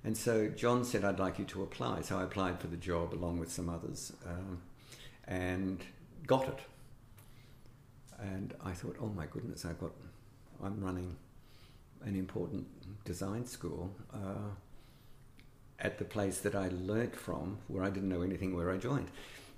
And 0.04 0.16
so 0.16 0.50
John 0.50 0.86
said, 0.86 1.04
I'd 1.04 1.20
like 1.20 1.40
you 1.40 1.46
to 1.46 1.64
apply. 1.64 2.02
So 2.02 2.20
I 2.20 2.24
applied 2.24 2.60
for 2.60 2.68
the 2.68 2.78
job 2.78 3.14
along 3.14 3.40
with 3.40 3.52
some 3.52 3.70
others 3.70 4.14
um, 4.26 4.62
and 5.28 5.84
got 6.28 6.48
it. 6.48 6.60
And 8.20 8.54
I 8.64 8.72
thought, 8.72 8.98
oh 9.02 9.08
my 9.10 9.26
goodness, 9.26 9.66
I've 9.66 9.80
got, 9.80 9.92
I'm 10.64 10.80
running 10.80 11.16
an 12.04 12.16
important 12.16 12.68
design 13.04 13.46
school 13.46 13.94
uh, 14.14 14.52
at 15.80 15.98
the 15.98 16.06
place 16.06 16.40
that 16.42 16.54
I 16.54 16.70
learnt 16.70 17.16
from, 17.16 17.58
where 17.68 17.84
I 17.84 17.90
didn't 17.90 18.10
know 18.10 18.22
anything 18.22 18.56
where 18.56 18.70
I 18.70 18.78
joined. 18.78 19.10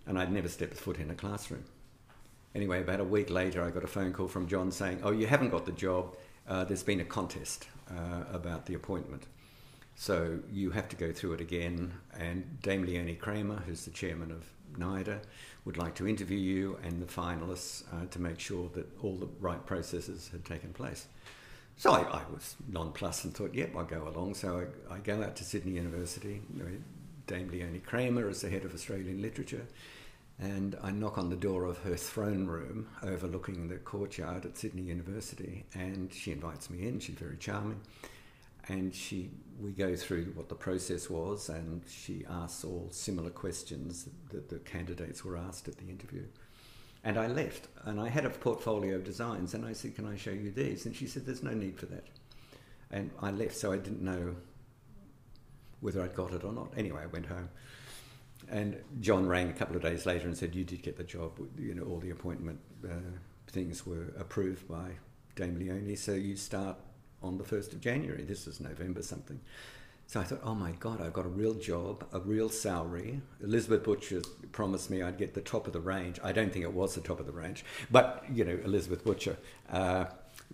And 0.08 0.18
I'd 0.18 0.32
never 0.32 0.48
stepped 0.48 0.76
foot 0.76 0.98
in 0.98 1.12
a 1.12 1.16
classroom. 1.16 1.64
Anyway, 2.54 2.82
about 2.82 3.00
a 3.00 3.04
week 3.04 3.30
later, 3.30 3.64
I 3.64 3.70
got 3.70 3.84
a 3.84 3.88
phone 3.88 4.12
call 4.12 4.28
from 4.28 4.48
John 4.48 4.72
saying, 4.72 5.02
oh, 5.04 5.12
you 5.12 5.28
haven't 5.28 5.50
got 5.50 5.66
the 5.66 5.72
job. 5.72 6.16
Uh, 6.48 6.64
there's 6.66 6.84
been 6.84 7.00
a 7.00 7.06
contest 7.06 7.68
uh, 7.90 8.24
about 8.34 8.66
the 8.66 8.74
appointment. 8.74 9.24
So 9.96 10.40
you 10.52 10.72
have 10.72 10.90
to 10.90 10.96
go 10.96 11.12
through 11.12 11.34
it 11.34 11.42
again. 11.42 11.94
And 12.18 12.62
Dame 12.62 12.84
Leonie 12.86 13.16
Kramer, 13.16 13.64
who's 13.66 13.86
the 13.86 13.92
chairman 13.92 14.32
of 14.32 14.50
NIDA, 14.78 15.20
would 15.66 15.78
like 15.78 15.96
to 15.96 16.08
interview 16.08 16.38
you 16.38 16.80
and 16.84 17.02
the 17.02 17.06
finalists 17.06 17.84
uh, 17.94 18.08
to 18.08 18.20
make 18.20 18.40
sure 18.40 18.70
that 18.74 18.88
all 19.02 19.16
the 19.16 19.30
right 19.40 19.64
processes 19.66 20.30
had 20.32 20.44
taken 20.44 20.74
place. 20.74 21.08
So 21.78 21.92
I, 21.92 22.02
I 22.02 22.22
was 22.34 22.56
nonplussed 22.68 23.26
and 23.26 23.34
thought, 23.34 23.54
yep, 23.54 23.76
I'll 23.76 23.86
go 23.86 24.08
along. 24.08 24.36
So 24.36 24.68
I, 24.90 24.96
I 24.96 24.98
go 25.00 25.24
out 25.24 25.36
to 25.38 25.44
Sydney 25.44 25.74
University. 25.74 26.42
Dame 27.32 27.50
Leonie 27.50 27.80
Kramer 27.80 28.30
is 28.30 28.42
the 28.42 28.50
head 28.50 28.66
of 28.66 28.74
Australian 28.74 29.22
literature. 29.22 29.66
And 30.38 30.78
I 30.84 30.92
knock 30.92 31.18
on 31.18 31.30
the 31.30 31.38
door 31.38 31.64
of 31.64 31.78
her 31.80 31.96
throne 31.96 32.46
room 32.46 32.90
overlooking 33.04 33.70
the 33.70 33.78
courtyard 33.78 34.46
at 34.46 34.58
Sydney 34.58 34.82
University. 34.82 35.64
And 35.74 36.14
she 36.14 36.34
invites 36.34 36.70
me 36.70 36.86
in. 36.88 37.00
She's 37.00 37.16
very 37.16 37.38
charming 37.38 37.80
and 38.68 38.94
she 38.94 39.30
we 39.60 39.72
go 39.72 39.96
through 39.96 40.26
what 40.36 40.50
the 40.50 40.56
process 40.56 41.10
was 41.10 41.50
and 41.50 41.82
she 41.90 42.24
asks 42.30 42.64
all 42.64 42.88
similar 42.92 43.32
questions 43.32 44.08
that 44.30 44.50
the 44.50 44.60
candidates 44.60 45.26
were 45.26 45.36
asked 45.36 45.68
at 45.68 45.78
the 45.78 45.88
interview 45.88 46.24
and 47.04 47.18
I 47.18 47.26
left 47.26 47.68
and 47.86 48.00
I 48.00 48.08
had 48.08 48.24
a 48.24 48.30
portfolio 48.30 48.98
of 48.98 49.04
designs 49.04 49.56
and 49.56 49.66
I 49.66 49.74
said 49.74 49.96
can 49.96 50.06
I 50.06 50.16
show 50.16 50.32
you 50.32 50.52
these 50.52 50.86
and 50.86 50.96
she 50.96 51.08
said 51.08 51.26
there's 51.26 51.42
no 51.42 51.56
need 51.56 51.80
for 51.80 51.88
that 51.88 52.06
and 52.92 53.10
I 53.20 53.32
left 53.32 53.58
so 53.58 53.72
I 53.72 53.78
didn't 53.78 54.04
know 54.04 54.36
whether 55.82 56.02
I'd 56.02 56.16
got 56.16 56.34
it 56.34 56.44
or 56.44 56.54
not 56.54 56.72
anyway 56.78 57.02
I 57.04 57.08
went 57.08 57.26
home 57.26 57.50
and 58.50 58.78
John 59.00 59.28
rang 59.28 59.50
a 59.50 59.54
couple 59.54 59.76
of 59.76 59.82
days 59.82 60.06
later 60.06 60.28
and 60.28 60.38
said 60.38 60.56
you 60.56 60.64
did 60.64 60.82
get 60.82 60.98
the 60.98 61.04
job 61.04 61.40
you 61.58 61.76
know 61.76 61.84
all 61.84 62.00
the 62.00 62.12
appointment 62.12 62.60
uh, 62.86 62.96
things 63.48 63.86
were 63.86 64.14
approved 64.18 64.68
by 64.68 64.92
Dame 65.36 65.58
Leonie 65.60 65.96
so 65.96 66.14
you 66.14 66.36
start 66.36 66.78
on 67.24 67.38
the 67.38 67.44
1st 67.44 67.74
of 67.74 67.82
January. 67.82 68.24
This 68.24 68.48
is 68.48 68.60
November 68.60 69.02
something. 69.02 69.40
So 70.08 70.20
I 70.20 70.24
thought, 70.24 70.42
oh 70.44 70.56
my 70.56 70.72
God, 70.72 71.02
I've 71.02 71.14
got 71.14 71.26
a 71.26 71.30
real 71.30 71.54
job, 71.54 72.06
a 72.12 72.20
real 72.20 72.50
salary. 72.50 73.22
Elizabeth 73.42 73.84
Butcher 73.84 74.22
promised 74.52 74.90
me 74.90 75.02
I'd 75.02 75.18
get 75.18 75.34
the 75.34 75.42
top 75.42 75.68
of 75.68 75.74
the 75.74 75.80
range. 75.80 76.20
I 76.22 76.34
don't 76.34 76.52
think 76.52 76.66
it 76.66 76.74
was 76.74 76.96
the 76.96 77.02
top 77.02 77.22
of 77.22 77.28
the 77.28 77.32
range, 77.32 77.64
but, 77.90 78.26
you 78.32 78.44
know, 78.44 78.60
Elizabeth 78.66 79.06
Butcher. 79.06 79.38
Uh, 79.70 80.06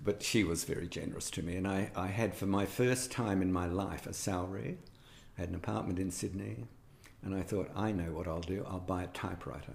but 0.03 0.21
she 0.21 0.43
was 0.43 0.63
very 0.63 0.87
generous 0.87 1.31
to 1.31 1.41
me. 1.41 1.55
And 1.55 1.67
I, 1.67 1.89
I 1.95 2.07
had, 2.07 2.35
for 2.35 2.45
my 2.45 2.67
first 2.67 3.11
time 3.11 3.41
in 3.41 3.51
my 3.51 3.65
life, 3.65 4.05
a 4.05 4.13
salary. 4.13 4.77
I 5.37 5.41
had 5.41 5.49
an 5.49 5.55
apartment 5.55 5.99
in 5.99 6.11
Sydney. 6.11 6.65
And 7.23 7.35
I 7.35 7.41
thought, 7.41 7.69
I 7.75 7.91
know 7.91 8.11
what 8.11 8.27
I'll 8.27 8.41
do. 8.41 8.65
I'll 8.69 8.79
buy 8.79 9.03
a 9.03 9.07
typewriter. 9.07 9.73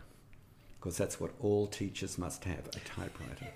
Because 0.79 0.97
that's 0.97 1.21
what 1.21 1.33
all 1.41 1.67
teachers 1.67 2.19
must 2.19 2.45
have 2.45 2.67
a 2.69 2.81
typewriter. 2.81 3.49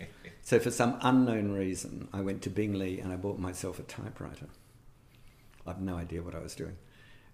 So, 0.44 0.58
for 0.58 0.72
some 0.72 0.98
unknown 1.02 1.52
reason, 1.52 2.08
I 2.12 2.22
went 2.22 2.42
to 2.42 2.50
Bing 2.50 2.72
Lee 2.72 2.98
and 2.98 3.12
I 3.12 3.16
bought 3.16 3.38
myself 3.38 3.78
a 3.78 3.84
typewriter. 3.84 4.46
I 5.64 5.70
have 5.70 5.80
no 5.80 5.96
idea 5.96 6.22
what 6.22 6.34
I 6.34 6.40
was 6.40 6.56
doing. 6.56 6.76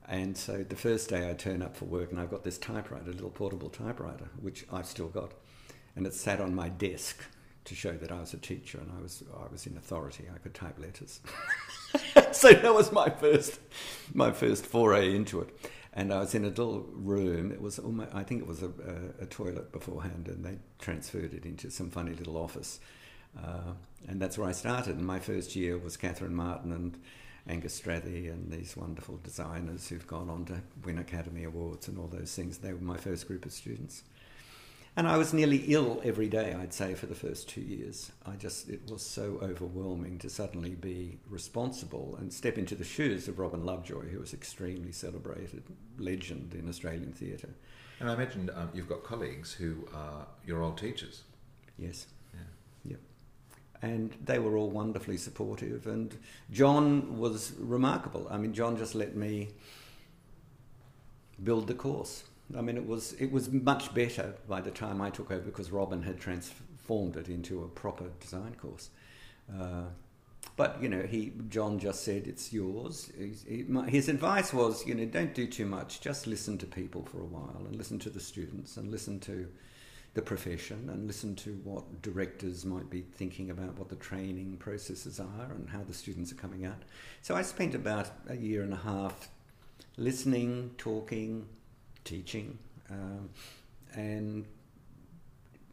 And 0.08 0.36
so 0.36 0.64
the 0.64 0.76
first 0.76 1.10
day 1.10 1.28
I 1.28 1.34
turn 1.34 1.60
up 1.62 1.76
for 1.76 1.84
work 1.84 2.10
and 2.10 2.18
I've 2.18 2.30
got 2.30 2.42
this 2.42 2.56
typewriter, 2.56 3.10
a 3.10 3.12
little 3.12 3.30
portable 3.30 3.68
typewriter, 3.68 4.28
which 4.40 4.66
I've 4.72 4.86
still 4.86 5.08
got. 5.08 5.32
And 5.96 6.06
it 6.06 6.14
sat 6.14 6.40
on 6.40 6.54
my 6.54 6.70
desk 6.70 7.22
to 7.64 7.74
show 7.74 7.92
that 7.92 8.10
I 8.10 8.20
was 8.20 8.32
a 8.32 8.38
teacher 8.38 8.78
and 8.78 8.90
I 8.98 9.02
was, 9.02 9.22
I 9.38 9.52
was 9.52 9.66
in 9.66 9.76
authority. 9.76 10.24
I 10.34 10.38
could 10.38 10.54
type 10.54 10.78
letters. 10.78 11.20
so 12.32 12.52
that 12.52 12.74
was 12.74 12.92
my 12.92 13.08
first, 13.10 13.58
my 14.14 14.32
first 14.32 14.66
foray 14.66 15.14
into 15.14 15.40
it. 15.40 15.48
And 15.92 16.12
I 16.12 16.20
was 16.20 16.34
in 16.34 16.44
a 16.44 16.48
little 16.48 16.86
room. 16.92 17.50
It 17.50 17.60
was 17.60 17.78
almost, 17.78 18.14
I 18.14 18.22
think 18.22 18.42
it 18.42 18.46
was 18.46 18.62
a, 18.62 18.68
a, 18.68 19.24
a 19.24 19.26
toilet 19.26 19.72
beforehand, 19.72 20.28
and 20.28 20.44
they 20.44 20.58
transferred 20.78 21.34
it 21.34 21.44
into 21.44 21.70
some 21.70 21.90
funny 21.90 22.12
little 22.12 22.36
office. 22.36 22.78
Uh, 23.36 23.72
and 24.06 24.20
that's 24.20 24.38
where 24.38 24.48
I 24.48 24.52
started. 24.52 24.96
And 24.96 25.06
my 25.06 25.18
first 25.18 25.56
year 25.56 25.76
was 25.76 25.96
Catherine 25.96 26.34
Martin 26.34 26.72
and 26.72 26.96
Angus 27.48 27.80
Strathie 27.80 28.30
and 28.30 28.50
these 28.52 28.76
wonderful 28.76 29.18
designers 29.22 29.88
who've 29.88 30.06
gone 30.06 30.28
on 30.28 30.44
to 30.46 30.60
win 30.84 30.98
Academy 30.98 31.44
Awards 31.44 31.88
and 31.88 31.98
all 31.98 32.06
those 32.06 32.34
things. 32.34 32.58
They 32.58 32.72
were 32.72 32.80
my 32.80 32.96
first 32.96 33.26
group 33.26 33.44
of 33.44 33.52
students. 33.52 34.02
And 34.96 35.06
I 35.06 35.16
was 35.16 35.32
nearly 35.32 35.58
ill 35.68 36.00
every 36.02 36.28
day, 36.28 36.56
I'd 36.58 36.74
say, 36.74 36.94
for 36.94 37.06
the 37.06 37.14
first 37.14 37.48
two 37.48 37.60
years. 37.60 38.10
I 38.26 38.34
just, 38.34 38.68
it 38.68 38.90
was 38.90 39.02
so 39.02 39.38
overwhelming 39.40 40.18
to 40.18 40.28
suddenly 40.28 40.74
be 40.74 41.18
responsible 41.28 42.16
and 42.18 42.32
step 42.32 42.58
into 42.58 42.74
the 42.74 42.84
shoes 42.84 43.28
of 43.28 43.38
Robin 43.38 43.64
Lovejoy, 43.64 44.08
who 44.08 44.18
was 44.18 44.34
extremely 44.34 44.90
celebrated 44.90 45.62
legend 45.98 46.54
in 46.54 46.68
Australian 46.68 47.12
theatre. 47.12 47.54
And 48.00 48.10
I 48.10 48.14
imagine 48.14 48.50
um, 48.54 48.70
you've 48.74 48.88
got 48.88 49.04
colleagues 49.04 49.52
who 49.52 49.86
are 49.94 50.26
your 50.44 50.62
old 50.62 50.78
teachers. 50.78 51.22
Yes. 51.76 52.06
Yeah. 52.34 52.92
Yep. 52.92 53.00
And 53.82 54.14
they 54.24 54.38
were 54.38 54.56
all 54.56 54.70
wonderfully 54.70 55.16
supportive. 55.16 55.86
And 55.86 56.16
John 56.50 57.18
was 57.18 57.52
remarkable. 57.58 58.26
I 58.30 58.38
mean, 58.38 58.52
John 58.52 58.76
just 58.76 58.94
let 58.94 59.14
me 59.14 59.50
build 61.42 61.68
the 61.68 61.74
course 61.74 62.24
I 62.56 62.60
mean, 62.62 62.76
it 62.76 62.86
was 62.86 63.12
it 63.14 63.30
was 63.30 63.50
much 63.50 63.92
better 63.94 64.34
by 64.48 64.60
the 64.60 64.70
time 64.70 65.00
I 65.00 65.10
took 65.10 65.30
over 65.30 65.42
because 65.42 65.70
Robin 65.70 66.02
had 66.02 66.18
transformed 66.18 67.16
it 67.16 67.28
into 67.28 67.62
a 67.62 67.68
proper 67.68 68.06
design 68.20 68.54
course. 68.54 68.90
Uh, 69.52 69.84
but 70.56 70.82
you 70.82 70.88
know, 70.88 71.02
he 71.02 71.32
John 71.48 71.78
just 71.78 72.04
said 72.04 72.26
it's 72.26 72.52
yours. 72.52 73.12
He, 73.46 73.64
my, 73.68 73.88
his 73.88 74.08
advice 74.08 74.52
was, 74.52 74.86
you 74.86 74.94
know, 74.94 75.04
don't 75.04 75.34
do 75.34 75.46
too 75.46 75.66
much. 75.66 76.00
Just 76.00 76.26
listen 76.26 76.56
to 76.58 76.66
people 76.66 77.04
for 77.04 77.20
a 77.20 77.26
while 77.26 77.64
and 77.66 77.76
listen 77.76 77.98
to 78.00 78.10
the 78.10 78.20
students 78.20 78.76
and 78.76 78.90
listen 78.90 79.20
to 79.20 79.48
the 80.14 80.22
profession 80.22 80.88
and 80.90 81.06
listen 81.06 81.36
to 81.36 81.60
what 81.64 82.02
directors 82.02 82.64
might 82.64 82.88
be 82.88 83.02
thinking 83.02 83.50
about 83.50 83.78
what 83.78 83.88
the 83.88 83.96
training 83.96 84.56
processes 84.56 85.20
are 85.20 85.52
and 85.52 85.68
how 85.68 85.84
the 85.84 85.94
students 85.94 86.32
are 86.32 86.36
coming 86.36 86.64
out. 86.64 86.82
So 87.22 87.36
I 87.36 87.42
spent 87.42 87.74
about 87.74 88.10
a 88.26 88.36
year 88.36 88.62
and 88.62 88.72
a 88.72 88.76
half 88.76 89.28
listening, 89.96 90.70
talking, 90.78 91.46
teaching, 92.08 92.58
um, 92.90 93.28
and 93.94 94.46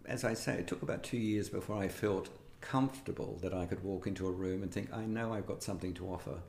as 0.05 0.23
I 0.23 0.33
say, 0.33 0.55
it 0.55 0.67
took 0.67 0.81
about 0.81 1.03
two 1.03 1.17
years 1.17 1.49
before 1.49 1.77
I 1.77 1.87
felt 1.87 2.29
comfortable 2.61 3.39
that 3.41 3.53
I 3.53 3.65
could 3.65 3.83
walk 3.83 4.05
into 4.05 4.27
a 4.27 4.31
room 4.31 4.61
and 4.61 4.71
think, 4.71 4.91
I 4.93 5.05
know 5.05 5.33
I've 5.33 5.47
got 5.47 5.63
something 5.63 5.93
to 5.95 6.07
offer 6.07 6.39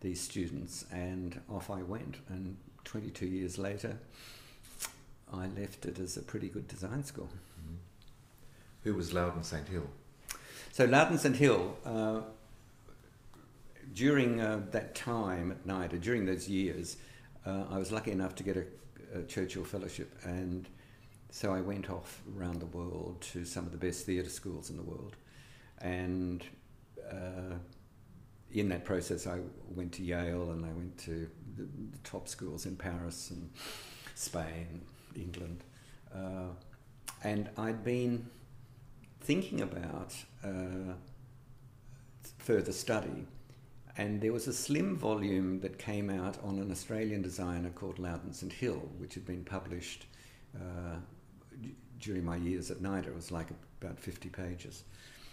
these 0.00 0.20
students, 0.20 0.84
and 0.90 1.40
off 1.48 1.70
I 1.70 1.82
went. 1.82 2.16
And 2.28 2.56
22 2.84 3.26
years 3.26 3.58
later, 3.58 3.98
I 5.32 5.46
left 5.46 5.86
it 5.86 5.98
as 5.98 6.16
a 6.16 6.22
pretty 6.22 6.48
good 6.48 6.66
design 6.66 7.04
school. 7.04 7.28
Mm-hmm. 7.28 7.74
Who 8.84 8.94
was 8.94 9.12
Loudon 9.12 9.44
St 9.44 9.68
Hill? 9.68 9.86
So 10.72 10.86
Loudon 10.86 11.18
St 11.18 11.36
Hill, 11.36 11.76
uh, 11.84 12.20
during 13.94 14.40
uh, 14.40 14.62
that 14.70 14.94
time 14.94 15.52
at 15.52 15.66
NIDA, 15.66 15.94
or 15.94 15.98
during 15.98 16.24
those 16.24 16.48
years, 16.48 16.96
uh, 17.44 17.64
I 17.70 17.78
was 17.78 17.92
lucky 17.92 18.10
enough 18.12 18.34
to 18.36 18.42
get 18.42 18.56
a, 18.56 18.64
a, 19.14 19.22
Churchill 19.22 19.64
Fellowship, 19.64 20.16
and 20.24 20.68
so 21.30 21.52
I 21.52 21.60
went 21.60 21.90
off 21.90 22.22
around 22.36 22.60
the 22.60 22.66
world 22.66 23.20
to 23.32 23.44
some 23.44 23.66
of 23.66 23.72
the 23.72 23.78
best 23.78 24.06
theatre 24.06 24.28
schools 24.28 24.70
in 24.70 24.76
the 24.76 24.82
world, 24.82 25.16
and 25.80 26.44
uh, 27.10 27.56
in 28.52 28.68
that 28.68 28.84
process, 28.84 29.26
I 29.26 29.40
went 29.74 29.92
to 29.92 30.02
Yale 30.02 30.50
and 30.50 30.64
I 30.64 30.72
went 30.72 30.98
to 30.98 31.28
the, 31.56 31.62
the 31.92 31.98
top 32.02 32.28
schools 32.28 32.66
in 32.66 32.76
Paris 32.76 33.30
and 33.30 33.50
Spain, 34.14 34.82
England, 35.14 35.62
uh, 36.14 36.48
and 37.22 37.48
I'd 37.56 37.84
been 37.84 38.26
thinking 39.20 39.60
about 39.60 40.14
uh, 40.42 40.94
further 42.38 42.72
study. 42.72 43.26
And 44.00 44.18
there 44.18 44.32
was 44.32 44.48
a 44.48 44.52
slim 44.54 44.96
volume 44.96 45.60
that 45.60 45.78
came 45.78 46.08
out 46.08 46.38
on 46.42 46.58
an 46.58 46.70
Australian 46.70 47.20
designer 47.20 47.68
called 47.68 47.98
Loudon 47.98 48.32
St 48.32 48.50
Hill, 48.50 48.88
which 48.96 49.12
had 49.12 49.26
been 49.26 49.44
published 49.44 50.06
uh, 50.56 50.96
during 52.00 52.24
my 52.24 52.36
years 52.36 52.70
at 52.70 52.78
NIDA. 52.78 53.08
It 53.08 53.14
was 53.14 53.30
like 53.30 53.48
about 53.78 54.00
50 54.00 54.30
pages. 54.30 54.84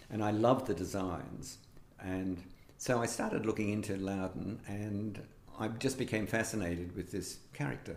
And 0.10 0.22
I 0.22 0.32
loved 0.32 0.68
the 0.68 0.74
designs. 0.74 1.60
And 2.04 2.44
so 2.78 3.00
I 3.02 3.06
started 3.06 3.46
looking 3.46 3.70
into 3.70 3.96
Loudon, 3.96 4.60
and 4.68 5.22
I 5.58 5.70
just 5.70 5.98
became 5.98 6.28
fascinated 6.28 6.94
with 6.94 7.10
this 7.10 7.38
character. 7.54 7.96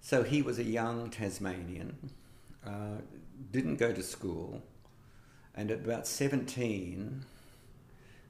So 0.00 0.22
he 0.22 0.40
was 0.40 0.60
a 0.60 0.64
young 0.64 1.10
Tasmanian, 1.10 2.10
uh, 2.64 3.00
didn't 3.50 3.78
go 3.78 3.92
to 3.92 4.04
school, 4.04 4.62
and 5.56 5.72
at 5.72 5.80
about 5.80 6.06
17, 6.06 7.24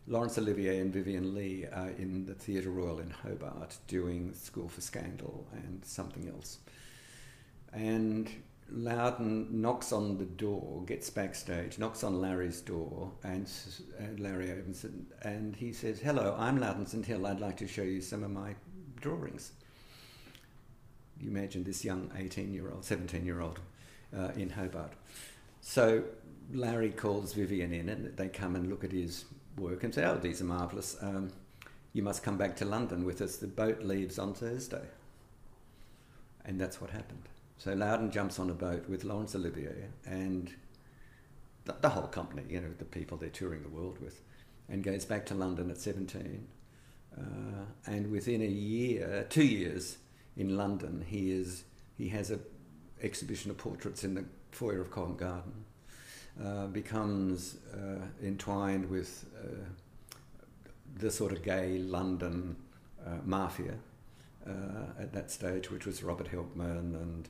Laurence 0.06 0.36
Olivier 0.36 0.80
and 0.80 0.92
Vivien 0.92 1.34
Leigh 1.34 1.66
are 1.72 1.88
in 1.88 2.26
the 2.26 2.34
Theatre 2.34 2.70
Royal 2.70 2.98
in 2.98 3.08
Hobart 3.08 3.78
doing 3.86 4.34
School 4.34 4.68
for 4.68 4.82
Scandal 4.82 5.46
and 5.52 5.82
something 5.82 6.28
else. 6.28 6.58
And 7.72 8.28
Loudon 8.70 9.62
knocks 9.62 9.92
on 9.92 10.18
the 10.18 10.26
door, 10.26 10.82
gets 10.86 11.08
backstage, 11.08 11.78
knocks 11.78 12.04
on 12.04 12.20
Larry's 12.20 12.60
door, 12.60 13.12
and, 13.22 13.50
and 13.98 14.20
Larry 14.20 14.52
opens 14.52 14.84
it, 14.84 14.92
and 15.22 15.56
he 15.56 15.72
says, 15.72 16.00
Hello, 16.00 16.36
I'm 16.38 16.60
Loudon 16.60 16.86
St 16.86 17.06
Hill. 17.06 17.26
I'd 17.26 17.40
like 17.40 17.56
to 17.58 17.66
show 17.66 17.82
you 17.82 18.02
some 18.02 18.22
of 18.22 18.30
my 18.30 18.54
drawings. 19.00 19.52
You 21.18 21.30
imagine 21.30 21.64
this 21.64 21.82
young 21.82 22.10
18 22.14 22.52
year 22.52 22.70
old, 22.70 22.84
17 22.84 23.24
year 23.24 23.40
old 23.40 23.58
uh, 24.14 24.32
in 24.36 24.50
Hobart. 24.50 24.92
So 25.62 26.04
Larry 26.52 26.90
calls 26.90 27.32
Vivien 27.32 27.72
in, 27.72 27.88
and 27.88 28.14
they 28.18 28.28
come 28.28 28.54
and 28.54 28.68
look 28.68 28.84
at 28.84 28.92
his 28.92 29.24
work 29.56 29.84
and 29.84 29.94
say, 29.94 30.04
Oh, 30.04 30.16
these 30.16 30.40
are 30.40 30.44
marvellous. 30.44 30.96
Um, 31.00 31.32
you 31.92 32.02
must 32.02 32.22
come 32.22 32.36
back 32.36 32.56
to 32.56 32.64
London 32.64 33.04
with 33.04 33.20
us. 33.20 33.36
The 33.36 33.46
boat 33.46 33.82
leaves 33.82 34.18
on 34.18 34.34
Thursday. 34.34 34.84
And 36.44 36.60
that's 36.60 36.80
what 36.80 36.90
happened. 36.90 37.28
So 37.58 37.72
Loudon 37.72 38.10
jumps 38.10 38.38
on 38.38 38.50
a 38.50 38.54
boat 38.54 38.88
with 38.88 39.04
Laurence 39.04 39.34
Olivier 39.34 39.88
and 40.04 40.52
the, 41.64 41.74
the, 41.80 41.88
whole 41.88 42.08
company, 42.08 42.42
you 42.48 42.60
know, 42.60 42.70
the 42.76 42.84
people 42.84 43.16
they're 43.16 43.30
touring 43.30 43.62
the 43.62 43.68
world 43.68 43.98
with, 44.00 44.20
and 44.68 44.82
goes 44.82 45.04
back 45.04 45.24
to 45.26 45.34
London 45.34 45.70
at 45.70 45.78
17. 45.78 46.46
Uh, 47.16 47.22
and 47.86 48.10
within 48.10 48.42
a 48.42 48.46
year, 48.46 49.24
two 49.30 49.44
years 49.44 49.98
in 50.36 50.56
London, 50.56 51.04
he 51.08 51.30
is 51.30 51.64
he 51.96 52.08
has 52.08 52.30
an 52.30 52.40
exhibition 53.00 53.50
of 53.50 53.56
portraits 53.56 54.02
in 54.02 54.14
the 54.14 54.24
foyer 54.50 54.80
of 54.80 54.90
Covent 54.90 55.18
Garden. 55.18 55.64
Uh, 56.42 56.66
becomes 56.66 57.58
uh, 57.72 58.04
entwined 58.20 58.90
with 58.90 59.24
uh, 59.40 59.54
the 60.98 61.08
sort 61.08 61.30
of 61.30 61.44
gay 61.44 61.78
London 61.78 62.56
uh, 63.06 63.10
mafia 63.24 63.74
at 64.98 65.12
that 65.12 65.30
stage, 65.30 65.70
which 65.70 65.86
was 65.86 66.02
Robert 66.02 66.26
Helpmann 66.26 66.94
and 67.00 67.28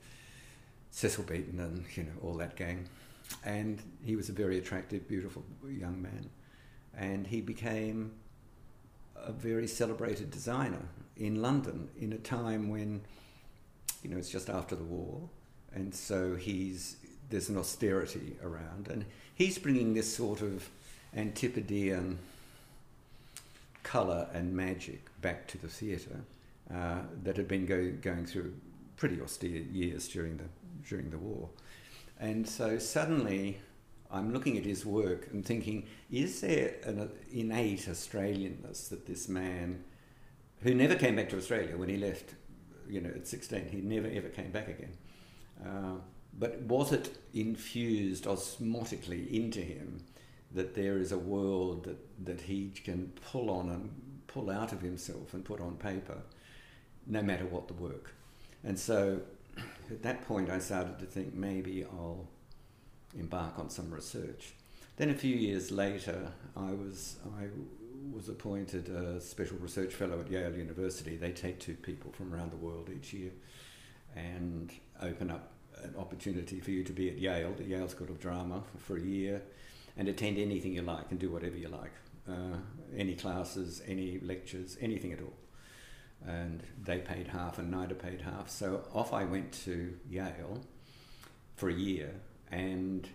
Cecil 0.90 1.24
Beaton 1.24 1.61
and 1.61 1.84
you 1.94 2.05
know 2.05 2.12
all 2.22 2.34
that 2.38 2.57
gang. 2.57 2.88
And 3.44 3.82
he 4.02 4.16
was 4.16 4.30
a 4.30 4.32
very 4.32 4.57
attractive, 4.57 5.07
beautiful 5.07 5.44
young 5.68 6.00
man, 6.00 6.30
and 6.96 7.26
he 7.26 7.42
became 7.42 8.12
a 9.14 9.32
very 9.32 9.66
celebrated 9.66 10.30
designer 10.30 10.88
in 11.18 11.42
London 11.42 11.90
in 12.00 12.14
a 12.14 12.18
time 12.18 12.70
when 12.70 13.02
you 14.02 14.09
know 14.09 14.16
it's 14.16 14.30
just 14.30 14.48
after 14.48 14.74
the 14.74 14.84
war, 14.84 15.28
and 15.74 15.94
so 15.94 16.36
he's 16.36 16.96
there's 17.30 17.48
an 17.48 17.56
austerity 17.58 18.36
around, 18.42 18.88
and 18.88 19.04
he's 19.34 19.58
bringing 19.58 19.94
this 19.94 20.14
sort 20.14 20.40
of 20.40 20.68
antipodean 21.16 22.18
colour 23.82 24.28
and 24.32 24.54
magic 24.54 25.08
back 25.20 25.46
to 25.48 25.58
the 25.58 25.68
theatre 25.68 26.20
uh, 26.72 27.00
that 27.22 27.36
had 27.36 27.46
been 27.46 27.66
go, 27.66 27.92
going 28.02 28.26
through 28.26 28.54
pretty 28.96 29.20
austere 29.20 29.62
years 29.62 30.08
during 30.08 30.36
the 30.36 30.44
during 30.88 31.10
the 31.10 31.18
war, 31.18 31.48
and 32.20 32.48
so 32.48 32.78
suddenly 32.78 33.58
I'm 34.14 34.32
looking 34.32 34.56
at 34.56 34.64
his 34.64 34.86
work 34.86 35.28
and 35.32 35.44
thinking, 35.44 35.86
is 36.10 36.40
there 36.40 36.76
an 36.84 37.10
innate 37.32 37.88
Australianness 37.88 38.88
that 38.90 39.06
this 39.06 39.28
man, 39.28 39.82
who 40.60 40.72
never 40.72 40.94
came 40.94 41.16
back 41.16 41.30
to 41.30 41.36
Australia 41.36 41.76
when 41.76 41.88
he 41.88 41.96
left, 41.96 42.34
you 42.88 43.00
know, 43.00 43.10
at 43.10 43.26
16, 43.26 43.68
he 43.70 43.78
never 43.78 44.06
ever 44.06 44.28
came 44.28 44.52
back 44.52 44.68
again. 44.68 44.96
Uh, 45.64 45.96
but 46.39 46.61
was 46.62 46.93
it 46.93 47.16
infused 47.32 48.24
osmotically 48.24 49.30
into 49.30 49.61
him 49.61 50.03
that 50.53 50.74
there 50.74 50.99
is 50.99 51.12
a 51.12 51.18
world 51.18 51.85
that, 51.85 52.24
that 52.24 52.41
he 52.43 52.70
can 52.85 53.12
pull 53.30 53.51
on 53.51 53.68
and 53.68 53.91
pull 54.26 54.51
out 54.51 54.72
of 54.72 54.80
himself 54.80 55.35
and 55.35 55.45
put 55.45 55.61
on 55.61 55.76
paper, 55.76 56.18
no 57.07 57.22
matter 57.22 57.45
what 57.47 57.68
the 57.68 57.74
work? 57.74 58.12
And 58.62 58.78
so 58.78 59.20
at 59.91 60.03
that 60.03 60.26
point, 60.26 60.51
I 60.51 60.59
started 60.59 60.99
to 60.99 61.07
think 61.07 61.35
maybe 61.35 61.85
I'll 61.85 62.28
embark 63.16 63.59
on 63.59 63.70
some 63.70 63.93
research. 63.93 64.55
Then 64.97 65.11
a 65.11 65.14
few 65.14 65.35
years 65.35 65.70
later, 65.70 66.32
I 66.57 66.72
was 66.72 67.16
I 67.39 67.47
was 68.12 68.28
appointed 68.28 68.89
a 68.89 69.20
special 69.20 69.57
research 69.59 69.95
fellow 69.95 70.20
at 70.20 70.30
Yale 70.30 70.55
University. 70.55 71.16
They 71.16 71.32
take 71.32 71.59
two 71.59 71.74
people 71.74 72.12
from 72.12 72.35
around 72.35 72.53
the 72.53 72.57
world 72.57 72.91
each 72.95 73.12
year 73.12 73.30
and 74.14 74.72
open 75.01 75.30
up 75.30 75.53
an 75.85 75.95
opportunity 75.99 76.61
for 76.61 76.70
you 76.70 76.82
to 76.85 76.93
be 76.93 77.09
at 77.11 77.18
Yale, 77.18 77.55
the 77.57 77.64
Yale 77.64 77.89
School 77.89 78.09
of 78.09 78.20
Drama, 78.20 78.62
for, 78.72 78.78
for 78.78 78.97
a 78.97 79.03
year, 79.03 79.43
and 79.97 80.09
attend 80.09 80.39
anything 80.39 80.74
you 80.74 80.82
like 80.82 81.11
and 81.11 81.20
do 81.20 81.30
whatever 81.30 81.57
you 81.57 81.68
like, 81.68 81.93
uh, 82.28 82.57
any 82.97 83.14
classes, 83.14 83.82
any 83.87 84.18
lectures, 84.20 84.76
anything 84.80 85.12
at 85.12 85.20
all. 85.20 85.35
And 86.26 86.62
they 86.82 86.99
paid 86.99 87.28
half, 87.28 87.59
and 87.59 87.72
NIDA 87.72 87.99
paid 87.99 88.22
half. 88.22 88.49
So 88.49 88.85
off 88.93 89.12
I 89.12 89.24
went 89.24 89.53
to 89.64 89.95
Yale 90.09 90.61
for 91.57 91.68
a 91.68 91.74
year, 91.74 92.14
and 92.51 93.07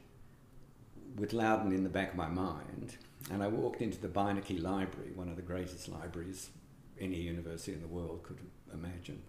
with 1.18 1.34
Loudon 1.34 1.72
in 1.72 1.84
the 1.84 1.90
back 1.90 2.12
of 2.12 2.16
my 2.16 2.28
mind, 2.28 2.96
and 3.32 3.44
I 3.44 3.48
walked 3.48 3.82
into 3.82 4.00
the 4.00 4.08
Beinecke 4.08 4.62
Library, 4.62 5.12
one 5.16 5.28
of 5.28 5.36
the 5.36 5.42
greatest 5.42 5.90
libraries 5.90 6.50
any 7.00 7.18
university 7.18 7.74
in 7.74 7.82
the 7.82 7.88
world 7.88 8.24
could 8.24 8.40
imagine. 8.74 9.22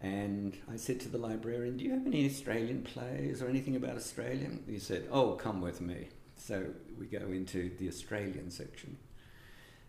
And 0.00 0.56
I 0.72 0.76
said 0.76 1.00
to 1.00 1.08
the 1.08 1.18
librarian, 1.18 1.76
Do 1.76 1.84
you 1.84 1.90
have 1.90 2.06
any 2.06 2.26
Australian 2.26 2.82
plays 2.82 3.42
or 3.42 3.48
anything 3.48 3.76
about 3.76 3.96
Australia? 3.96 4.50
He 4.68 4.78
said, 4.78 5.08
Oh, 5.10 5.32
come 5.32 5.60
with 5.60 5.80
me. 5.80 6.08
So 6.36 6.66
we 6.98 7.06
go 7.06 7.26
into 7.26 7.70
the 7.78 7.88
Australian 7.88 8.50
section. 8.50 8.96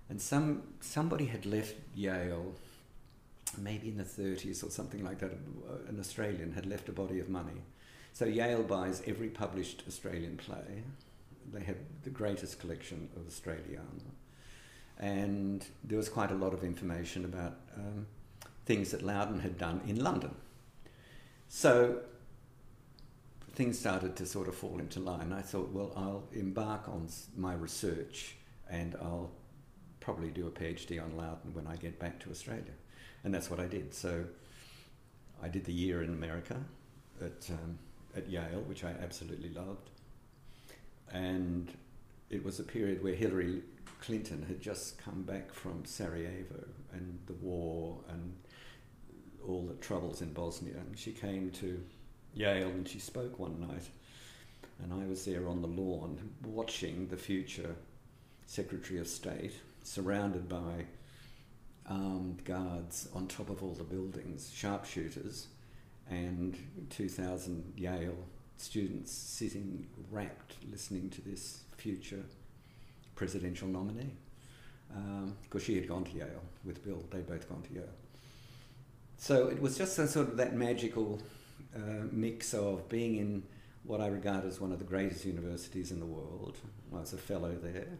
And 0.10 0.20
some 0.20 0.64
somebody 0.80 1.26
had 1.26 1.45
left 1.45 1.76
Yale 1.93 2.55
maybe 3.57 3.89
in 3.89 3.97
the 3.97 4.03
30s 4.03 4.64
or 4.66 4.70
something 4.70 5.03
like 5.03 5.20
that, 5.20 5.32
an 5.88 5.97
Australian 5.99 6.53
had 6.53 6.66
left 6.66 6.89
a 6.89 6.91
body 6.91 7.20
of 7.20 7.30
money. 7.30 7.64
So 8.14 8.26
Yale 8.26 8.64
buys 8.64 9.01
every 9.07 9.30
published 9.30 9.84
Australian 9.88 10.38
play. 10.38 10.84
They 11.51 11.64
had 11.64 11.78
the 12.03 12.10
greatest 12.10 12.60
collection 12.60 13.10
of 13.16 13.28
Australiana. 13.28 14.12
And 14.97 15.66
there 15.84 15.97
was 15.97 16.10
quite 16.10 16.32
a 16.32 16.36
lot 16.36 16.53
of 16.53 16.64
information 16.64 17.26
about 17.26 17.57
um, 17.78 18.05
things 18.70 18.91
that 18.91 19.01
Loudon 19.01 19.39
had 19.39 19.57
done 19.57 19.82
in 19.88 20.03
London. 20.03 20.36
So 21.47 22.01
things 23.53 23.80
started 23.80 24.15
to 24.17 24.28
sort 24.28 24.47
of 24.47 24.53
fall 24.53 24.78
into 24.78 24.99
line. 24.99 25.34
I 25.34 25.41
thought, 25.41 25.72
well, 25.72 25.91
I'll 25.95 26.26
embark 26.34 26.88
on 26.88 27.07
my 27.36 27.55
research 27.55 28.36
and 28.70 28.93
I'll 29.01 29.32
probably 30.01 30.30
do 30.30 30.45
a 30.45 30.51
PhD 30.51 31.01
on 31.03 31.17
Loudon 31.17 31.51
when 31.53 31.65
I 31.65 31.78
get 31.78 31.97
back 31.97 32.20
to 32.20 32.30
Australia. 32.30 32.76
And 33.24 33.34
that's 33.34 33.49
what 33.49 33.59
I 33.59 33.65
did. 33.65 33.91
So 33.95 34.26
I 35.41 35.47
did 35.47 35.65
the 35.65 35.74
year 35.74 36.03
in 36.03 36.09
America 36.09 36.57
at, 37.20 37.49
um, 37.49 37.80
at 38.15 38.30
Yale, 38.30 38.63
which 38.67 38.84
I 38.84 38.91
absolutely 39.01 39.49
loved. 39.49 39.89
And 41.11 41.72
it 42.30 42.45
was 42.45 42.59
a 42.59 42.63
period 42.63 43.03
where 43.03 43.15
Hillary 43.15 43.63
Clinton 43.99 44.45
had 44.47 44.61
just 44.61 44.99
come 44.99 45.24
back 45.24 45.51
from 45.51 45.86
Sarajevo 45.86 46.67
and 46.93 47.17
the 47.26 47.34
war 47.34 47.97
and 48.09 48.36
all 49.50 49.66
the 49.66 49.76
troubles 49.76 50.22
in 50.22 50.34
Bosnia. 50.34 50.76
And 50.78 50.97
she 50.97 51.12
came 51.12 51.52
to 51.52 51.82
Yale 52.34 52.70
and 52.70 52.88
she 52.88 53.00
spoke 53.00 53.39
one 53.39 53.60
night. 53.60 53.89
And 54.82 54.93
I 54.93 55.06
was 55.08 55.26
there 55.26 55.47
on 55.47 55.62
the 55.62 55.68
lawn 55.68 56.18
watching 56.45 57.08
the 57.08 57.18
future 57.18 57.76
Secretary 58.45 59.00
of 59.00 59.08
State 59.08 59.54
surrounded 59.84 60.47
by 60.47 60.86
armed 61.89 62.43
guards 62.45 63.10
on 63.14 63.28
top 63.28 63.50
of 63.50 63.64
all 63.64 63.74
the 63.74 63.84
buildings, 63.84 64.52
sharpshooters, 64.54 65.47
and 66.10 66.58
2,000 66.89 67.74
Yale 67.76 68.18
students 68.58 69.12
sitting 69.12 69.88
rapt 70.12 70.56
listening 70.70 71.10
to 71.10 71.22
this 71.22 71.62
future 71.78 72.24
presidential 73.16 73.68
nominee. 73.68 74.14
Because 75.43 75.62
um, 75.62 75.66
she 75.66 75.76
had 75.76 75.88
gone 75.88 76.04
to 76.06 76.12
Yale 76.12 76.43
with 76.66 76.84
Bill, 76.84 77.04
they'd 77.12 77.28
both 77.28 77.47
gone 77.47 77.62
to 77.64 77.74
Yale. 77.74 77.84
So 79.22 79.49
it 79.49 79.61
was 79.61 79.78
just 79.78 79.99
a 79.99 80.07
sort 80.07 80.30
of 80.30 80.38
that 80.38 80.55
magical 80.55 81.20
uh, 81.76 82.05
mix 82.09 82.53
of 82.53 82.88
being 82.88 83.17
in 83.17 83.43
what 83.84 83.99
I 83.99 84.07
regard 84.07 84.45
as 84.45 84.61
one 84.61 84.72
of 84.72 84.80
the 84.80 84.86
greatest 84.86 85.26
universities 85.26 85.91
in 85.91 85.99
the 85.99 86.05
world. 86.05 86.57
I 86.95 87.01
was 87.01 87.11
a 87.11 87.17
fellow 87.17 87.53
there. 87.61 87.99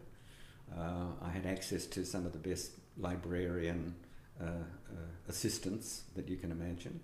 Uh, 0.74 1.08
I 1.22 1.28
had 1.28 1.44
access 1.44 1.84
to 1.86 2.06
some 2.06 2.24
of 2.24 2.32
the 2.32 2.38
best 2.38 2.70
librarian 2.96 3.94
uh, 4.40 4.46
uh, 4.46 4.94
assistants 5.28 6.04
that 6.16 6.26
you 6.26 6.38
can 6.38 6.50
imagine, 6.50 6.98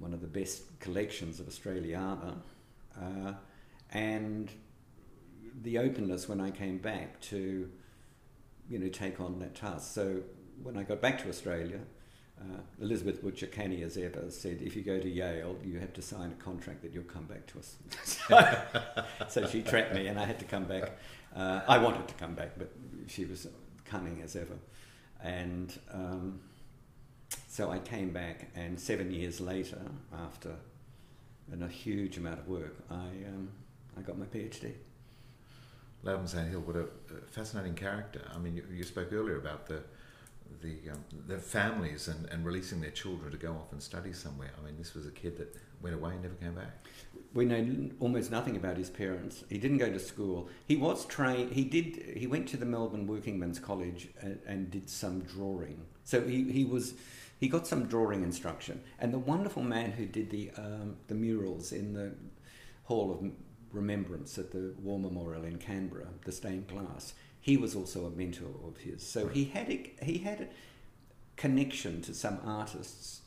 one 0.00 0.12
of 0.12 0.20
the 0.20 0.26
best 0.26 0.80
collections 0.80 1.38
of 1.38 1.46
Australiana, 1.46 2.34
uh, 3.00 3.34
and 3.92 4.50
the 5.62 5.78
openness 5.78 6.28
when 6.28 6.40
I 6.40 6.50
came 6.50 6.78
back 6.78 7.20
to, 7.20 7.70
you 8.68 8.78
know, 8.80 8.88
take 8.88 9.20
on 9.20 9.38
that 9.38 9.54
task. 9.54 9.94
So 9.94 10.22
when 10.60 10.76
I 10.76 10.82
got 10.82 11.00
back 11.00 11.22
to 11.22 11.28
Australia, 11.28 11.78
uh, 12.50 12.60
Elizabeth 12.80 13.22
Butcher 13.22 13.46
Canny, 13.46 13.82
as 13.82 13.96
ever, 13.96 14.30
said, 14.30 14.60
if 14.62 14.74
you 14.74 14.82
go 14.82 14.98
to 14.98 15.08
Yale, 15.08 15.56
you 15.64 15.78
have 15.78 15.92
to 15.94 16.02
sign 16.02 16.32
a 16.32 16.42
contract 16.42 16.82
that 16.82 16.92
you'll 16.92 17.04
come 17.04 17.24
back 17.24 17.46
to 17.46 17.58
us. 17.58 17.76
so 19.32 19.46
she 19.46 19.62
trapped 19.62 19.94
me, 19.94 20.08
and 20.08 20.18
I 20.18 20.24
had 20.24 20.38
to 20.40 20.44
come 20.44 20.64
back. 20.64 20.92
Uh, 21.34 21.60
I 21.68 21.78
wanted 21.78 22.08
to 22.08 22.14
come 22.14 22.34
back, 22.34 22.52
but 22.58 22.72
she 23.06 23.24
was 23.24 23.46
cunning 23.84 24.20
as 24.22 24.36
ever. 24.36 24.56
And 25.22 25.78
um, 25.92 26.40
so 27.48 27.70
I 27.70 27.78
came 27.78 28.10
back, 28.10 28.48
and 28.54 28.78
seven 28.78 29.10
years 29.10 29.40
later, 29.40 29.80
after 30.24 30.56
and 31.50 31.62
a 31.62 31.68
huge 31.68 32.16
amount 32.16 32.38
of 32.38 32.48
work, 32.48 32.76
I, 32.90 32.94
um, 32.94 33.50
I 33.96 34.00
got 34.00 34.18
my 34.18 34.26
PhD. 34.26 34.72
Loudon 36.02 36.26
St 36.26 36.48
Hill, 36.48 36.60
what 36.60 36.76
a 36.76 36.86
fascinating 37.30 37.74
character. 37.74 38.22
I 38.34 38.38
mean, 38.38 38.56
you, 38.56 38.64
you 38.72 38.82
spoke 38.82 39.12
earlier 39.12 39.36
about 39.36 39.66
the 39.66 39.82
the 40.60 40.90
um, 40.90 41.04
the 41.26 41.38
families 41.38 42.08
and, 42.08 42.28
and 42.30 42.44
releasing 42.44 42.80
their 42.80 42.90
children 42.90 43.30
to 43.30 43.36
go 43.36 43.52
off 43.52 43.72
and 43.72 43.82
study 43.82 44.12
somewhere. 44.12 44.50
I 44.58 44.64
mean, 44.64 44.76
this 44.76 44.94
was 44.94 45.06
a 45.06 45.10
kid 45.10 45.38
that 45.38 45.56
went 45.80 45.94
away 45.94 46.12
and 46.12 46.22
never 46.22 46.34
came 46.34 46.54
back. 46.54 46.86
We 47.34 47.44
know 47.44 47.90
almost 48.00 48.30
nothing 48.30 48.56
about 48.56 48.76
his 48.76 48.90
parents. 48.90 49.44
He 49.48 49.58
didn't 49.58 49.78
go 49.78 49.90
to 49.90 49.98
school. 49.98 50.48
He 50.66 50.76
was 50.76 51.06
trained. 51.06 51.52
He 51.52 51.64
did. 51.64 52.16
He 52.16 52.26
went 52.26 52.48
to 52.48 52.56
the 52.56 52.66
Melbourne 52.66 53.06
Workingmen's 53.06 53.58
College 53.58 54.08
and, 54.20 54.38
and 54.46 54.70
did 54.70 54.90
some 54.90 55.20
drawing. 55.20 55.86
So 56.04 56.22
he, 56.22 56.50
he 56.50 56.64
was 56.64 56.94
he 57.40 57.48
got 57.48 57.66
some 57.66 57.86
drawing 57.86 58.22
instruction. 58.22 58.82
And 58.98 59.12
the 59.12 59.18
wonderful 59.18 59.62
man 59.62 59.92
who 59.92 60.06
did 60.06 60.30
the 60.30 60.50
um, 60.56 60.96
the 61.08 61.14
murals 61.14 61.72
in 61.72 61.94
the 61.94 62.14
Hall 62.84 63.10
of 63.10 63.30
Remembrance 63.72 64.38
at 64.38 64.50
the 64.50 64.74
War 64.82 64.98
Memorial 64.98 65.44
in 65.44 65.58
Canberra, 65.58 66.08
the 66.24 66.32
stained 66.32 66.68
glass 66.68 67.14
he 67.42 67.56
was 67.56 67.74
also 67.74 68.06
a 68.06 68.10
mentor 68.10 68.54
of 68.66 68.78
his. 68.78 69.06
So 69.06 69.26
he 69.26 69.44
had 69.44 69.68
a, 69.68 69.92
he 70.00 70.18
had 70.18 70.40
a 70.42 70.48
connection 71.36 72.00
to 72.02 72.14
some 72.14 72.38
artists. 72.46 73.20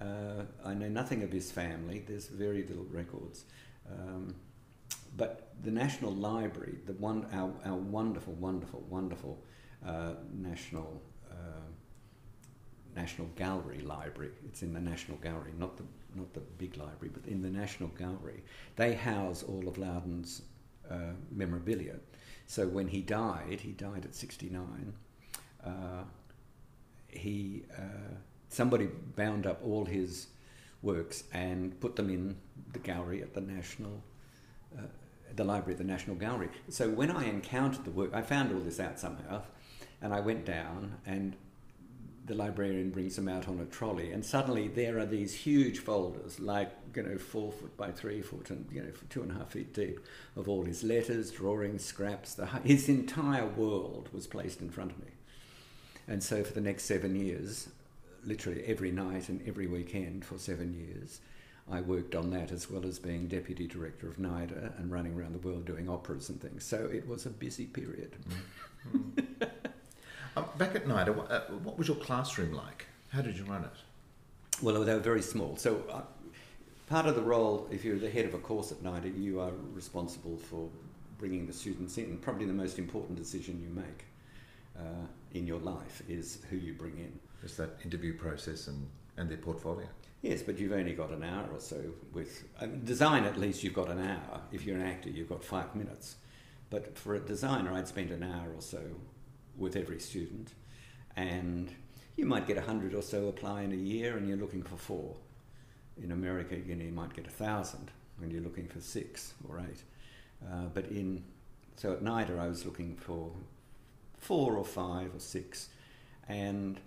Uh, 0.00 0.44
I 0.64 0.74
know 0.74 0.88
nothing 0.88 1.22
of 1.22 1.32
his 1.32 1.50
family. 1.50 2.04
There's 2.06 2.26
very 2.28 2.62
little 2.62 2.84
records. 2.90 3.44
Um, 3.90 4.34
but 5.16 5.54
the 5.62 5.70
National 5.70 6.12
Library, 6.12 6.76
the 6.84 6.92
one, 6.92 7.26
our, 7.32 7.52
our 7.64 7.76
wonderful, 7.76 8.34
wonderful, 8.34 8.84
wonderful 8.90 9.38
uh, 9.86 10.12
national 10.32 11.00
uh, 11.30 11.34
National 12.94 13.28
Gallery 13.36 13.80
library. 13.80 14.32
It's 14.46 14.62
in 14.62 14.72
the 14.72 14.80
National 14.80 15.16
Gallery, 15.18 15.52
not 15.58 15.76
the 15.76 15.84
not 16.14 16.32
the 16.32 16.40
big 16.58 16.76
library, 16.76 17.10
but 17.12 17.28
in 17.28 17.42
the 17.42 17.50
National 17.50 17.88
Gallery. 17.90 18.42
They 18.76 18.94
house 18.94 19.42
all 19.42 19.66
of 19.66 19.78
Loudon's 19.78 20.42
uh, 20.88 21.14
memorabilia. 21.32 21.96
So 22.46 22.66
when 22.66 22.88
he 22.88 23.00
died, 23.00 23.60
he 23.60 23.72
died 23.72 24.04
at 24.04 24.14
69, 24.14 24.94
uh, 25.64 25.70
he, 27.08 27.62
uh, 27.76 28.14
somebody 28.48 28.88
bound 29.16 29.46
up 29.46 29.60
all 29.64 29.84
his 29.84 30.28
works 30.82 31.24
and 31.32 31.78
put 31.80 31.96
them 31.96 32.10
in 32.10 32.36
the 32.72 32.78
gallery 32.78 33.22
at 33.22 33.34
the 33.34 33.40
National, 33.40 34.02
uh, 34.76 34.82
the 35.34 35.44
library 35.44 35.72
at 35.72 35.78
the 35.78 35.84
National 35.84 36.16
Gallery. 36.16 36.48
So 36.68 36.90
when 36.90 37.10
I 37.10 37.24
encountered 37.24 37.84
the 37.84 37.90
work, 37.90 38.12
I 38.12 38.22
found 38.22 38.52
all 38.52 38.60
this 38.60 38.78
out 38.78 39.00
somehow, 39.00 39.42
and 40.02 40.12
I 40.12 40.20
went 40.20 40.44
down 40.44 40.96
and 41.06 41.34
the 42.26 42.34
librarian 42.34 42.90
brings 42.90 43.16
them 43.16 43.28
out 43.28 43.48
on 43.48 43.60
a 43.60 43.66
trolley, 43.66 44.10
and 44.12 44.24
suddenly 44.24 44.68
there 44.68 44.98
are 44.98 45.06
these 45.06 45.34
huge 45.34 45.80
folders, 45.80 46.40
like 46.40 46.70
you 46.94 47.02
know, 47.02 47.18
four 47.18 47.52
foot 47.52 47.76
by 47.76 47.90
three 47.90 48.22
foot, 48.22 48.50
and 48.50 48.66
you 48.72 48.82
know, 48.82 48.90
two 49.10 49.22
and 49.22 49.30
a 49.30 49.34
half 49.34 49.50
feet 49.50 49.74
deep, 49.74 50.00
of 50.36 50.48
all 50.48 50.64
his 50.64 50.82
letters, 50.82 51.30
drawings, 51.30 51.84
scraps. 51.84 52.34
The, 52.34 52.46
his 52.46 52.88
entire 52.88 53.46
world 53.46 54.08
was 54.12 54.26
placed 54.26 54.60
in 54.60 54.70
front 54.70 54.92
of 54.92 54.98
me, 55.00 55.12
and 56.08 56.22
so 56.22 56.42
for 56.42 56.54
the 56.54 56.60
next 56.60 56.84
seven 56.84 57.14
years, 57.14 57.68
literally 58.24 58.64
every 58.66 58.90
night 58.90 59.28
and 59.28 59.46
every 59.46 59.66
weekend 59.66 60.24
for 60.24 60.38
seven 60.38 60.74
years, 60.74 61.20
I 61.70 61.82
worked 61.82 62.14
on 62.14 62.30
that 62.30 62.52
as 62.52 62.70
well 62.70 62.86
as 62.86 62.98
being 62.98 63.26
deputy 63.26 63.66
director 63.66 64.08
of 64.08 64.16
NIDA 64.16 64.78
and 64.78 64.90
running 64.90 65.14
around 65.14 65.34
the 65.34 65.46
world 65.46 65.64
doing 65.64 65.88
operas 65.88 66.28
and 66.28 66.40
things. 66.40 66.64
So 66.64 66.88
it 66.92 67.06
was 67.06 67.26
a 67.26 67.30
busy 67.30 67.66
period. 67.66 68.16
Mm. 68.90 69.48
Um, 70.36 70.46
back 70.58 70.74
at 70.74 70.86
NIDA, 70.86 71.14
what, 71.14 71.30
uh, 71.30 71.40
what, 71.62 71.78
was 71.78 71.86
your 71.86 71.96
classroom 71.96 72.52
like? 72.52 72.86
How 73.10 73.22
did 73.22 73.36
you 73.36 73.44
run 73.44 73.64
it? 73.64 73.70
Well, 74.62 74.82
they 74.82 74.92
were 74.92 75.00
very 75.00 75.22
small. 75.22 75.56
So, 75.56 75.82
uh, 75.90 76.02
part 76.88 77.06
of 77.06 77.14
the 77.14 77.22
role, 77.22 77.68
if 77.70 77.84
you're 77.84 77.98
the 77.98 78.10
head 78.10 78.24
of 78.24 78.34
a 78.34 78.38
course 78.38 78.72
at 78.72 78.82
NIDA, 78.82 79.16
you 79.20 79.40
are 79.40 79.52
responsible 79.72 80.36
for 80.36 80.68
bringing 81.18 81.46
the 81.46 81.52
students 81.52 81.96
in. 81.98 82.18
Probably 82.18 82.46
the 82.46 82.52
most 82.52 82.78
important 82.78 83.16
decision 83.16 83.62
you 83.62 83.70
make 83.70 84.04
uh, 84.76 85.06
in 85.32 85.46
your 85.46 85.60
life 85.60 86.02
is 86.08 86.38
who 86.50 86.56
you 86.56 86.72
bring 86.72 86.98
in. 86.98 87.12
It's 87.44 87.56
that 87.56 87.78
interview 87.84 88.16
process 88.16 88.66
and, 88.66 88.88
and 89.16 89.30
their 89.30 89.36
portfolio. 89.38 89.86
Yes, 90.22 90.42
but 90.42 90.58
you've 90.58 90.72
only 90.72 90.94
got 90.94 91.10
an 91.10 91.22
hour 91.22 91.46
or 91.52 91.60
so 91.60 91.80
with 92.12 92.44
I 92.60 92.66
mean, 92.66 92.84
design. 92.84 93.24
At 93.24 93.38
least 93.38 93.62
you've 93.62 93.74
got 93.74 93.90
an 93.90 94.00
hour. 94.00 94.40
If 94.50 94.64
you're 94.64 94.76
an 94.76 94.86
actor, 94.86 95.10
you've 95.10 95.28
got 95.28 95.44
five 95.44 95.76
minutes. 95.76 96.16
But 96.70 96.96
for 96.96 97.14
a 97.14 97.20
designer, 97.20 97.72
I'd 97.72 97.86
spend 97.86 98.10
an 98.10 98.22
hour 98.22 98.48
or 98.52 98.62
so 98.62 98.80
with 99.56 99.76
every 99.76 100.00
student, 100.00 100.50
and 101.16 101.70
you 102.16 102.26
might 102.26 102.46
get 102.46 102.56
a 102.56 102.62
hundred 102.62 102.94
or 102.94 103.02
so 103.02 103.28
apply 103.28 103.62
in 103.62 103.72
a 103.72 103.76
year, 103.76 104.16
and 104.16 104.28
you're 104.28 104.38
looking 104.38 104.62
for 104.62 104.76
four. 104.76 105.16
In 106.02 106.10
America, 106.10 106.56
you, 106.56 106.74
know, 106.74 106.84
you 106.84 106.92
might 106.92 107.14
get 107.14 107.26
a 107.26 107.30
thousand, 107.30 107.90
and 108.20 108.32
you're 108.32 108.42
looking 108.42 108.66
for 108.66 108.80
six 108.80 109.34
or 109.48 109.60
eight. 109.60 109.82
Uh, 110.44 110.66
but 110.72 110.86
in 110.86 111.24
so 111.76 111.92
at 111.92 112.02
NIDA, 112.02 112.38
I 112.38 112.48
was 112.48 112.64
looking 112.64 112.96
for 112.96 113.32
four 114.18 114.56
or 114.56 114.64
five 114.64 115.14
or 115.14 115.20
six, 115.20 115.68
and 116.28 116.78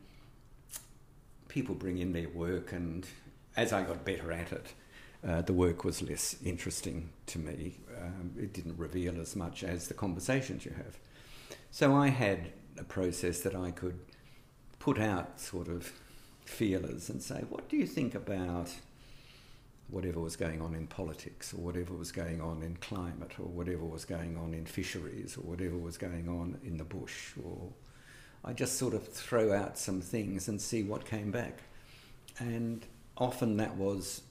people 1.48 1.76
bring 1.76 1.98
in 1.98 2.14
their 2.14 2.30
work, 2.30 2.72
and 2.72 3.06
as 3.56 3.74
I 3.74 3.84
got 3.84 4.06
better 4.06 4.32
at 4.32 4.52
it, 4.52 4.74
uh, 5.28 5.42
the 5.42 5.54
work 5.54 5.84
was 5.84 6.02
less 6.02 6.36
interesting 6.44 7.10
to 7.28 7.40
me. 7.40 7.80
Um, 8.02 8.32
it 8.38 8.54
didn't 8.54 8.78
reveal 8.78 9.20
as 9.20 9.36
much 9.36 9.64
as 9.64 9.88
the 9.88 9.94
conversations 9.94 10.64
you 10.66 10.72
have. 10.78 10.98
So 11.72 11.96
I 11.96 12.10
had 12.10 12.52
a 12.80 12.84
process 12.84 13.42
that 13.42 13.56
I 13.56 13.72
could 13.72 14.00
put 14.80 15.00
out 15.00 15.40
sort 15.40 15.68
of 15.68 15.92
feelers 16.46 17.10
and 17.10 17.22
say, 17.22 17.44
what 17.50 17.68
do 17.70 17.78
you 17.78 17.86
think 17.86 18.16
about 18.16 18.74
whatever 19.90 20.20
was 20.20 20.36
going 20.36 20.62
on 20.62 20.74
in 20.76 20.88
politics 20.88 21.54
or 21.54 21.58
whatever 21.58 21.94
was 21.94 22.12
going 22.12 22.42
on 22.42 22.62
in 22.62 22.76
climate 22.78 23.32
or 23.40 23.46
whatever 23.46 23.86
was 23.86 24.06
going 24.06 24.38
on 24.38 24.54
in 24.54 24.66
fisheries 24.66 25.38
or 25.38 25.42
whatever 25.42 25.78
was 25.78 25.98
going 25.98 26.28
on 26.28 26.60
in 26.64 26.78
the 26.78 26.84
bush 26.84 27.34
or 27.44 27.70
I 28.44 28.54
just 28.54 28.78
sort 28.78 28.94
of 28.94 29.08
throw 29.08 29.54
out 29.54 29.78
some 29.78 30.02
things 30.02 30.48
and 30.48 30.62
see 30.62 30.84
what 30.84 31.06
came 31.06 31.32
back. 31.32 31.64
And 32.40 32.86
often 33.18 33.58
that 33.58 33.76
was 33.76 34.22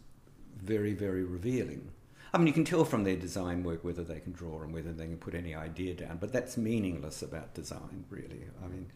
very, 0.63 0.95
very 0.95 1.25
revealing. 1.25 1.91
I 2.33 2.39
mean, 2.39 2.47
you 2.47 2.53
can 2.53 2.65
tell 2.65 2.85
from 2.85 3.05
their 3.05 3.17
design 3.17 3.63
work 3.63 3.85
whether 3.85 4.03
they 4.03 4.21
can 4.21 4.33
draw 4.33 4.63
and 4.63 4.73
whether 4.73 4.93
they 4.93 5.07
can 5.07 5.17
put 5.17 5.35
any 5.35 5.55
idea 5.55 5.95
down, 5.95 6.19
but 6.19 6.33
that's 6.33 6.57
meaningless 6.57 7.23
about 7.23 7.55
design, 7.55 8.05
really. 8.11 8.45
I 8.63 8.67
mean, 8.67 8.87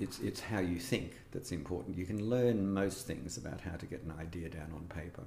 it's, 0.00 0.18
it's 0.18 0.40
how 0.40 0.60
you 0.60 0.78
think 0.78 1.12
that's 1.30 1.52
important. 1.52 1.96
You 1.96 2.06
can 2.06 2.28
learn 2.28 2.72
most 2.72 3.06
things 3.06 3.36
about 3.36 3.60
how 3.60 3.76
to 3.76 3.86
get 3.86 4.02
an 4.02 4.12
idea 4.18 4.48
down 4.48 4.72
on 4.74 4.84
paper, 4.88 5.22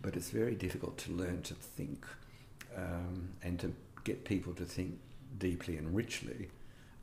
but 0.00 0.16
it's 0.16 0.30
very 0.30 0.54
difficult 0.54 0.96
to 0.98 1.12
learn 1.12 1.42
to 1.42 1.54
think 1.54 2.06
um, 2.76 3.30
and 3.42 3.58
to 3.60 3.74
get 4.04 4.24
people 4.24 4.52
to 4.54 4.64
think 4.64 4.98
deeply 5.38 5.76
and 5.76 5.94
richly 5.94 6.48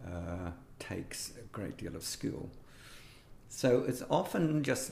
uh, 0.06 0.52
takes 0.80 1.34
a 1.38 1.42
great 1.52 1.78
deal 1.78 1.96
of 1.96 2.04
skill. 2.04 2.50
So 3.50 3.84
it's 3.86 4.04
often 4.10 4.64
just 4.64 4.92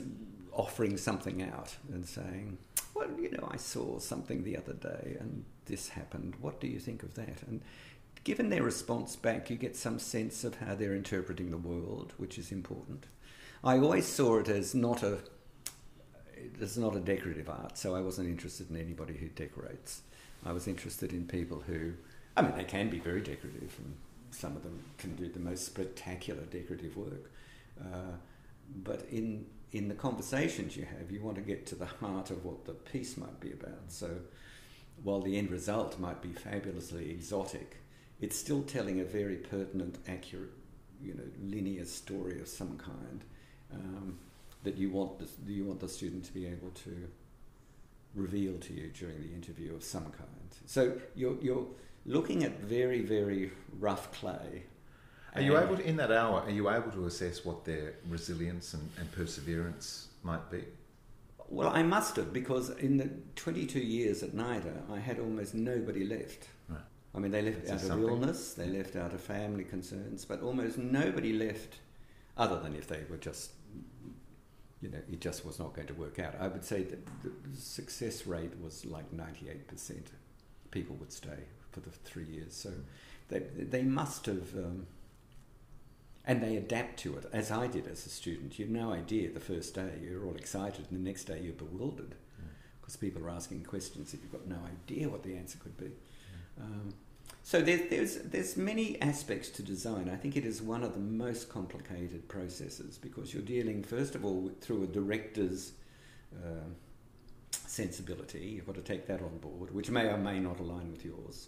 offering 0.59 0.97
something 0.97 1.41
out 1.41 1.77
and 1.93 2.05
saying, 2.05 2.57
well, 2.93 3.07
you 3.17 3.31
know, 3.31 3.47
I 3.49 3.55
saw 3.55 3.97
something 3.97 4.43
the 4.43 4.57
other 4.57 4.73
day 4.73 5.15
and 5.17 5.45
this 5.67 5.87
happened. 5.87 6.33
What 6.41 6.59
do 6.59 6.67
you 6.67 6.79
think 6.79 7.01
of 7.01 7.13
that? 7.15 7.41
And 7.47 7.61
given 8.25 8.49
their 8.49 8.63
response 8.63 9.15
back, 9.15 9.49
you 9.49 9.55
get 9.55 9.77
some 9.77 9.99
sense 9.99 10.43
of 10.43 10.55
how 10.55 10.75
they're 10.75 10.95
interpreting 10.95 11.49
the 11.49 11.57
world, 11.57 12.13
which 12.17 12.37
is 12.37 12.51
important. 12.51 13.05
I 13.63 13.77
always 13.77 14.05
saw 14.05 14.39
it 14.39 14.49
as 14.49 14.75
not 14.75 15.01
a 15.01 15.19
it's 16.61 16.77
not 16.77 16.95
a 16.95 16.99
decorative 16.99 17.49
art, 17.49 17.77
so 17.77 17.95
I 17.95 18.01
wasn't 18.01 18.29
interested 18.29 18.69
in 18.69 18.77
anybody 18.77 19.13
who 19.13 19.27
decorates. 19.27 20.01
I 20.45 20.51
was 20.51 20.67
interested 20.67 21.11
in 21.11 21.25
people 21.25 21.63
who, 21.67 21.93
I 22.37 22.41
mean, 22.41 22.55
they 22.55 22.63
can 22.63 22.89
be 22.89 22.99
very 22.99 23.19
decorative, 23.19 23.75
and 23.77 23.95
some 24.31 24.55
of 24.55 24.63
them 24.63 24.79
can 24.97 25.15
do 25.15 25.27
the 25.27 25.39
most 25.39 25.65
spectacular 25.65 26.43
decorative 26.43 26.95
work. 26.95 27.29
Uh, 27.81 28.15
but 28.83 29.05
in 29.11 29.45
in 29.71 29.87
the 29.87 29.95
conversations 29.95 30.75
you 30.75 30.85
have, 30.85 31.11
you 31.11 31.21
want 31.21 31.35
to 31.35 31.41
get 31.41 31.65
to 31.67 31.75
the 31.75 31.85
heart 31.85 32.31
of 32.31 32.43
what 32.43 32.65
the 32.65 32.73
piece 32.73 33.17
might 33.17 33.39
be 33.39 33.51
about. 33.51 33.83
So, 33.89 34.09
while 35.03 35.21
the 35.21 35.37
end 35.37 35.51
result 35.51 35.99
might 35.99 36.21
be 36.21 36.33
fabulously 36.33 37.09
exotic, 37.11 37.77
it's 38.19 38.35
still 38.35 38.63
telling 38.63 38.99
a 38.99 39.05
very 39.05 39.37
pertinent, 39.37 39.97
accurate, 40.07 40.51
you 41.01 41.13
know, 41.13 41.23
linear 41.41 41.85
story 41.85 42.41
of 42.41 42.47
some 42.47 42.77
kind. 42.77 43.23
Um, 43.73 44.19
that 44.63 44.77
you 44.77 44.89
want 44.89 45.19
the, 45.19 45.27
you 45.51 45.65
want 45.65 45.79
the 45.79 45.87
student 45.87 46.25
to 46.25 46.33
be 46.33 46.45
able 46.45 46.69
to 46.71 47.07
reveal 48.15 48.57
to 48.57 48.73
you 48.73 48.87
during 48.87 49.21
the 49.21 49.33
interview 49.33 49.73
of 49.73 49.83
some 49.83 50.05
kind. 50.05 50.57
So 50.65 50.93
you're, 51.15 51.37
you're 51.41 51.65
looking 52.05 52.43
at 52.43 52.59
very, 52.59 53.01
very 53.01 53.51
rough 53.79 54.11
clay. 54.11 54.63
Are 55.35 55.41
you 55.41 55.57
able 55.57 55.77
to, 55.77 55.85
in 55.85 55.97
that 55.97 56.11
hour, 56.11 56.41
are 56.41 56.49
you 56.49 56.69
able 56.69 56.91
to 56.91 57.05
assess 57.05 57.45
what 57.45 57.65
their 57.65 57.93
resilience 58.07 58.73
and, 58.73 58.89
and 58.97 59.11
perseverance 59.11 60.07
might 60.23 60.49
be? 60.49 60.63
Well, 61.49 61.69
I 61.69 61.83
must 61.83 62.15
have, 62.15 62.31
because 62.31 62.69
in 62.71 62.97
the 62.97 63.09
22 63.35 63.79
years 63.79 64.21
at 64.21 64.31
NIDA, 64.31 64.89
I 64.91 64.99
had 64.99 65.19
almost 65.19 65.55
nobody 65.55 66.03
left. 66.05 66.47
Right. 66.67 66.79
I 67.15 67.19
mean, 67.19 67.31
they 67.31 67.41
left 67.41 67.65
That's 67.65 67.71
out 67.71 67.75
of 67.75 67.87
something. 67.87 68.07
illness, 68.07 68.53
they 68.53 68.67
left 68.67 68.95
out 68.95 69.13
of 69.13 69.21
family 69.21 69.63
concerns, 69.63 70.25
but 70.25 70.41
almost 70.41 70.77
nobody 70.77 71.33
left, 71.33 71.75
other 72.37 72.59
than 72.59 72.75
if 72.75 72.87
they 72.87 73.01
were 73.09 73.17
just, 73.17 73.51
you 74.81 74.89
know, 74.89 74.99
it 75.11 75.21
just 75.21 75.43
was 75.43 75.57
not 75.57 75.73
going 75.73 75.87
to 75.87 75.95
work 75.95 76.19
out. 76.19 76.35
I 76.39 76.47
would 76.47 76.63
say 76.63 76.83
that 76.83 77.05
the 77.23 77.31
success 77.59 78.27
rate 78.27 78.51
was 78.61 78.85
like 78.85 79.11
98%. 79.11 80.01
People 80.69 80.95
would 80.97 81.11
stay 81.11 81.45
for 81.71 81.79
the 81.79 81.89
three 81.89 82.25
years. 82.25 82.53
So 82.53 82.71
they, 83.29 83.39
they 83.39 83.83
must 83.83 84.27
have, 84.27 84.55
um, 84.55 84.85
and 86.29 86.43
they 86.43 86.57
adapt 86.57 86.99
to 86.99 87.17
it, 87.17 87.25
as 87.33 87.49
I 87.49 87.65
did 87.65 87.87
as 87.87 88.05
a 88.05 88.09
student. 88.09 88.59
You've 88.59 88.69
no 88.69 88.93
idea 88.93 89.31
the 89.31 89.39
first 89.39 89.73
day, 89.73 89.89
you're 89.99 90.23
all 90.27 90.35
excited, 90.35 90.85
and 90.87 90.99
the 90.99 91.03
next 91.03 91.23
day 91.23 91.39
you're 91.41 91.53
bewildered 91.53 92.13
because 92.79 92.95
people 92.95 93.25
are 93.25 93.31
asking 93.31 93.63
questions 93.63 94.11
that 94.11 94.21
you've 94.21 94.31
got 94.31 94.45
no 94.47 94.59
idea 94.63 95.09
what 95.09 95.23
the 95.23 95.35
answer 95.35 95.57
could 95.57 95.75
be. 95.75 95.89
Um, 96.61 96.93
so 97.41 97.61
there's, 97.61 97.89
there's, 97.89 98.17
there's 98.17 98.57
many 98.57 99.01
aspects 99.01 99.49
to 99.49 99.63
design. 99.63 100.07
I 100.07 100.17
think 100.17 100.37
it 100.37 100.45
is 100.45 100.61
one 100.61 100.83
of 100.83 100.93
the 100.93 100.99
most 100.99 101.49
complicated 101.49 102.27
processes 102.27 102.99
because 102.99 103.33
you're 103.33 103.41
dealing, 103.41 103.81
first 103.81 104.13
of 104.13 104.23
all, 104.23 104.35
with, 104.35 104.61
through 104.61 104.83
a 104.83 104.87
director's 104.87 105.71
uh, 106.31 106.69
sensibility. 107.51 108.53
You've 108.55 108.67
got 108.67 108.75
to 108.75 108.81
take 108.81 109.07
that 109.07 109.23
on 109.23 109.35
board, 109.39 109.73
which 109.73 109.89
may 109.89 110.05
or 110.05 110.17
may 110.17 110.39
not 110.39 110.59
align 110.59 110.91
with 110.91 111.03
yours. 111.03 111.47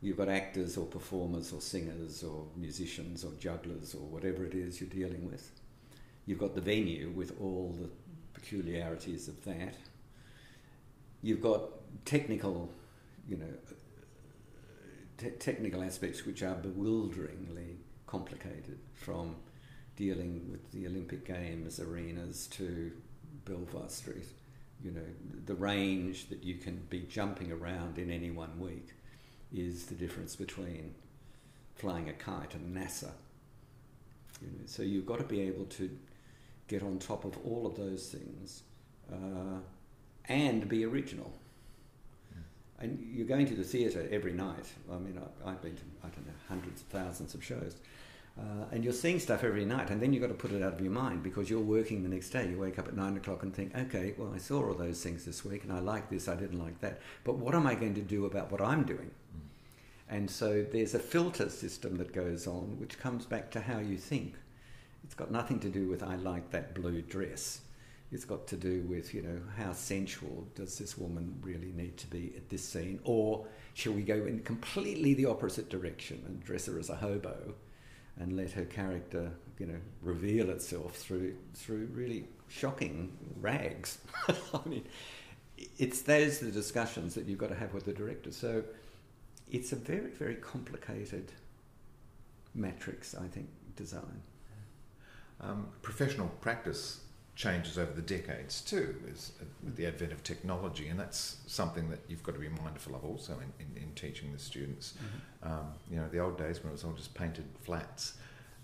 You've 0.00 0.16
got 0.16 0.28
actors 0.28 0.76
or 0.76 0.86
performers 0.86 1.52
or 1.52 1.60
singers 1.60 2.22
or 2.22 2.46
musicians 2.56 3.24
or 3.24 3.32
jugglers 3.40 3.94
or 3.94 4.06
whatever 4.06 4.44
it 4.44 4.54
is 4.54 4.80
you're 4.80 4.90
dealing 4.90 5.28
with. 5.28 5.50
You've 6.24 6.38
got 6.38 6.54
the 6.54 6.60
venue 6.60 7.10
with 7.10 7.34
all 7.40 7.76
the 7.78 7.88
peculiarities 8.32 9.26
of 9.26 9.44
that. 9.44 9.74
You've 11.22 11.42
got 11.42 11.62
technical, 12.04 12.70
you 13.28 13.38
know, 13.38 13.52
te- 15.16 15.30
technical 15.30 15.82
aspects 15.82 16.24
which 16.24 16.42
are 16.44 16.54
bewilderingly 16.54 17.78
complicated 18.06 18.78
from 18.94 19.34
dealing 19.96 20.48
with 20.48 20.70
the 20.70 20.86
Olympic 20.86 21.26
Games 21.26 21.80
arenas 21.80 22.46
to 22.52 22.92
Belvoir 23.44 23.88
Street. 23.88 24.28
You 24.80 24.92
know, 24.92 25.02
the 25.44 25.56
range 25.56 26.28
that 26.28 26.44
you 26.44 26.54
can 26.54 26.86
be 26.88 27.00
jumping 27.00 27.50
around 27.50 27.98
in 27.98 28.12
any 28.12 28.30
one 28.30 28.60
week 28.60 28.90
is 29.54 29.86
the 29.86 29.94
difference 29.94 30.36
between 30.36 30.94
flying 31.74 32.08
a 32.08 32.12
kite 32.12 32.54
and 32.54 32.76
NASA. 32.76 33.10
You 34.42 34.48
know, 34.48 34.66
so 34.66 34.82
you've 34.82 35.06
got 35.06 35.18
to 35.18 35.24
be 35.24 35.40
able 35.42 35.64
to 35.64 35.90
get 36.68 36.82
on 36.82 36.98
top 36.98 37.24
of 37.24 37.36
all 37.44 37.66
of 37.66 37.76
those 37.76 38.08
things 38.08 38.62
uh, 39.12 39.58
and 40.26 40.68
be 40.68 40.84
original. 40.84 41.32
And 42.80 43.04
you're 43.12 43.26
going 43.26 43.46
to 43.46 43.56
the 43.56 43.64
theatre 43.64 44.06
every 44.10 44.32
night. 44.32 44.66
I 44.92 44.98
mean, 44.98 45.18
I, 45.18 45.50
I've 45.50 45.60
been 45.60 45.74
to, 45.74 45.82
I 46.04 46.08
don't 46.08 46.26
know, 46.26 46.32
hundreds 46.48 46.82
of 46.82 46.86
thousands 46.88 47.34
of 47.34 47.42
shows. 47.42 47.74
Uh, 48.38 48.66
and 48.70 48.84
you're 48.84 48.92
seeing 48.92 49.18
stuff 49.18 49.42
every 49.42 49.64
night, 49.64 49.90
and 49.90 50.00
then 50.00 50.12
you've 50.12 50.22
got 50.22 50.28
to 50.28 50.34
put 50.34 50.52
it 50.52 50.62
out 50.62 50.72
of 50.72 50.80
your 50.80 50.92
mind 50.92 51.24
because 51.24 51.50
you're 51.50 51.58
working 51.58 52.04
the 52.04 52.08
next 52.08 52.30
day. 52.30 52.48
You 52.48 52.56
wake 52.56 52.78
up 52.78 52.86
at 52.86 52.96
nine 52.96 53.16
o'clock 53.16 53.42
and 53.42 53.52
think, 53.52 53.76
okay, 53.76 54.14
well, 54.16 54.32
I 54.32 54.38
saw 54.38 54.64
all 54.64 54.74
those 54.74 55.02
things 55.02 55.24
this 55.24 55.44
week, 55.44 55.64
and 55.64 55.72
I 55.72 55.80
like 55.80 56.08
this, 56.08 56.28
I 56.28 56.36
didn't 56.36 56.60
like 56.60 56.80
that. 56.80 57.00
But 57.24 57.38
what 57.38 57.56
am 57.56 57.66
I 57.66 57.74
going 57.74 57.94
to 57.94 58.00
do 58.00 58.26
about 58.26 58.52
what 58.52 58.60
I'm 58.60 58.84
doing? 58.84 59.10
And 60.10 60.30
so 60.30 60.64
there's 60.72 60.94
a 60.94 60.98
filter 60.98 61.50
system 61.50 61.96
that 61.96 62.12
goes 62.12 62.46
on, 62.46 62.76
which 62.78 62.98
comes 62.98 63.26
back 63.26 63.50
to 63.52 63.60
how 63.60 63.78
you 63.78 63.98
think. 63.98 64.34
It's 65.04 65.14
got 65.14 65.30
nothing 65.30 65.60
to 65.60 65.68
do 65.68 65.88
with, 65.88 66.02
I 66.02 66.16
like 66.16 66.50
that 66.50 66.74
blue 66.74 67.02
dress. 67.02 67.60
It's 68.10 68.24
got 68.24 68.46
to 68.48 68.56
do 68.56 68.82
with, 68.88 69.12
you 69.12 69.22
know, 69.22 69.38
how 69.58 69.72
sensual 69.72 70.46
does 70.54 70.78
this 70.78 70.96
woman 70.96 71.38
really 71.42 71.72
need 71.76 71.98
to 71.98 72.06
be 72.06 72.32
at 72.36 72.48
this 72.48 72.64
scene? 72.64 73.00
Or 73.04 73.46
shall 73.74 73.92
we 73.92 74.02
go 74.02 74.14
in 74.14 74.40
completely 74.40 75.12
the 75.12 75.26
opposite 75.26 75.68
direction 75.68 76.22
and 76.26 76.42
dress 76.42 76.66
her 76.66 76.78
as 76.78 76.88
a 76.88 76.96
hobo 76.96 77.54
and 78.18 78.34
let 78.34 78.50
her 78.52 78.64
character, 78.64 79.30
you 79.58 79.66
know, 79.66 79.78
reveal 80.00 80.48
itself 80.48 80.96
through, 80.96 81.36
through 81.54 81.86
really 81.92 82.24
shocking 82.48 83.12
rags? 83.40 83.98
I 84.28 84.66
mean, 84.66 84.86
it's 85.76 86.00
those 86.00 86.38
the 86.38 86.50
discussions 86.50 87.14
that 87.14 87.26
you've 87.26 87.38
got 87.38 87.50
to 87.50 87.56
have 87.56 87.74
with 87.74 87.84
the 87.84 87.92
director. 87.92 88.32
So 88.32 88.64
it's 89.50 89.72
a 89.72 89.76
very, 89.76 90.10
very 90.10 90.36
complicated 90.36 91.32
matrix, 92.54 93.14
I 93.14 93.26
think, 93.26 93.48
design. 93.76 94.22
Um, 95.40 95.68
professional 95.82 96.28
practice 96.40 97.00
changes 97.36 97.78
over 97.78 97.92
the 97.92 98.02
decades 98.02 98.60
too, 98.60 98.96
as, 99.12 99.30
uh, 99.40 99.44
with 99.62 99.76
the 99.76 99.86
advent 99.86 100.12
of 100.12 100.24
technology, 100.24 100.88
and 100.88 100.98
that's 100.98 101.36
something 101.46 101.88
that 101.88 102.00
you've 102.08 102.22
got 102.24 102.34
to 102.34 102.40
be 102.40 102.48
mindful 102.48 102.96
of 102.96 103.04
also 103.04 103.34
in, 103.34 103.52
in, 103.64 103.82
in 103.82 103.94
teaching 103.94 104.32
the 104.32 104.38
students. 104.38 104.94
Um, 105.44 105.68
you 105.88 105.96
know, 105.98 106.08
the 106.08 106.18
old 106.18 106.36
days 106.36 106.62
when 106.62 106.70
it 106.70 106.72
was 106.72 106.82
all 106.82 106.94
just 106.94 107.14
painted 107.14 107.44
flats, 107.60 108.14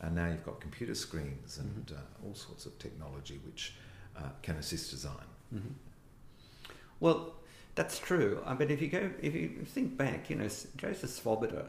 and 0.00 0.16
now 0.16 0.26
you've 0.26 0.44
got 0.44 0.60
computer 0.60 0.94
screens 0.94 1.58
and 1.58 1.92
uh, 1.92 2.26
all 2.26 2.34
sorts 2.34 2.66
of 2.66 2.76
technology 2.80 3.40
which 3.46 3.74
uh, 4.16 4.30
can 4.42 4.56
assist 4.56 4.90
design. 4.90 5.28
Mm-hmm. 5.54 5.68
Well, 6.98 7.34
that's 7.74 7.98
true. 7.98 8.42
I 8.46 8.54
mean, 8.54 8.70
if 8.70 8.80
you 8.80 8.88
go, 8.88 9.10
if 9.20 9.34
you 9.34 9.64
think 9.64 9.96
back, 9.96 10.30
you 10.30 10.36
know, 10.36 10.48
Joseph 10.76 11.10
Svoboda 11.10 11.66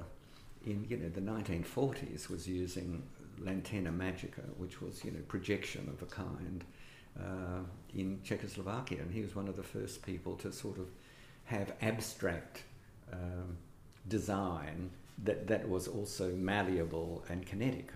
in 0.65 0.85
you 0.89 0.97
know 0.97 1.09
the 1.09 1.21
1940s 1.21 2.29
was 2.29 2.47
using 2.47 3.03
Laterna 3.39 3.95
Magika, 3.95 4.43
which 4.57 4.81
was 4.81 5.03
you 5.03 5.11
know 5.11 5.19
projection 5.27 5.89
of 5.89 6.01
a 6.01 6.05
kind 6.05 6.63
uh, 7.19 7.63
in 7.93 8.19
Czechoslovakia, 8.23 8.99
and 9.01 9.11
he 9.11 9.21
was 9.21 9.35
one 9.35 9.47
of 9.47 9.55
the 9.55 9.63
first 9.63 10.05
people 10.05 10.35
to 10.37 10.51
sort 10.51 10.77
of 10.77 10.87
have 11.45 11.73
abstract 11.81 12.63
um, 13.13 13.57
design 14.07 14.89
that 15.23 15.47
that 15.47 15.67
was 15.67 15.87
also 15.87 16.31
malleable 16.33 17.23
and 17.29 17.45
kinetic. 17.45 17.91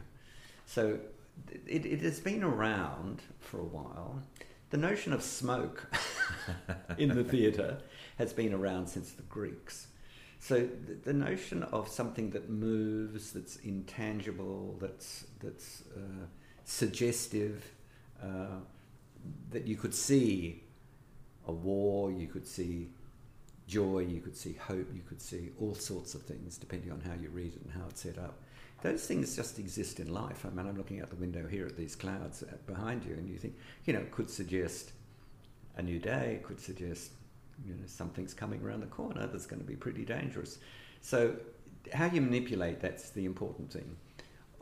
So 0.65 0.99
it, 1.67 1.85
it 1.85 2.01
has 2.01 2.19
been 2.19 2.43
around 2.43 3.21
for 3.39 3.59
a 3.59 3.63
while. 3.63 4.21
The 4.69 4.77
notion 4.77 5.13
of 5.13 5.23
smoke 5.23 5.91
in 6.97 7.09
the 7.09 7.23
theatre 7.23 7.79
has 8.19 8.31
been 8.33 8.53
around 8.53 8.87
since 8.87 9.11
the 9.11 9.23
Greeks. 9.23 9.87
So 10.39 10.55
the, 10.87 10.93
the 11.03 11.13
notion 11.13 11.63
of 11.63 11.87
something 11.87 12.29
that 12.31 12.49
moves, 12.49 13.31
that's 13.31 13.55
intangible, 13.57 14.77
that's 14.79 15.25
that's 15.39 15.83
uh, 15.97 16.25
suggestive, 16.65 17.63
uh, 18.21 18.59
that 19.49 19.65
you 19.65 19.75
could 19.75 19.95
see 19.95 20.63
a 21.47 21.51
war, 21.51 22.11
you 22.11 22.27
could 22.27 22.47
see 22.47 22.89
joy, 23.67 23.99
you 23.99 24.21
could 24.21 24.35
see 24.35 24.53
hope, 24.53 24.87
you 24.93 25.01
could 25.07 25.21
see 25.21 25.49
all 25.59 25.73
sorts 25.73 26.13
of 26.13 26.21
things 26.21 26.57
depending 26.57 26.91
on 26.91 27.01
how 27.01 27.13
you 27.19 27.29
read 27.29 27.53
it 27.53 27.61
and 27.63 27.71
how 27.71 27.87
it's 27.89 28.01
set 28.01 28.17
up. 28.17 28.39
Those 28.81 29.05
things 29.05 29.35
just 29.35 29.59
exist 29.59 29.99
in 29.99 30.13
life. 30.13 30.45
I 30.45 30.49
mean, 30.49 30.65
I'm 30.67 30.77
looking 30.77 31.01
out 31.01 31.09
the 31.09 31.17
window 31.17 31.45
here 31.47 31.65
at 31.65 31.75
these 31.75 31.95
clouds 31.95 32.43
uh, 32.43 32.55
behind 32.65 33.03
you, 33.03 33.13
and 33.13 33.27
you 33.27 33.37
think, 33.37 33.55
you 33.85 33.93
know, 33.93 33.99
it 33.99 34.11
could 34.11 34.29
suggest 34.29 34.91
a 35.75 35.81
new 35.81 35.99
day, 35.99 36.35
it 36.35 36.43
could 36.43 36.61
suggest, 36.61 37.11
you 37.65 37.73
know, 37.73 37.85
something's 37.85 38.33
coming 38.33 38.61
around 38.63 38.81
the 38.81 38.87
corner 38.87 39.27
that's 39.27 39.45
going 39.45 39.61
to 39.61 39.67
be 39.67 39.75
pretty 39.75 40.05
dangerous. 40.05 40.59
So, 41.01 41.35
how 41.93 42.05
you 42.07 42.21
manipulate 42.21 42.79
that's 42.79 43.11
the 43.11 43.25
important 43.25 43.71
thing. 43.71 43.95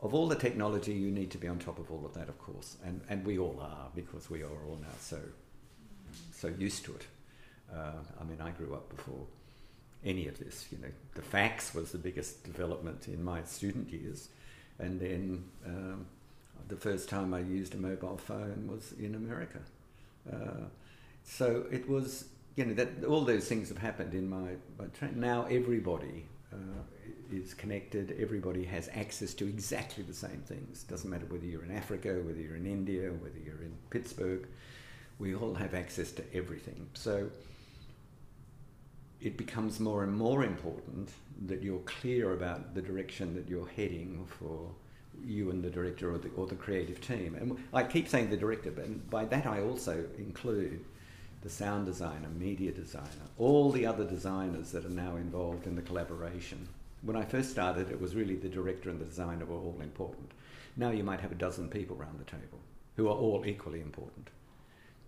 Of 0.00 0.14
all 0.14 0.28
the 0.28 0.36
technology, 0.36 0.92
you 0.92 1.10
need 1.10 1.30
to 1.32 1.38
be 1.38 1.48
on 1.48 1.58
top 1.58 1.78
of 1.78 1.90
all 1.90 2.06
of 2.06 2.14
that, 2.14 2.28
of 2.28 2.38
course, 2.38 2.76
and, 2.84 3.00
and 3.08 3.24
we 3.24 3.38
all 3.38 3.58
are 3.60 3.88
because 3.94 4.30
we 4.30 4.42
are 4.42 4.64
all 4.66 4.78
now 4.80 4.94
so 5.00 5.18
so 6.30 6.48
used 6.58 6.84
to 6.84 6.94
it. 6.94 7.06
Uh, 7.74 7.92
I 8.20 8.24
mean, 8.24 8.40
I 8.40 8.50
grew 8.50 8.74
up 8.74 8.88
before 8.94 9.26
any 10.04 10.28
of 10.28 10.38
this. 10.38 10.66
You 10.70 10.78
know, 10.78 10.88
the 11.14 11.22
fax 11.22 11.74
was 11.74 11.92
the 11.92 11.98
biggest 11.98 12.44
development 12.44 13.08
in 13.08 13.22
my 13.22 13.42
student 13.42 13.90
years, 13.90 14.28
and 14.78 15.00
then 15.00 15.44
um, 15.66 16.06
the 16.68 16.76
first 16.76 17.08
time 17.08 17.34
I 17.34 17.40
used 17.40 17.74
a 17.74 17.76
mobile 17.76 18.16
phone 18.16 18.68
was 18.70 18.92
in 18.92 19.14
America. 19.14 19.60
Uh, 20.30 20.66
so 21.24 21.66
it 21.70 21.88
was, 21.88 22.26
you 22.56 22.64
know, 22.64 22.74
that 22.74 23.04
all 23.04 23.24
those 23.24 23.48
things 23.48 23.68
have 23.68 23.78
happened 23.78 24.14
in 24.14 24.28
my, 24.28 24.50
my 24.78 24.86
now 25.14 25.44
everybody. 25.44 26.26
Uh, 26.52 26.56
is 27.32 27.54
connected. 27.54 28.16
Everybody 28.18 28.64
has 28.64 28.88
access 28.94 29.34
to 29.34 29.46
exactly 29.46 30.02
the 30.04 30.14
same 30.14 30.42
things. 30.46 30.84
Doesn't 30.84 31.08
matter 31.08 31.26
whether 31.26 31.44
you're 31.44 31.64
in 31.64 31.76
Africa, 31.76 32.20
whether 32.24 32.40
you're 32.40 32.56
in 32.56 32.66
India, 32.66 33.10
whether 33.10 33.38
you're 33.38 33.62
in 33.62 33.74
Pittsburgh. 33.90 34.46
We 35.18 35.34
all 35.34 35.54
have 35.54 35.74
access 35.74 36.12
to 36.12 36.24
everything. 36.34 36.88
So 36.94 37.28
it 39.20 39.36
becomes 39.36 39.80
more 39.80 40.04
and 40.04 40.14
more 40.14 40.44
important 40.44 41.10
that 41.46 41.62
you're 41.62 41.80
clear 41.80 42.32
about 42.32 42.74
the 42.74 42.82
direction 42.82 43.34
that 43.34 43.48
you're 43.48 43.68
heading 43.68 44.26
for 44.26 44.70
you 45.24 45.50
and 45.50 45.62
the 45.62 45.70
director 45.70 46.12
or 46.12 46.18
the, 46.18 46.30
or 46.36 46.46
the 46.46 46.54
creative 46.54 47.00
team. 47.00 47.34
And 47.34 47.58
I 47.74 47.82
keep 47.82 48.08
saying 48.08 48.30
the 48.30 48.36
director, 48.36 48.70
but 48.70 49.10
by 49.10 49.24
that 49.24 49.46
I 49.46 49.62
also 49.62 50.04
include 50.16 50.84
the 51.42 51.50
sound 51.50 51.86
designer, 51.86 52.28
media 52.28 52.72
designer, 52.72 53.28
all 53.38 53.70
the 53.70 53.86
other 53.86 54.04
designers 54.04 54.72
that 54.72 54.84
are 54.84 54.90
now 54.90 55.16
involved 55.16 55.66
in 55.66 55.76
the 55.76 55.82
collaboration. 55.82 56.68
When 57.02 57.16
I 57.16 57.24
first 57.24 57.50
started, 57.50 57.90
it 57.90 58.00
was 58.00 58.16
really 58.16 58.34
the 58.34 58.48
director 58.48 58.90
and 58.90 59.00
the 59.00 59.04
designer 59.04 59.44
were 59.44 59.56
all 59.56 59.78
important. 59.80 60.32
Now 60.76 60.90
you 60.90 61.04
might 61.04 61.20
have 61.20 61.32
a 61.32 61.36
dozen 61.36 61.68
people 61.68 61.96
around 61.96 62.18
the 62.18 62.24
table 62.24 62.58
who 62.96 63.08
are 63.08 63.16
all 63.16 63.44
equally 63.46 63.80
important 63.80 64.30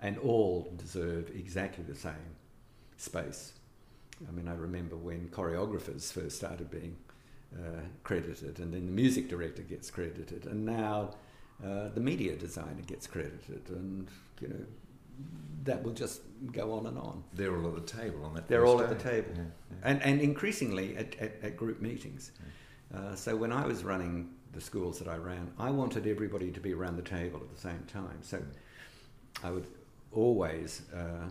and 0.01 0.17
all 0.19 0.73
deserve 0.77 1.31
exactly 1.35 1.85
the 1.85 1.95
same 1.95 2.37
space. 2.97 3.53
I 4.29 4.33
mean, 4.33 4.49
I 4.49 4.55
remember 4.55 4.97
when 4.97 5.29
choreographers 5.29 6.13
first 6.13 6.37
started 6.37 6.71
being 6.71 6.97
uh, 7.55 7.81
credited, 8.05 8.61
and 8.61 8.73
then 8.73 8.87
the 8.87 8.93
music 8.93 9.29
director 9.29 9.63
gets 9.63 9.91
credited, 9.91 10.47
and 10.47 10.65
now 10.65 11.15
uh, 11.65 11.89
the 11.89 12.01
media 12.01 12.37
designer 12.37 12.83
gets 12.87 13.07
credited, 13.07 13.63
and 13.69 14.09
you 14.41 14.49
know 14.49 14.65
that 15.65 15.83
will 15.83 15.93
just 15.93 16.23
go 16.53 16.73
on 16.73 16.87
and 16.87 16.99
on. 16.99 17.23
They're 17.35 17.57
all 17.57 17.69
at 17.69 17.75
the 17.75 17.93
table 17.93 18.25
on 18.25 18.35
that. 18.35 18.49
They're 18.49 18.67
all 18.67 18.81
at 18.81 18.89
the 18.89 18.95
table, 18.95 19.31
Yeah, 19.35 19.43
yeah. 19.43 19.77
and 19.91 20.03
and 20.03 20.21
increasingly 20.21 20.97
at, 20.97 21.15
at, 21.17 21.37
at 21.43 21.57
group 21.57 21.81
meetings. 21.81 22.33
Uh, 22.95 23.15
so 23.15 23.37
when 23.37 23.53
I 23.53 23.67
was 23.67 23.85
running 23.85 24.31
the 24.53 24.61
schools 24.61 24.99
that 24.99 25.07
I 25.09 25.17
ran, 25.17 25.53
I 25.59 25.71
wanted 25.71 26.07
everybody 26.07 26.51
to 26.51 26.61
be 26.61 26.73
around 26.75 26.97
the 26.97 27.03
table 27.03 27.41
at 27.41 27.55
the 27.55 27.61
same 27.61 27.85
time. 27.87 28.19
So 28.23 28.43
I 29.45 29.51
would 29.51 29.67
always, 30.13 30.83
uh, 30.95 31.29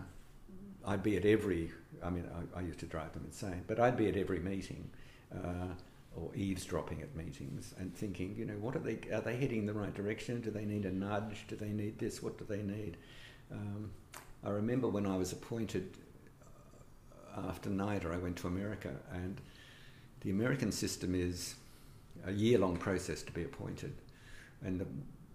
I'd 0.86 1.02
be 1.02 1.16
at 1.16 1.24
every. 1.24 1.70
I 2.02 2.08
mean, 2.08 2.24
I, 2.54 2.60
I 2.60 2.62
used 2.62 2.78
to 2.80 2.86
drive 2.86 3.12
them 3.12 3.24
insane, 3.26 3.62
but 3.66 3.78
I'd 3.78 3.96
be 3.96 4.08
at 4.08 4.16
every 4.16 4.40
meeting. 4.40 4.88
Uh, 5.34 5.74
or 6.16 6.34
eavesdropping 6.34 7.00
at 7.02 7.14
meetings 7.14 7.72
and 7.78 7.94
thinking, 7.94 8.34
you 8.36 8.44
know, 8.44 8.54
what 8.54 8.74
are 8.74 8.80
they? 8.80 8.98
Are 9.12 9.20
they 9.20 9.36
heading 9.36 9.60
in 9.60 9.66
the 9.66 9.72
right 9.72 9.94
direction? 9.94 10.40
Do 10.40 10.50
they 10.50 10.64
need 10.64 10.84
a 10.84 10.90
nudge? 10.90 11.44
Do 11.46 11.54
they 11.54 11.68
need 11.68 12.00
this? 12.00 12.20
What 12.20 12.36
do 12.36 12.44
they 12.48 12.62
need? 12.64 12.96
Um, 13.52 13.90
I 14.44 14.50
remember 14.50 14.88
when 14.88 15.06
I 15.06 15.16
was 15.16 15.32
appointed 15.32 15.96
uh, 17.36 17.48
after 17.48 17.70
NIDA, 17.70 18.12
I 18.12 18.18
went 18.18 18.36
to 18.38 18.46
America, 18.46 18.90
and 19.12 19.40
the 20.20 20.30
American 20.30 20.72
system 20.72 21.14
is 21.14 21.56
a 22.26 22.32
year 22.32 22.58
long 22.58 22.76
process 22.76 23.22
to 23.22 23.32
be 23.32 23.44
appointed. 23.44 23.92
And 24.62 24.80
the 24.80 24.86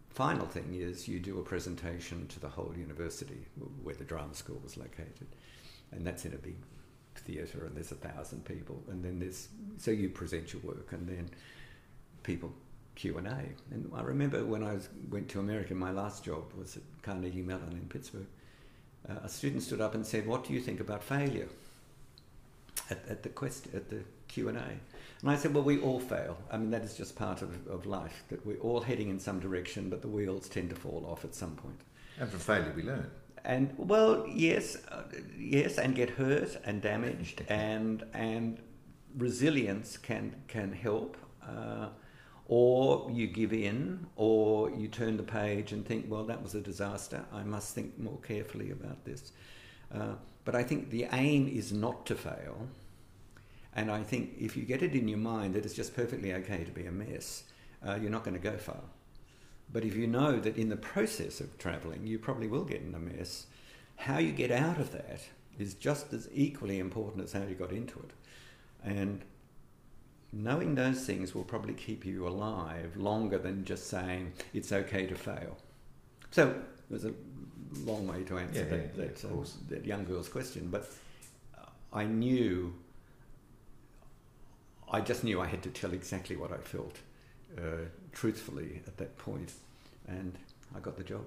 final 0.09 0.45
thing 0.45 0.73
is 0.73 1.07
you 1.07 1.19
do 1.19 1.39
a 1.39 1.43
presentation 1.43 2.27
to 2.27 2.39
the 2.39 2.49
whole 2.49 2.73
university 2.77 3.45
where 3.83 3.95
the 3.95 4.03
drama 4.03 4.33
school 4.33 4.59
was 4.63 4.77
located. 4.77 5.27
And 5.91 6.05
that's 6.05 6.25
in 6.25 6.33
a 6.33 6.37
big 6.37 6.57
theatre, 7.15 7.65
and 7.65 7.75
there's 7.75 7.91
a 7.91 7.95
thousand 7.95 8.45
people. 8.45 8.83
And 8.89 9.03
then 9.03 9.19
there's, 9.19 9.49
so 9.77 9.91
you 9.91 10.09
present 10.09 10.53
your 10.53 10.61
work, 10.61 10.91
and 10.91 11.07
then 11.07 11.29
people 12.23 12.53
Q 12.95 13.17
and 13.17 13.27
A. 13.27 13.43
And 13.71 13.91
I 13.93 14.01
remember 14.01 14.43
when 14.45 14.63
I 14.63 14.73
was, 14.73 14.89
went 15.09 15.29
to 15.29 15.39
America, 15.39 15.75
my 15.75 15.91
last 15.91 16.23
job 16.23 16.43
was 16.57 16.77
at 16.77 16.83
Carnegie 17.01 17.41
Mellon 17.41 17.73
in 17.73 17.87
Pittsburgh. 17.89 18.27
Uh, 19.07 19.15
a 19.23 19.29
student 19.29 19.61
stood 19.61 19.81
up 19.81 19.93
and 19.93 20.05
said, 20.05 20.25
"What 20.25 20.45
do 20.45 20.53
you 20.53 20.61
think 20.61 20.79
about 20.79 21.03
failure?" 21.03 21.47
At, 22.89 22.99
at 23.07 23.23
the 23.23 23.29
quest, 23.29 23.67
at 23.73 23.89
the 23.89 24.01
Q 24.27 24.49
and 24.49 24.57
A, 24.57 24.69
and 25.21 25.29
I 25.29 25.35
said, 25.35 25.53
"Well, 25.53 25.63
we 25.63 25.79
all 25.79 25.99
fail. 25.99 26.37
I 26.51 26.57
mean, 26.57 26.71
that 26.71 26.83
is 26.83 26.95
just 26.97 27.15
part 27.15 27.41
of, 27.41 27.67
of 27.67 27.85
life. 27.85 28.23
That 28.29 28.45
we're 28.45 28.57
all 28.57 28.81
heading 28.81 29.09
in 29.09 29.19
some 29.19 29.39
direction, 29.39 29.89
but 29.89 30.01
the 30.01 30.07
wheels 30.07 30.49
tend 30.49 30.69
to 30.71 30.75
fall 30.75 31.05
off 31.07 31.23
at 31.23 31.35
some 31.35 31.55
point." 31.55 31.79
And 32.19 32.29
from 32.29 32.39
failure, 32.39 32.73
we 32.75 32.83
learn. 32.83 33.09
And 33.43 33.73
well, 33.77 34.25
yes, 34.27 34.77
uh, 34.91 35.03
yes, 35.37 35.77
and 35.77 35.95
get 35.95 36.09
hurt 36.11 36.57
and 36.65 36.81
damaged, 36.81 37.43
and 37.47 38.03
and 38.13 38.59
resilience 39.17 39.97
can 39.97 40.35
can 40.47 40.71
help. 40.73 41.17
Uh, 41.47 41.89
or 42.47 43.09
you 43.11 43.27
give 43.27 43.53
in, 43.53 44.05
or 44.15 44.69
you 44.71 44.87
turn 44.87 45.17
the 45.17 45.23
page 45.23 45.71
and 45.71 45.85
think, 45.85 46.05
well, 46.07 46.23
that 46.25 46.41
was 46.41 46.53
a 46.53 46.61
disaster. 46.61 47.25
I 47.33 47.43
must 47.43 47.73
think 47.73 47.97
more 47.97 48.19
carefully 48.19 48.71
about 48.71 49.03
this. 49.03 49.31
Uh, 49.93 50.13
but 50.43 50.55
I 50.55 50.63
think 50.63 50.91
the 50.91 51.07
aim 51.11 51.47
is 51.47 51.73
not 51.73 52.05
to 52.05 52.15
fail. 52.15 52.67
And 53.75 53.91
I 53.91 54.03
think 54.03 54.35
if 54.39 54.55
you 54.55 54.63
get 54.63 54.83
it 54.83 54.93
in 54.93 55.07
your 55.07 55.17
mind 55.17 55.55
that 55.55 55.65
it's 55.65 55.73
just 55.73 55.95
perfectly 55.95 56.33
okay 56.33 56.63
to 56.63 56.71
be 56.71 56.85
a 56.85 56.91
mess, 56.91 57.43
uh, 57.85 57.97
you're 57.99 58.11
not 58.11 58.23
going 58.23 58.37
to 58.37 58.51
go 58.51 58.57
far. 58.57 58.81
But 59.73 59.83
if 59.83 59.95
you 59.95 60.07
know 60.07 60.39
that 60.39 60.57
in 60.57 60.69
the 60.69 60.77
process 60.77 61.41
of 61.41 61.57
travelling, 61.57 62.05
you 62.05 62.19
probably 62.19 62.47
will 62.47 62.63
get 62.63 62.81
in 62.81 62.93
a 62.93 62.99
mess, 62.99 63.47
how 63.95 64.19
you 64.19 64.31
get 64.31 64.51
out 64.51 64.79
of 64.79 64.91
that 64.91 65.21
is 65.57 65.73
just 65.73 66.13
as 66.13 66.29
equally 66.33 66.79
important 66.79 67.23
as 67.23 67.33
how 67.33 67.43
you 67.43 67.55
got 67.55 67.71
into 67.71 67.99
it. 67.99 68.11
And 68.83 69.23
knowing 70.35 70.75
those 70.75 71.05
things 71.05 71.33
will 71.33 71.43
probably 71.43 71.73
keep 71.73 72.05
you 72.05 72.27
alive 72.27 72.95
longer 72.97 73.37
than 73.37 73.63
just 73.63 73.87
saying 73.87 74.33
it's 74.53 74.71
okay 74.71 75.07
to 75.07 75.15
fail. 75.15 75.57
So 76.31 76.53
there's 76.89 77.05
a 77.05 77.13
long 77.85 78.05
way 78.07 78.23
to 78.23 78.37
answer 78.37 78.59
Yeah, 78.59 78.65
that, 78.65 78.75
yeah, 78.75 79.03
yeah, 79.03 79.05
that, 79.07 79.23
of 79.23 79.39
uh, 79.39 79.45
that 79.69 79.85
young 79.85 80.03
girl's 80.03 80.27
question, 80.27 80.67
but 80.69 80.91
I 81.93 82.03
knew, 82.03 82.73
I 84.91 84.99
just 84.99 85.23
knew 85.23 85.39
I 85.39 85.47
had 85.47 85.63
to 85.63 85.69
tell 85.69 85.93
exactly 85.93 86.35
what 86.35 86.51
I 86.51 86.57
felt 86.57 86.97
uh, 87.57 87.85
truthfully 88.11 88.81
at 88.85 88.97
that 88.97 89.17
point, 89.17 89.53
and 90.07 90.33
I 90.75 90.79
got 90.79 90.97
the 90.97 91.03
job. 91.03 91.25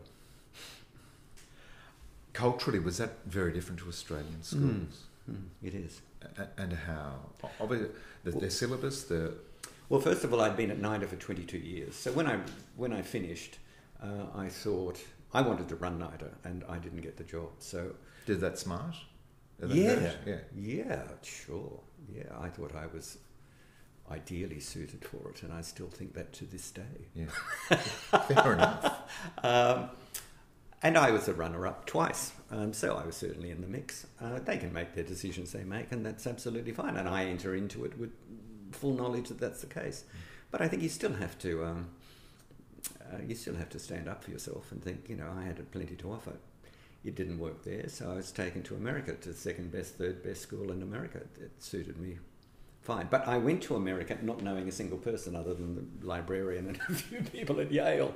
Culturally, 2.34 2.78
was 2.78 2.98
that 2.98 3.14
very 3.26 3.52
different 3.52 3.80
to 3.80 3.88
Australian 3.88 4.42
schools? 4.42 5.06
Mm, 5.28 5.34
mm, 5.34 5.44
it 5.62 5.74
is. 5.74 6.02
And 6.56 6.72
how? 6.72 7.14
Obviously, 7.60 7.88
the, 8.24 8.32
their 8.32 8.50
syllabus, 8.50 9.04
the 9.04 9.34
Well, 9.88 10.00
first 10.00 10.24
of 10.24 10.32
all, 10.32 10.40
I'd 10.40 10.56
been 10.56 10.70
at 10.70 10.80
NIDA 10.80 11.06
for 11.06 11.16
22 11.16 11.58
years. 11.58 11.94
So 11.94 12.12
when 12.12 12.26
I, 12.26 12.40
when 12.76 12.92
I 12.92 13.02
finished, 13.02 13.58
uh, 14.02 14.26
I 14.34 14.48
thought 14.48 15.00
I 15.32 15.42
wanted 15.42 15.68
to 15.68 15.76
run 15.76 15.98
NIDA 15.98 16.30
and 16.44 16.64
I 16.68 16.78
didn't 16.78 17.00
get 17.00 17.16
the 17.16 17.24
job. 17.24 17.50
So 17.58 17.94
did 18.26 18.40
that 18.40 18.58
smart? 18.58 18.94
Did 19.60 19.70
that 19.70 19.76
yeah, 19.76 19.94
hurt? 19.94 20.18
yeah. 20.26 20.36
yeah, 20.54 21.02
sure. 21.22 21.80
Yeah, 22.14 22.24
I 22.40 22.48
thought 22.48 22.74
I 22.74 22.86
was 22.86 23.18
ideally 24.10 24.60
suited 24.60 25.04
for 25.04 25.30
it, 25.30 25.42
and 25.42 25.52
I 25.52 25.60
still 25.60 25.88
think 25.88 26.14
that 26.14 26.32
to 26.34 26.44
this 26.44 26.70
day. 26.70 26.82
Yeah, 27.14 27.26
fair 27.76 28.52
enough. 28.54 28.94
Um, 29.42 29.90
and 30.82 30.96
I 30.96 31.10
was 31.10 31.28
a 31.28 31.34
runner-up 31.34 31.86
twice, 31.86 32.32
um, 32.50 32.72
so 32.72 32.96
I 32.96 33.04
was 33.04 33.16
certainly 33.16 33.50
in 33.50 33.60
the 33.60 33.66
mix. 33.66 34.06
Uh, 34.20 34.38
they 34.38 34.58
can 34.58 34.72
make 34.72 34.94
their 34.94 35.04
decisions 35.04 35.52
they 35.52 35.64
make, 35.64 35.92
and 35.92 36.04
that's 36.04 36.26
absolutely 36.26 36.72
fine. 36.72 36.96
And 36.96 37.08
I 37.08 37.24
enter 37.24 37.54
into 37.54 37.84
it 37.84 37.98
with 37.98 38.10
full 38.72 38.94
knowledge 38.94 39.28
that 39.28 39.40
that's 39.40 39.60
the 39.60 39.66
case. 39.66 40.04
But 40.50 40.60
I 40.60 40.68
think 40.68 40.82
you 40.82 40.88
still 40.88 41.12
have 41.14 41.38
to 41.40 41.64
um, 41.64 41.88
uh, 43.12 43.18
you 43.26 43.34
still 43.34 43.54
have 43.54 43.68
to 43.70 43.78
stand 43.78 44.08
up 44.08 44.24
for 44.24 44.30
yourself 44.30 44.70
and 44.72 44.82
think, 44.82 45.06
you 45.08 45.16
know, 45.16 45.28
I 45.38 45.44
had 45.44 45.70
plenty 45.72 45.96
to 45.96 46.12
offer. 46.12 46.34
It 47.04 47.14
didn't 47.14 47.38
work 47.38 47.64
there, 47.64 47.88
so 47.88 48.10
I 48.10 48.14
was 48.14 48.32
taken 48.32 48.62
to 48.64 48.74
America, 48.74 49.14
to 49.14 49.28
the 49.30 49.34
second 49.34 49.72
best, 49.72 49.94
third 49.94 50.22
best 50.22 50.42
school 50.42 50.72
in 50.72 50.82
America. 50.82 51.20
It 51.40 51.52
suited 51.58 51.98
me 51.98 52.18
fine. 52.82 53.06
But 53.10 53.26
I 53.28 53.38
went 53.38 53.62
to 53.64 53.76
America 53.76 54.18
not 54.22 54.42
knowing 54.42 54.68
a 54.68 54.72
single 54.72 54.98
person 54.98 55.36
other 55.36 55.54
than 55.54 55.74
the 56.00 56.06
librarian 56.06 56.66
and 56.68 56.80
a 56.88 56.92
few 56.94 57.22
people 57.22 57.60
at 57.60 57.70
Yale. 57.70 58.14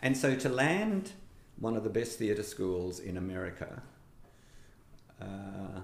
And 0.00 0.16
so 0.16 0.34
to 0.34 0.48
land 0.48 1.12
one 1.58 1.76
of 1.76 1.84
the 1.84 1.90
best 1.90 2.18
theatre 2.18 2.42
schools 2.42 3.00
in 3.00 3.16
America, 3.16 3.82
uh, 5.20 5.80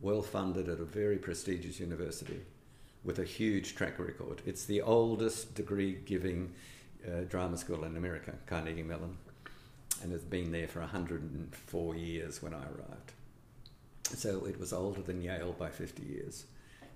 well 0.00 0.22
funded 0.22 0.68
at 0.68 0.80
a 0.80 0.84
very 0.84 1.16
prestigious 1.16 1.80
university 1.80 2.40
with 3.04 3.18
a 3.18 3.24
huge 3.24 3.74
track 3.74 3.98
record. 3.98 4.42
It's 4.44 4.64
the 4.64 4.82
oldest 4.82 5.54
degree 5.54 5.98
giving 6.04 6.52
uh, 7.06 7.22
drama 7.28 7.56
school 7.56 7.84
in 7.84 7.96
America, 7.96 8.34
Carnegie 8.46 8.82
Mellon, 8.82 9.16
and 10.02 10.12
it's 10.12 10.24
been 10.24 10.52
there 10.52 10.68
for 10.68 10.80
104 10.80 11.96
years 11.96 12.42
when 12.42 12.54
I 12.54 12.62
arrived. 12.62 13.12
So 14.04 14.44
it 14.44 14.58
was 14.58 14.72
older 14.72 15.02
than 15.02 15.22
Yale 15.22 15.54
by 15.58 15.70
50 15.70 16.02
years. 16.02 16.44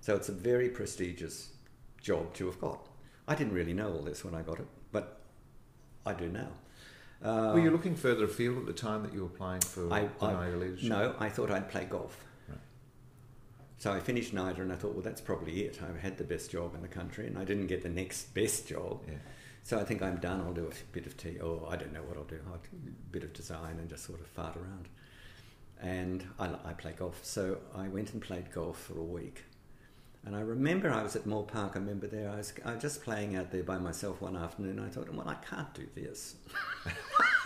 So 0.01 0.15
it's 0.15 0.29
a 0.29 0.33
very 0.33 0.69
prestigious 0.69 1.53
job 2.01 2.33
to 2.35 2.45
have 2.45 2.59
got. 2.59 2.87
I 3.27 3.33
didn't 3.33 3.53
really 3.53 3.73
know 3.73 3.91
all 3.91 4.01
this 4.01 4.23
when 4.23 4.35
I 4.35 4.41
got 4.41 4.59
it, 4.59 4.67
but 4.91 5.21
I 6.05 6.13
do 6.13 6.27
now. 6.27 6.49
Uh, 7.23 7.51
Were 7.53 7.59
you 7.59 7.71
looking 7.71 7.95
further 7.95 8.25
afield 8.25 8.57
at 8.59 8.65
the 8.65 8.73
time 8.73 9.03
that 9.03 9.13
you 9.13 9.21
were 9.21 9.27
applying 9.27 9.61
for 9.61 9.91
I, 9.91 10.01
the 10.01 10.25
I- 10.25 10.33
NIDA 10.33 10.59
leadership? 10.59 10.89
No, 10.89 11.15
I 11.19 11.29
thought 11.29 11.49
I'd 11.51 11.69
play 11.69 11.85
golf. 11.85 12.23
Right. 12.47 12.57
So 13.77 13.91
I 13.91 13.99
finished 13.99 14.33
NIDA 14.33 14.59
and 14.59 14.71
I 14.71 14.75
thought, 14.75 14.93
well, 14.93 15.01
that's 15.01 15.21
probably 15.21 15.61
it. 15.65 15.79
I've 15.81 15.99
had 16.01 16.17
the 16.17 16.23
best 16.23 16.51
job 16.51 16.75
in 16.75 16.81
the 16.81 16.87
country 16.87 17.27
and 17.27 17.37
I 17.37 17.43
didn't 17.45 17.67
get 17.67 17.81
the 17.83 17.89
next 17.89 18.33
best 18.33 18.67
job. 18.67 19.01
Yeah. 19.07 19.15
So 19.63 19.79
I 19.79 19.83
think 19.83 20.03
I'm 20.03 20.17
done. 20.17 20.41
I'll 20.41 20.53
do 20.53 20.67
a 20.67 20.73
bit 20.93 21.07
of 21.07 21.17
tea, 21.17 21.39
or 21.39 21.67
I 21.67 21.75
don't 21.75 21.91
know 21.91 22.03
what 22.03 22.17
I'll 22.17 22.23
do. 22.25 22.39
I'll 22.51 22.57
do 22.59 22.69
a 22.87 23.11
bit 23.11 23.23
of 23.23 23.33
design 23.33 23.79
and 23.79 23.89
just 23.89 24.03
sort 24.05 24.19
of 24.19 24.27
fart 24.27 24.55
around. 24.55 24.87
And 25.81 26.23
I, 26.37 26.49
I 26.63 26.73
play 26.73 26.93
golf. 26.95 27.19
So 27.25 27.57
I 27.75 27.87
went 27.87 28.13
and 28.13 28.21
played 28.21 28.51
golf 28.51 28.77
for 28.79 28.99
a 28.99 29.03
week. 29.03 29.43
And 30.25 30.35
I 30.35 30.39
remember 30.39 30.91
I 30.91 31.03
was 31.03 31.15
at 31.15 31.27
Moore 31.27 31.43
Park. 31.43 31.73
I 31.75 31.79
remember 31.79 32.07
there, 32.07 32.29
I 32.31 32.37
was, 32.37 32.51
I 32.65 32.73
was 32.73 32.81
just 32.81 33.03
playing 33.03 33.35
out 33.35 33.51
there 33.51 33.61
by 33.61 33.77
myself 33.77 34.21
one 34.21 34.35
afternoon. 34.35 34.79
I 34.79 34.89
thought, 34.89 35.13
well, 35.13 35.27
I 35.29 35.35
can't 35.35 35.71
do 35.75 35.87
this. 35.93 36.35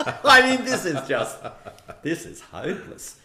I 0.24 0.56
mean, 0.56 0.64
this 0.64 0.86
is 0.86 1.06
just, 1.06 1.38
this 2.02 2.24
is 2.24 2.40
hopeless. 2.40 3.16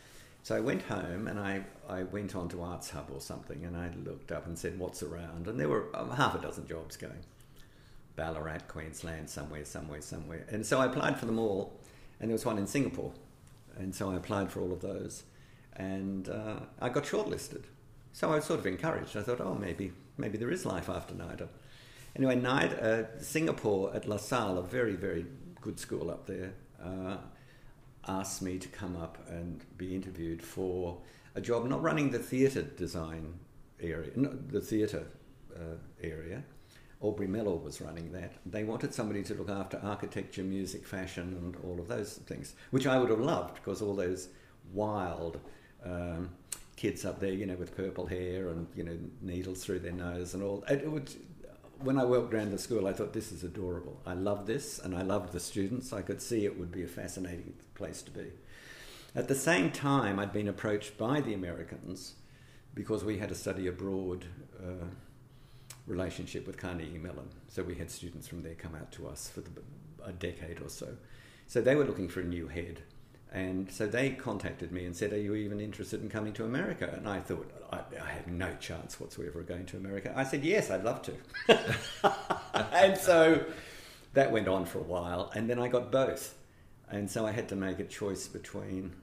So 0.43 0.55
I 0.55 0.59
went 0.59 0.81
home 0.83 1.27
and 1.27 1.39
I, 1.39 1.63
I 1.87 2.03
went 2.03 2.35
on 2.35 2.49
to 2.49 2.61
Arts 2.61 2.89
Hub 2.89 3.09
or 3.13 3.21
something 3.21 3.63
and 3.63 3.77
I 3.77 3.91
looked 4.05 4.33
up 4.33 4.45
and 4.45 4.59
said, 4.59 4.77
what's 4.77 5.01
around? 5.01 5.47
And 5.47 5.57
there 5.57 5.69
were 5.69 5.87
um, 5.95 6.11
half 6.11 6.35
a 6.35 6.39
dozen 6.39 6.67
jobs 6.67 6.97
going. 6.97 7.23
Ballarat, 8.15 8.67
Queensland, 8.67 9.29
somewhere, 9.29 9.65
somewhere, 9.65 10.01
somewhere. 10.01 10.45
And 10.49 10.65
so 10.65 10.79
I 10.79 10.85
applied 10.85 11.17
for 11.17 11.25
them 11.25 11.39
all, 11.39 11.79
and 12.19 12.29
there 12.29 12.35
was 12.35 12.45
one 12.45 12.57
in 12.57 12.67
Singapore. 12.67 13.11
And 13.77 13.93
so 13.93 14.11
I 14.11 14.15
applied 14.15 14.51
for 14.51 14.61
all 14.61 14.71
of 14.71 14.81
those, 14.81 15.23
and 15.75 16.29
uh, 16.29 16.59
I 16.79 16.89
got 16.89 17.03
shortlisted. 17.03 17.63
So 18.15 18.31
I 18.31 18.35
was 18.37 18.45
sort 18.45 18.61
of 18.61 18.65
encouraged. 18.65 19.17
I 19.17 19.23
thought, 19.23 19.41
oh, 19.41 19.55
maybe, 19.55 19.91
maybe 20.17 20.37
there 20.37 20.49
is 20.49 20.65
life 20.65 20.87
after 20.87 21.13
NIDA. 21.13 21.49
Anyway, 22.15 22.37
NIDA, 22.37 22.81
uh, 22.81 23.19
Singapore 23.19 23.93
at 23.93 24.07
La 24.07 24.15
Salle, 24.15 24.57
a 24.57 24.61
very, 24.61 24.95
very 24.95 25.25
good 25.59 25.77
school 25.77 26.09
up 26.09 26.25
there, 26.25 26.53
uh, 26.81 27.17
asked 28.07 28.41
me 28.41 28.57
to 28.57 28.69
come 28.69 28.95
up 28.95 29.17
and 29.27 29.65
be 29.77 29.93
interviewed 29.93 30.41
for 30.41 30.97
a 31.35 31.41
job 31.41 31.67
not 31.67 31.81
running 31.81 32.09
the 32.09 32.19
theatre 32.19 32.61
design 32.61 33.33
area, 33.81 34.11
the 34.15 34.61
theatre 34.61 35.07
uh, 35.53 35.75
area. 36.01 36.41
Aubrey 37.01 37.27
Mellor 37.27 37.57
was 37.57 37.81
running 37.81 38.13
that. 38.13 38.31
They 38.45 38.63
wanted 38.63 38.93
somebody 38.93 39.23
to 39.23 39.33
look 39.33 39.49
after 39.49 39.77
architecture, 39.83 40.43
music, 40.43 40.85
fashion, 40.87 41.35
and 41.37 41.57
all 41.65 41.81
of 41.81 41.89
those 41.89 42.13
things, 42.13 42.55
which 42.71 42.87
I 42.87 42.97
would 42.97 43.09
have 43.09 43.19
loved 43.19 43.55
because 43.55 43.81
all 43.81 43.93
those 43.93 44.29
wild 44.71 45.41
um, 45.83 46.29
kids 46.75 47.05
up 47.05 47.19
there, 47.19 47.31
you 47.31 47.45
know, 47.45 47.55
with 47.55 47.75
purple 47.75 48.05
hair 48.05 48.49
and 48.49 48.67
you 48.75 48.83
know 48.83 48.97
needles 49.21 49.63
through 49.63 49.79
their 49.79 49.91
nose 49.91 50.33
and 50.33 50.43
all. 50.43 50.63
It, 50.69 50.83
it 50.83 50.91
would, 50.91 51.09
when 51.79 51.97
I 51.97 52.05
walked 52.05 52.33
around 52.33 52.51
the 52.51 52.57
school, 52.57 52.87
I 52.87 52.93
thought 52.93 53.13
this 53.13 53.31
is 53.31 53.43
adorable. 53.43 54.01
I 54.05 54.13
love 54.13 54.45
this, 54.45 54.79
and 54.79 54.95
I 54.95 55.01
loved 55.01 55.33
the 55.33 55.39
students. 55.39 55.93
I 55.93 56.01
could 56.01 56.21
see 56.21 56.45
it 56.45 56.57
would 56.59 56.71
be 56.71 56.83
a 56.83 56.87
fascinating 56.87 57.53
place 57.73 58.01
to 58.03 58.11
be. 58.11 58.31
At 59.15 59.27
the 59.27 59.35
same 59.35 59.71
time, 59.71 60.19
I'd 60.19 60.33
been 60.33 60.47
approached 60.47 60.97
by 60.97 61.21
the 61.21 61.33
Americans 61.33 62.15
because 62.73 63.05
we 63.05 63.17
had 63.17 63.31
a 63.31 63.35
study 63.35 63.67
abroad 63.67 64.25
uh, 64.59 64.85
relationship 65.87 66.45
with 66.45 66.57
Carnegie 66.57 66.97
Mellon. 66.97 67.29
So 67.47 67.63
we 67.63 67.75
had 67.75 67.89
students 67.89 68.27
from 68.27 68.43
there 68.43 68.55
come 68.55 68.75
out 68.75 68.91
to 68.93 69.07
us 69.07 69.29
for 69.29 69.41
the, 69.41 69.51
a 70.05 70.11
decade 70.11 70.61
or 70.61 70.69
so. 70.69 70.97
So 71.47 71.61
they 71.61 71.75
were 71.75 71.85
looking 71.85 72.09
for 72.09 72.21
a 72.21 72.25
new 72.25 72.47
head. 72.47 72.81
And 73.35 73.69
so 73.69 73.85
they 73.85 74.11
contacted 74.11 74.71
me 74.71 74.85
and 74.85 74.95
said, 74.95 75.11
Are 75.11 75.19
you 75.19 75.35
even 75.35 75.59
interested 75.59 76.01
in 76.01 76.07
coming 76.07 76.31
to 76.33 76.45
America? 76.45 76.89
And 76.95 77.05
I 77.05 77.19
thought, 77.19 77.51
I, 77.69 77.81
I 78.01 78.09
have 78.11 78.27
no 78.27 78.55
chance 78.61 78.97
whatsoever 78.97 79.41
of 79.41 79.47
going 79.47 79.65
to 79.65 79.77
America. 79.77 80.13
I 80.15 80.23
said, 80.23 80.41
Yes, 80.41 80.71
I'd 80.71 80.85
love 80.85 81.01
to. 81.01 81.13
and 82.71 82.97
so 82.97 83.43
that 84.13 84.31
went 84.31 84.47
on 84.47 84.63
for 84.65 84.79
a 84.79 84.83
while. 84.83 85.33
And 85.35 85.49
then 85.49 85.59
I 85.59 85.67
got 85.67 85.91
both. 85.91 86.33
And 86.89 87.11
so 87.11 87.25
I 87.25 87.31
had 87.31 87.49
to 87.49 87.57
make 87.57 87.79
a 87.79 87.83
choice 87.83 88.25
between 88.29 88.93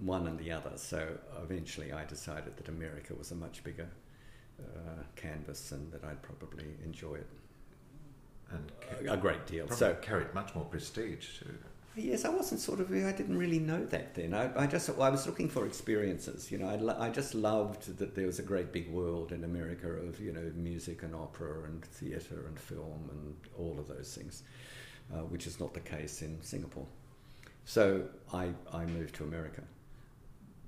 one 0.00 0.28
and 0.28 0.38
the 0.38 0.52
other. 0.52 0.74
So 0.76 1.08
eventually 1.42 1.92
I 1.92 2.04
decided 2.04 2.56
that 2.58 2.68
America 2.68 3.12
was 3.18 3.32
a 3.32 3.34
much 3.34 3.64
bigger 3.64 3.88
uh, 4.60 5.02
canvas 5.16 5.72
and 5.72 5.90
that 5.90 6.04
I'd 6.04 6.22
probably 6.22 6.76
enjoy 6.84 7.14
it 7.14 7.26
And 8.52 9.08
a, 9.08 9.16
great 9.16 9.48
deal. 9.48 9.68
So 9.68 9.94
carried 9.94 10.32
much 10.32 10.54
more 10.54 10.64
prestige 10.64 11.40
too. 11.40 11.58
Yes, 11.96 12.24
I 12.24 12.28
wasn't 12.28 12.60
sort 12.60 12.78
of. 12.80 12.90
I 12.92 13.12
didn't 13.12 13.36
really 13.36 13.58
know 13.58 13.84
that 13.86 14.14
then. 14.14 14.32
I, 14.32 14.62
I 14.62 14.66
just 14.66 14.88
I 14.88 15.10
was 15.10 15.26
looking 15.26 15.48
for 15.48 15.66
experiences. 15.66 16.50
You 16.50 16.58
know, 16.58 16.68
I, 16.68 16.76
lo- 16.76 16.96
I 16.98 17.10
just 17.10 17.34
loved 17.34 17.98
that 17.98 18.14
there 18.14 18.26
was 18.26 18.38
a 18.38 18.42
great 18.44 18.72
big 18.72 18.88
world 18.90 19.32
in 19.32 19.42
America 19.42 19.88
of 19.88 20.20
you 20.20 20.32
know 20.32 20.52
music 20.54 21.02
and 21.02 21.14
opera 21.14 21.64
and 21.64 21.84
theatre 21.84 22.44
and 22.46 22.58
film 22.58 23.10
and 23.10 23.34
all 23.58 23.76
of 23.78 23.88
those 23.88 24.14
things, 24.14 24.44
uh, 25.12 25.18
which 25.24 25.46
is 25.48 25.58
not 25.58 25.74
the 25.74 25.80
case 25.80 26.22
in 26.22 26.40
Singapore. 26.42 26.86
So 27.64 28.04
I 28.32 28.50
I 28.72 28.86
moved 28.86 29.16
to 29.16 29.24
America, 29.24 29.62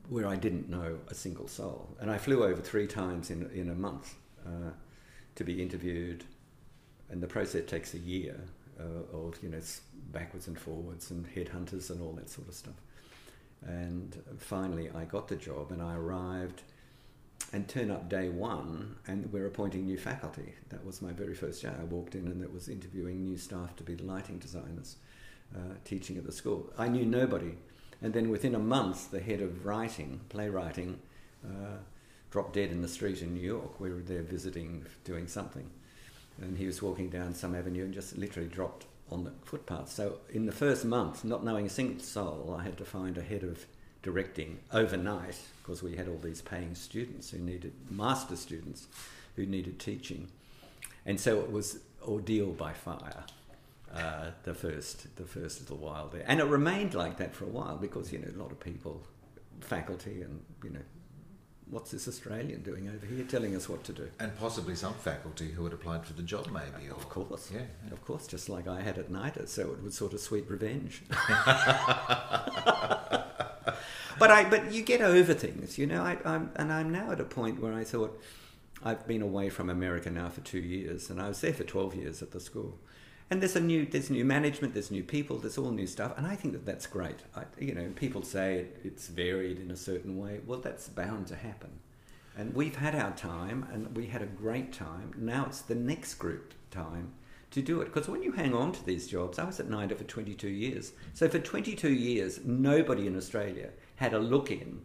where 0.09 0.27
I 0.27 0.37
didn't 0.37 0.69
know 0.69 0.99
a 1.09 1.15
single 1.15 1.47
soul, 1.49 1.89
and 2.01 2.11
I 2.11 2.19
flew 2.19 2.43
over 2.45 2.61
three 2.61 2.87
times 2.89 3.31
in 3.31 3.49
in 3.55 3.71
a 3.71 3.75
month 3.75 4.17
uh, 4.45 4.71
to 5.37 5.45
be 5.45 5.63
interviewed, 5.63 6.25
and 7.11 7.23
the 7.23 7.29
process 7.29 7.65
takes 7.67 7.95
a 7.95 7.99
year 7.99 8.41
uh, 8.83 9.31
you 9.43 9.49
know 9.49 9.61
backwards 10.13 10.47
and 10.47 10.59
forwards 10.59 11.11
and 11.11 11.27
headhunters 11.35 11.91
and 11.91 12.01
all 12.03 12.13
that 12.13 12.29
sort 12.29 12.49
of 12.49 12.55
stuff. 12.55 12.75
And 13.65 14.21
finally, 14.39 14.91
I 14.91 15.05
got 15.05 15.29
the 15.29 15.37
job, 15.37 15.71
and 15.71 15.81
I 15.81 15.95
arrived 15.95 16.63
and 17.53 17.69
turned 17.69 17.93
up 17.93 18.09
day 18.09 18.29
one, 18.29 18.97
and 19.07 19.33
we're 19.33 19.47
appointing 19.47 19.87
new 19.87 19.99
faculty. 19.99 20.55
That 20.71 20.85
was 20.85 21.03
my 21.03 21.13
very 21.13 21.35
first 21.35 21.63
day. 21.63 21.71
I 21.79 21.85
walked 21.85 22.15
in, 22.15 22.27
and 22.27 22.43
it 22.43 22.53
was 22.53 22.69
interviewing 22.69 23.23
new 23.23 23.37
staff 23.37 23.77
to 23.77 23.83
be 23.83 23.95
the 23.95 24.05
lighting 24.05 24.39
designers, 24.39 24.97
uh, 25.55 25.75
teaching 25.85 26.17
at 26.17 26.25
the 26.25 26.33
school. 26.33 26.73
I 26.77 26.89
knew 26.89 27.05
nobody, 27.05 27.55
and 28.01 28.13
then 28.13 28.31
within 28.31 28.55
a 28.55 28.59
month, 28.59 29.11
the 29.11 29.21
head 29.21 29.41
of 29.41 29.65
writing, 29.65 30.21
playwriting, 30.29 30.99
uh, 31.45 31.79
dropped 32.31 32.55
dead 32.55 32.71
in 32.71 32.83
the 32.83 32.89
street 32.89 33.23
in 33.23 33.35
New 33.35 33.47
York. 33.47 33.79
We 33.79 33.91
were 33.91 34.01
there 34.01 34.23
visiting, 34.23 34.87
doing 35.05 35.29
something 35.29 35.71
and 36.41 36.59
he 36.59 36.67
was 36.67 36.83
walking 36.83 37.09
down 37.09 37.35
some 37.35 37.55
avenue 37.55 37.85
and 37.85 37.95
just 37.95 38.17
literally 38.17 38.49
dropped 38.49 38.87
on 39.11 39.25
the 39.25 39.33
footpath. 39.45 39.91
So 39.91 40.19
in 40.31 40.47
the 40.47 40.53
first 40.53 40.85
month, 40.85 41.25
not 41.25 41.45
knowing 41.45 41.67
a 41.67 41.71
single 41.71 42.03
soul, 42.03 42.57
I 42.59 42.63
had 42.63 42.79
to 42.79 42.85
find 42.85 43.19
a 43.19 43.23
head 43.23 43.43
of 43.43 43.67
directing 44.03 44.59
overnight 44.73 45.39
because 45.63 45.83
we 45.83 45.97
had 45.97 46.09
all 46.09 46.19
these 46.19 46.43
paying 46.43 46.75
students 46.75 47.31
who 47.31 47.39
needed 47.39 47.73
master 47.91 48.37
students 48.37 48.89
who 49.37 49.47
needed 49.47 49.79
teaching, 49.79 50.29
and 51.07 51.19
so 51.19 51.41
it 51.41 51.51
was 51.51 51.79
ordeal 52.03 52.49
by 52.49 52.73
fire. 52.73 53.25
Uh, 53.95 54.31
the 54.45 54.55
first, 54.55 55.15
the 55.17 55.25
first 55.25 55.61
little 55.61 55.77
while 55.77 56.09
there, 56.09 56.25
and 56.27 56.41
it 56.41 56.45
remained 56.45 56.95
like 56.95 57.19
that 57.19 57.35
for 57.35 57.45
a 57.45 57.49
while 57.49 57.77
because 57.77 58.11
you 58.11 58.19
know 58.19 58.29
a 58.35 58.41
lot 58.43 58.51
of 58.51 58.59
people, 58.59 59.03
faculty, 59.61 60.23
and 60.23 60.41
you 60.65 60.71
know, 60.71 60.81
what's 61.71 61.91
this 61.91 62.07
Australian 62.07 62.63
doing 62.63 62.89
over 62.89 63.07
here, 63.07 63.25
telling 63.25 63.57
us 63.57 63.69
what 63.69 63.83
to 63.85 63.93
do? 63.93 64.09
And 64.21 64.37
possibly 64.39 64.75
some 64.75 64.95
faculty 64.95 65.51
who 65.51 65.65
had 65.65 65.73
applied 65.73 66.05
for 66.05 66.13
the 66.13 66.23
job, 66.23 66.49
maybe. 66.53 66.89
Or, 66.91 66.97
Of 66.97 67.09
course. 67.09 67.51
Yeah. 67.53 67.63
Of 67.91 68.05
course, 68.05 68.27
just 68.27 68.49
like 68.49 68.69
I 68.69 68.81
had 68.81 68.99
at 68.99 69.11
NIDA, 69.11 69.49
so 69.49 69.73
it 69.73 69.83
was 69.83 69.95
sort 69.95 70.13
of 70.13 70.21
sweet 70.21 70.49
revenge. 70.49 71.03
but 74.19 74.31
I, 74.31 74.45
but 74.49 74.73
you 74.73 74.83
get 74.83 75.01
over 75.01 75.35
things, 75.35 75.79
you 75.79 75.87
know. 75.87 76.03
I, 76.03 76.19
I'm, 76.25 76.51
and 76.57 76.73
I'm 76.73 76.91
now 76.91 77.11
at 77.11 77.21
a 77.21 77.25
point 77.25 77.61
where 77.61 77.73
I 77.73 77.85
thought 77.85 78.21
I've 78.85 79.07
been 79.07 79.23
away 79.23 79.49
from 79.49 79.71
America 79.71 80.11
now 80.11 80.29
for 80.29 80.41
two 80.41 80.61
years, 80.61 81.11
and 81.11 81.21
I 81.21 81.29
was 81.29 81.41
there 81.41 81.55
for 81.55 81.65
twelve 81.65 81.95
years 81.95 82.23
at 82.23 82.33
the 82.33 82.41
school. 82.41 82.79
And 83.31 83.41
there's 83.41 83.57
a 83.57 83.61
new, 83.61 83.87
there's 83.87 84.11
new 84.11 84.25
management, 84.25 84.75
there's 84.75 84.91
new 84.91 85.03
people, 85.03 85.39
there's 85.39 85.57
all 85.57 85.71
new 85.71 85.87
stuff, 85.87 86.13
and 86.19 86.27
I 86.27 86.37
think 86.37 86.53
that 86.53 86.67
that's 86.67 86.87
great. 86.87 87.21
I, 87.35 87.45
you 87.59 87.75
know, 87.75 87.91
people 87.97 88.23
say 88.23 88.57
it, 88.57 88.81
it's 88.85 89.09
varied 89.09 89.59
in 89.59 89.71
a 89.71 89.77
certain 89.77 90.19
way. 90.19 90.41
Well, 90.47 90.61
that's 90.61 90.89
bound 90.89 91.29
to 91.29 91.37
happen. 91.37 91.71
And 92.37 92.55
we've 92.55 92.77
had 92.77 92.95
our 92.95 93.13
time, 93.13 93.67
and 93.73 93.97
we 93.97 94.07
had 94.07 94.23
a 94.23 94.27
great 94.27 94.73
time. 94.73 95.13
Now 95.17 95.47
it's 95.47 95.63
the 95.63 95.75
next 95.75 96.15
group 96.15 96.55
time 96.71 97.13
to 97.53 97.63
do 97.63 97.81
it. 97.81 97.87
Because 97.87 98.09
when 98.09 98.23
you 98.23 98.33
hang 98.33 98.55
on 98.55 98.73
to 98.73 98.85
these 98.85 99.07
jobs, 99.07 99.39
I 99.39 99.45
was 99.45 99.61
at 99.61 99.69
NIDA 99.69 99.97
for 99.97 100.05
22 100.05 100.49
years. 100.49 100.93
So 101.13 101.29
for 101.29 101.39
22 101.39 101.91
years, 101.91 102.41
nobody 102.45 103.07
in 103.07 103.17
Australia 103.17 103.71
had 103.97 104.15
a 104.15 104.19
look 104.19 104.51
in 104.51 104.83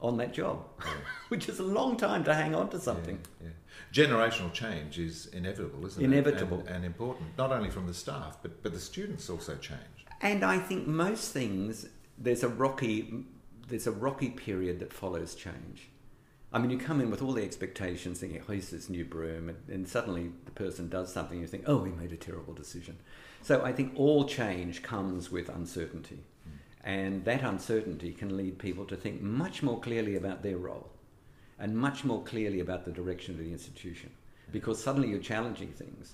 on 0.00 0.16
that 0.18 0.34
job, 0.34 0.64
which 1.28 1.48
is 1.48 1.58
a 1.58 1.64
long 1.64 1.96
time 1.96 2.24
to 2.24 2.34
hang 2.34 2.54
on 2.54 2.68
to 2.70 2.78
something. 2.78 3.18
Yeah. 3.40 3.48
Generational 3.92 4.52
change 4.52 4.98
is 4.98 5.26
inevitable, 5.26 5.84
isn't 5.86 6.02
Inevitable. 6.02 6.60
it? 6.60 6.66
And, 6.66 6.76
and 6.76 6.84
important, 6.84 7.36
not 7.36 7.52
only 7.52 7.70
from 7.70 7.86
the 7.86 7.94
staff, 7.94 8.38
but, 8.42 8.62
but 8.62 8.72
the 8.72 8.80
students 8.80 9.28
also 9.28 9.56
change. 9.56 9.78
And 10.20 10.44
I 10.44 10.58
think 10.58 10.86
most 10.86 11.32
things 11.32 11.86
there's 12.18 12.42
a 12.42 12.48
rocky 12.48 13.24
there's 13.68 13.86
a 13.86 13.92
rocky 13.92 14.28
period 14.30 14.78
that 14.80 14.92
follows 14.92 15.34
change. 15.34 15.88
I 16.52 16.58
mean, 16.58 16.70
you 16.70 16.76
come 16.78 17.00
in 17.00 17.10
with 17.10 17.22
all 17.22 17.32
the 17.32 17.42
expectations, 17.42 18.20
thinking, 18.20 18.42
"Oh, 18.46 18.52
here's 18.52 18.70
this 18.70 18.90
new 18.90 19.04
broom," 19.04 19.48
and, 19.48 19.58
and 19.68 19.88
suddenly 19.88 20.30
the 20.44 20.50
person 20.50 20.88
does 20.88 21.12
something. 21.12 21.38
and 21.38 21.42
You 21.42 21.48
think, 21.48 21.64
"Oh, 21.66 21.82
he 21.84 21.92
made 21.92 22.12
a 22.12 22.16
terrible 22.16 22.52
decision." 22.54 22.98
So 23.40 23.64
I 23.64 23.72
think 23.72 23.92
all 23.96 24.24
change 24.26 24.82
comes 24.82 25.30
with 25.32 25.48
uncertainty, 25.48 26.20
hmm. 26.44 26.56
and 26.88 27.24
that 27.24 27.42
uncertainty 27.42 28.12
can 28.12 28.36
lead 28.36 28.58
people 28.58 28.84
to 28.86 28.96
think 28.96 29.22
much 29.22 29.62
more 29.62 29.80
clearly 29.80 30.14
about 30.14 30.42
their 30.42 30.58
role, 30.58 30.91
and 31.62 31.74
much 31.74 32.04
more 32.04 32.22
clearly 32.24 32.60
about 32.60 32.84
the 32.84 32.92
direction 32.92 33.32
of 33.34 33.40
the 33.40 33.50
institution, 33.50 34.10
because 34.50 34.82
suddenly 34.82 35.08
you're 35.08 35.18
challenging 35.18 35.72
things, 35.72 36.12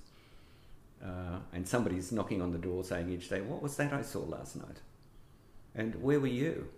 uh, 1.02 1.40
and 1.52 1.66
somebody's 1.66 2.12
knocking 2.12 2.40
on 2.40 2.52
the 2.52 2.58
door 2.58 2.84
saying 2.84 3.10
each 3.10 3.28
day, 3.28 3.40
"What 3.40 3.62
was 3.62 3.76
that 3.78 3.92
I 3.92 4.02
saw 4.02 4.20
last 4.20 4.54
night?" 4.54 4.80
and 5.74 5.94
where 6.02 6.20
were 6.20 6.26
you? 6.26 6.68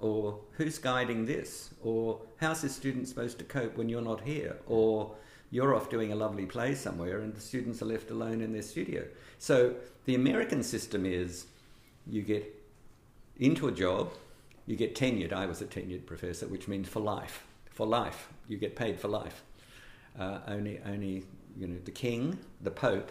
Or 0.00 0.40
who's 0.52 0.78
guiding 0.78 1.26
this? 1.26 1.70
Or 1.82 2.20
how's 2.38 2.62
this 2.62 2.74
student 2.74 3.08
supposed 3.08 3.38
to 3.38 3.44
cope 3.44 3.76
when 3.76 3.88
you're 3.88 4.02
not 4.02 4.22
here? 4.22 4.56
Or 4.66 5.14
you're 5.50 5.74
off 5.74 5.88
doing 5.88 6.12
a 6.12 6.16
lovely 6.16 6.46
play 6.46 6.74
somewhere 6.74 7.20
and 7.20 7.34
the 7.34 7.40
students 7.40 7.80
are 7.82 7.86
left 7.86 8.10
alone 8.10 8.40
in 8.40 8.52
their 8.52 8.62
studio. 8.62 9.04
So 9.38 9.76
the 10.06 10.14
American 10.14 10.62
system 10.62 11.06
is 11.06 11.46
you 12.06 12.22
get 12.22 12.52
into 13.38 13.68
a 13.68 13.72
job, 13.72 14.12
you 14.66 14.76
get 14.76 14.94
tenured. 14.94 15.32
I 15.32 15.46
was 15.46 15.60
a 15.60 15.66
tenured 15.66 16.06
professor, 16.06 16.46
which 16.46 16.66
means 16.66 16.88
for 16.88 17.00
life. 17.00 17.46
For 17.76 17.86
life. 17.86 18.28
You 18.48 18.56
get 18.58 18.74
paid 18.74 18.98
for 18.98 19.08
life. 19.08 19.42
Uh, 20.18 20.38
only, 20.48 20.80
only, 20.86 21.24
you 21.56 21.66
know, 21.66 21.76
the 21.84 21.90
king, 21.90 22.38
the 22.62 22.70
pope, 22.70 23.10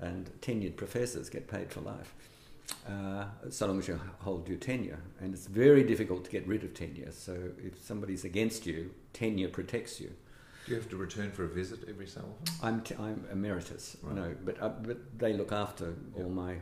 and 0.00 0.30
tenured 0.40 0.76
professors 0.76 1.30
get 1.30 1.46
paid 1.46 1.70
for 1.70 1.80
life 1.80 2.14
uh, 2.88 3.24
so 3.50 3.66
long 3.66 3.78
as 3.78 3.86
you 3.88 4.00
hold 4.20 4.48
your 4.48 4.58
tenure. 4.58 4.98
And 5.20 5.32
it's 5.34 5.46
very 5.46 5.84
difficult 5.84 6.24
to 6.24 6.30
get 6.30 6.46
rid 6.48 6.64
of 6.64 6.74
tenure. 6.74 7.12
So 7.12 7.34
if 7.64 7.78
somebody's 7.80 8.24
against 8.24 8.66
you, 8.66 8.90
tenure 9.12 9.48
protects 9.48 10.00
you. 10.00 10.08
Do 10.66 10.72
you 10.72 10.76
have 10.80 10.88
to 10.90 10.96
return 10.96 11.30
for 11.30 11.44
a 11.44 11.48
visit 11.48 11.80
every 11.88 12.06
so 12.06 12.20
often? 12.20 12.54
I'm, 12.62 12.80
t- 12.82 12.94
I'm 12.98 13.24
emeritus, 13.32 13.96
Right. 14.02 14.16
no, 14.16 14.34
but 14.44 14.60
uh, 14.62 14.68
but 14.68 14.98
they 15.18 15.32
look 15.32 15.52
after 15.52 15.94
all 16.16 16.28
my 16.28 16.54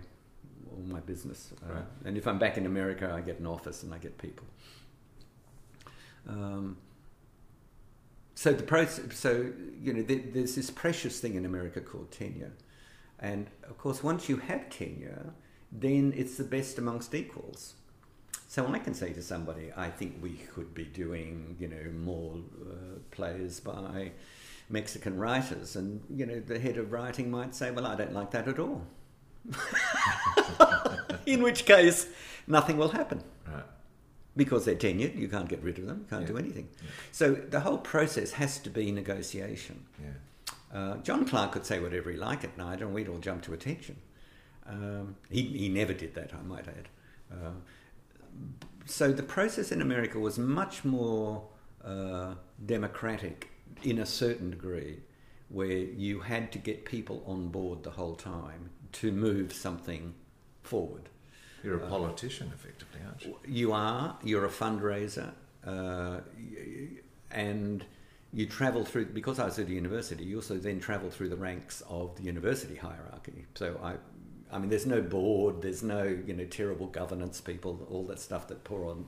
all 0.70 0.82
my 0.86 1.00
business. 1.00 1.52
Uh, 1.68 1.72
Right. 1.74 1.84
And 2.04 2.16
if 2.16 2.26
I'm 2.26 2.38
back 2.38 2.56
in 2.58 2.66
America, 2.66 3.10
I 3.12 3.20
get 3.22 3.38
an 3.40 3.46
office 3.46 3.82
and 3.82 3.92
I 3.94 3.98
get 3.98 4.18
people. 4.18 4.46
Um, 6.28 6.76
so 8.38 8.52
the 8.52 8.62
process, 8.62 9.18
so 9.18 9.50
you 9.82 9.92
know, 9.92 10.02
there, 10.02 10.20
there's 10.32 10.54
this 10.54 10.70
precious 10.70 11.18
thing 11.18 11.34
in 11.34 11.44
America 11.44 11.80
called 11.80 12.12
tenure, 12.12 12.52
and 13.18 13.48
of 13.68 13.76
course, 13.78 14.00
once 14.00 14.28
you 14.28 14.36
have 14.36 14.70
tenure, 14.70 15.34
then 15.72 16.14
it's 16.16 16.36
the 16.36 16.44
best 16.44 16.78
amongst 16.78 17.16
equals. 17.16 17.74
So 18.46 18.64
I 18.68 18.78
can 18.78 18.94
say 18.94 19.12
to 19.12 19.22
somebody, 19.22 19.72
I 19.76 19.90
think 19.90 20.22
we 20.22 20.34
could 20.54 20.72
be 20.72 20.84
doing, 20.84 21.56
you 21.58 21.66
know, 21.66 21.90
more 21.98 22.36
uh, 22.64 23.00
plays 23.10 23.58
by 23.58 24.12
Mexican 24.70 25.18
writers, 25.18 25.74
and 25.74 26.00
you 26.08 26.24
know, 26.24 26.38
the 26.38 26.60
head 26.60 26.76
of 26.76 26.92
writing 26.92 27.32
might 27.32 27.56
say, 27.56 27.72
"Well, 27.72 27.86
I 27.86 27.96
don't 27.96 28.12
like 28.12 28.30
that 28.30 28.46
at 28.46 28.60
all." 28.60 28.86
In 31.26 31.42
which 31.42 31.64
case, 31.66 32.06
nothing 32.46 32.76
will 32.76 32.90
happen 32.90 33.24
Right. 33.52 33.64
Because 34.38 34.64
they're 34.64 34.76
tenured. 34.76 35.14
You 35.18 35.28
can't 35.28 35.48
get 35.48 35.62
rid 35.62 35.78
of 35.78 35.86
them. 35.86 35.98
You 36.04 36.06
can't 36.08 36.22
Yeah. 36.22 36.28
do 36.28 36.38
anything. 36.38 36.68
So 37.12 37.34
the 37.34 37.60
whole 37.60 37.76
process 37.78 38.30
has 38.32 38.58
to 38.60 38.70
be 38.70 38.90
negotiation. 38.90 39.84
Yeah. 40.02 40.14
Uh, 40.72 40.96
John 40.98 41.26
Clark 41.26 41.52
could 41.52 41.66
say 41.66 41.80
whatever 41.80 42.10
he 42.10 42.16
liked 42.16 42.44
at 42.44 42.56
night, 42.56 42.80
and 42.80 42.94
we'd 42.94 43.08
all 43.08 43.18
jump 43.18 43.42
to 43.42 43.52
attention. 43.52 43.96
Um, 44.66 45.16
he, 45.30 45.42
he 45.42 45.68
never 45.68 45.92
did 45.92 46.14
that, 46.14 46.32
I 46.34 46.42
might 46.42 46.66
add. 46.68 46.88
Uh, 47.32 47.50
so 48.86 49.12
the 49.12 49.22
process 49.22 49.72
in 49.72 49.80
America 49.82 50.18
was 50.18 50.38
much 50.38 50.84
more 50.84 51.46
uh, 51.84 52.34
democratic 52.64 53.48
in 53.82 53.98
a 53.98 54.06
certain 54.06 54.50
degree, 54.50 55.00
where 55.48 55.66
you 56.04 56.20
had 56.20 56.52
to 56.52 56.58
get 56.58 56.84
people 56.84 57.22
on 57.26 57.48
board 57.48 57.82
the 57.82 57.90
whole 57.90 58.14
time 58.14 58.70
to 58.92 59.10
move 59.10 59.52
something 59.52 60.14
forward. 60.62 61.08
You're 61.62 61.80
a 61.80 61.86
Uh, 61.86 61.88
politician, 61.88 62.52
effectively, 62.54 63.00
aren't 63.06 63.22
you? 63.24 63.36
you 63.46 63.72
are. 63.72 64.16
You're 64.22 64.44
a 64.44 64.48
fundraiser, 64.50 65.32
uh, 65.66 66.20
and 67.30 67.84
you 68.32 68.46
travel 68.46 68.84
through. 68.84 69.06
Because 69.06 69.38
I 69.38 69.44
was 69.44 69.58
at 69.58 69.66
a 69.68 69.72
university, 69.72 70.24
you 70.24 70.36
also 70.36 70.56
then 70.58 70.80
travel 70.80 71.10
through 71.10 71.28
the 71.30 71.36
ranks 71.36 71.82
of 71.88 72.16
the 72.16 72.22
university 72.24 72.76
hierarchy. 72.76 73.46
So 73.54 73.78
I, 73.82 73.94
I 74.54 74.58
mean, 74.58 74.70
there's 74.70 74.86
no 74.86 75.02
board, 75.02 75.62
there's 75.62 75.82
no 75.82 76.02
you 76.04 76.34
know 76.34 76.44
terrible 76.46 76.86
governance 76.86 77.40
people, 77.40 77.86
all 77.90 78.04
that 78.06 78.20
stuff 78.20 78.48
that 78.48 78.64
poor 78.64 78.86
on 78.90 79.06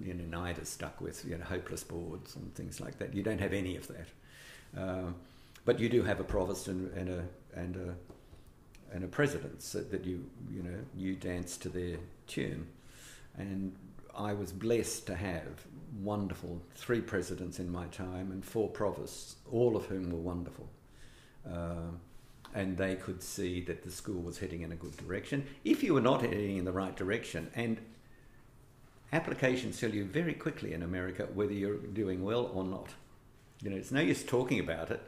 you 0.00 0.14
know 0.14 0.24
NIDA 0.38 0.66
stuck 0.66 1.00
with, 1.00 1.24
you 1.24 1.36
know, 1.36 1.44
hopeless 1.44 1.84
boards 1.84 2.36
and 2.36 2.54
things 2.54 2.80
like 2.80 2.98
that. 2.98 3.14
You 3.14 3.22
don't 3.22 3.40
have 3.40 3.52
any 3.52 3.76
of 3.76 3.88
that, 3.88 4.08
Um 4.76 5.14
but 5.64 5.78
you 5.78 5.88
do 5.88 6.02
have 6.02 6.18
a 6.18 6.24
provost 6.24 6.66
and, 6.68 6.90
and 6.94 7.08
a 7.08 7.24
and 7.54 7.76
a 7.76 7.94
and 8.92 9.04
a 9.04 9.08
president 9.08 9.62
so 9.62 9.80
that 9.80 10.04
you 10.04 10.24
you 10.50 10.62
know 10.62 10.78
you 10.96 11.14
dance 11.14 11.56
to 11.58 11.68
their 11.68 11.96
tune. 12.26 12.66
And 13.36 13.74
I 14.14 14.34
was 14.34 14.52
blessed 14.52 15.06
to 15.06 15.14
have 15.14 15.66
wonderful 16.02 16.60
three 16.74 17.00
presidents 17.00 17.58
in 17.58 17.70
my 17.70 17.86
time 17.86 18.30
and 18.30 18.44
four 18.44 18.68
provosts 18.68 19.36
all 19.50 19.76
of 19.76 19.86
whom 19.86 20.10
were 20.10 20.18
wonderful. 20.18 20.68
Um 21.46 22.00
and 22.54 22.76
they 22.76 22.96
could 22.96 23.22
see 23.22 23.62
that 23.62 23.82
the 23.82 23.90
school 23.90 24.20
was 24.20 24.38
heading 24.38 24.60
in 24.60 24.72
a 24.72 24.76
good 24.76 24.94
direction. 24.98 25.46
If 25.64 25.82
you 25.82 25.94
were 25.94 26.02
not 26.02 26.20
heading 26.20 26.58
in 26.58 26.66
the 26.66 26.72
right 26.72 26.94
direction 26.94 27.50
and 27.54 27.78
applications 29.12 29.80
tell 29.80 29.90
you 29.90 30.04
very 30.04 30.34
quickly 30.34 30.74
in 30.74 30.82
America 30.82 31.28
whether 31.32 31.52
you're 31.52 31.76
doing 31.76 32.22
well 32.22 32.50
or 32.52 32.64
not. 32.64 32.88
You 33.62 33.70
know 33.70 33.76
it's 33.76 33.92
no 33.92 34.00
use 34.00 34.22
talking 34.22 34.60
about 34.60 34.90
it 34.90 35.00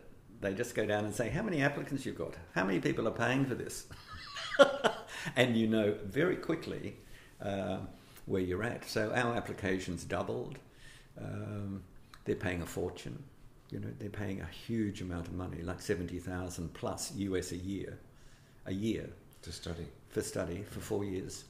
they 0.45 0.55
just 0.55 0.75
go 0.75 0.87
down 0.87 1.05
and 1.05 1.15
say 1.15 1.29
how 1.29 1.43
many 1.43 1.61
applicants 1.63 2.05
you've 2.07 2.19
got? 2.19 2.35
How 2.55 2.65
many 2.65 2.79
people 2.81 3.09
are 3.09 3.19
paying 3.27 3.45
for 3.47 3.55
this? 3.55 3.87
And 5.37 5.57
you 5.57 5.67
know 5.67 5.97
very 6.05 6.37
quickly 6.37 6.97
uh, 7.41 7.79
where 8.27 8.43
you're 8.43 8.63
at. 8.63 8.85
So 8.89 9.11
our 9.15 9.35
applications 9.35 10.05
doubled. 10.05 10.59
Um, 11.19 11.83
they're 12.25 12.37
paying 12.37 12.63
a 12.63 12.67
fortune. 12.67 13.23
You 13.71 13.81
know 13.81 13.89
they're 13.99 14.11
paying 14.11 14.41
a 14.43 14.47
huge 14.47 15.01
amount 15.01 15.27
of 15.29 15.33
money 15.35 15.63
like 15.63 15.81
70,000 15.81 16.73
plus 16.75 17.13
US 17.17 17.53
a 17.53 17.57
year 17.57 17.99
a 18.67 18.73
year 18.73 19.09
To 19.43 19.51
study. 19.53 19.87
for 20.11 20.23
study 20.23 20.63
for 20.71 20.81
four 20.81 21.05
years 21.05 21.45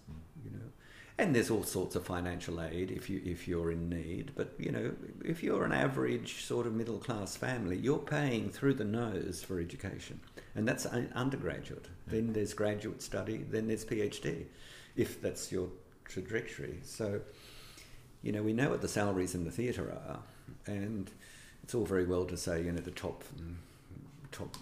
you 0.45 0.51
know 0.51 0.69
and 1.17 1.35
there's 1.35 1.51
all 1.51 1.63
sorts 1.63 1.95
of 1.95 2.05
financial 2.05 2.61
aid 2.61 2.91
if 2.91 3.09
you 3.09 3.21
if 3.25 3.47
you're 3.47 3.71
in 3.71 3.89
need 3.89 4.33
but 4.35 4.53
you 4.59 4.71
know 4.71 4.93
if 5.25 5.43
you're 5.43 5.65
an 5.65 5.73
average 5.73 6.45
sort 6.45 6.67
of 6.67 6.75
middle 6.75 6.99
class 6.99 7.37
family 7.37 7.77
you're 7.77 7.99
paying 7.99 8.51
through 8.51 8.75
the 8.75 8.85
nose 8.85 9.43
for 9.43 9.61
education. 9.61 10.21
And 10.57 10.69
that's 10.69 10.87
un- 10.87 11.11
undergraduate. 11.17 11.87
Then 12.07 12.33
there's 12.33 12.55
graduate 12.55 13.03
study 13.03 13.45
then 13.49 13.69
there's 13.69 13.85
phd 13.85 14.47
if 14.97 15.21
that's 15.21 15.51
your 15.53 15.69
trajectory. 16.05 16.81
So 16.83 17.21
you 18.23 18.33
know 18.33 18.43
we 18.43 18.53
know 18.53 18.71
what 18.71 18.83
the 18.83 18.89
salaries 18.89 19.35
in 19.35 19.45
the 19.45 19.51
theatre 19.51 19.93
are 20.09 20.21
and 20.67 21.11
it's 21.63 21.75
all 21.75 21.85
very 21.85 22.05
well 22.05 22.25
to 22.25 22.37
say 22.37 22.63
you 22.63 22.73
know 22.73 22.81
the 22.81 22.91
top 22.91 23.23
top 24.33 24.57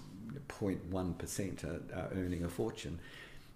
0.1% 0.49 1.65
are, 1.65 1.99
are 1.99 2.11
earning 2.15 2.45
a 2.45 2.49
fortune. 2.49 2.99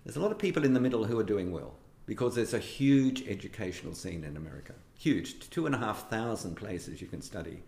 There's 0.05 0.17
a 0.17 0.21
lot 0.21 0.33
of 0.33 0.39
people 0.39 0.65
in 0.65 0.73
the 0.73 0.81
middle 0.81 1.05
who 1.05 1.19
are 1.19 1.25
doing 1.25 1.53
well 1.53 1.75
because 2.07 2.37
there's 2.37 2.55
a 2.55 2.59
huge 2.59 3.27
educational 3.29 3.95
scene 3.95 4.25
in 4.25 4.37
America. 4.37 4.75
Huge. 4.97 5.51
Two 5.51 5.67
and 5.67 5.75
a 5.75 5.79
half 5.79 6.09
thousand 6.09 6.55
places 6.55 7.01
you 7.01 7.09
can 7.09 7.21
study 7.21 7.63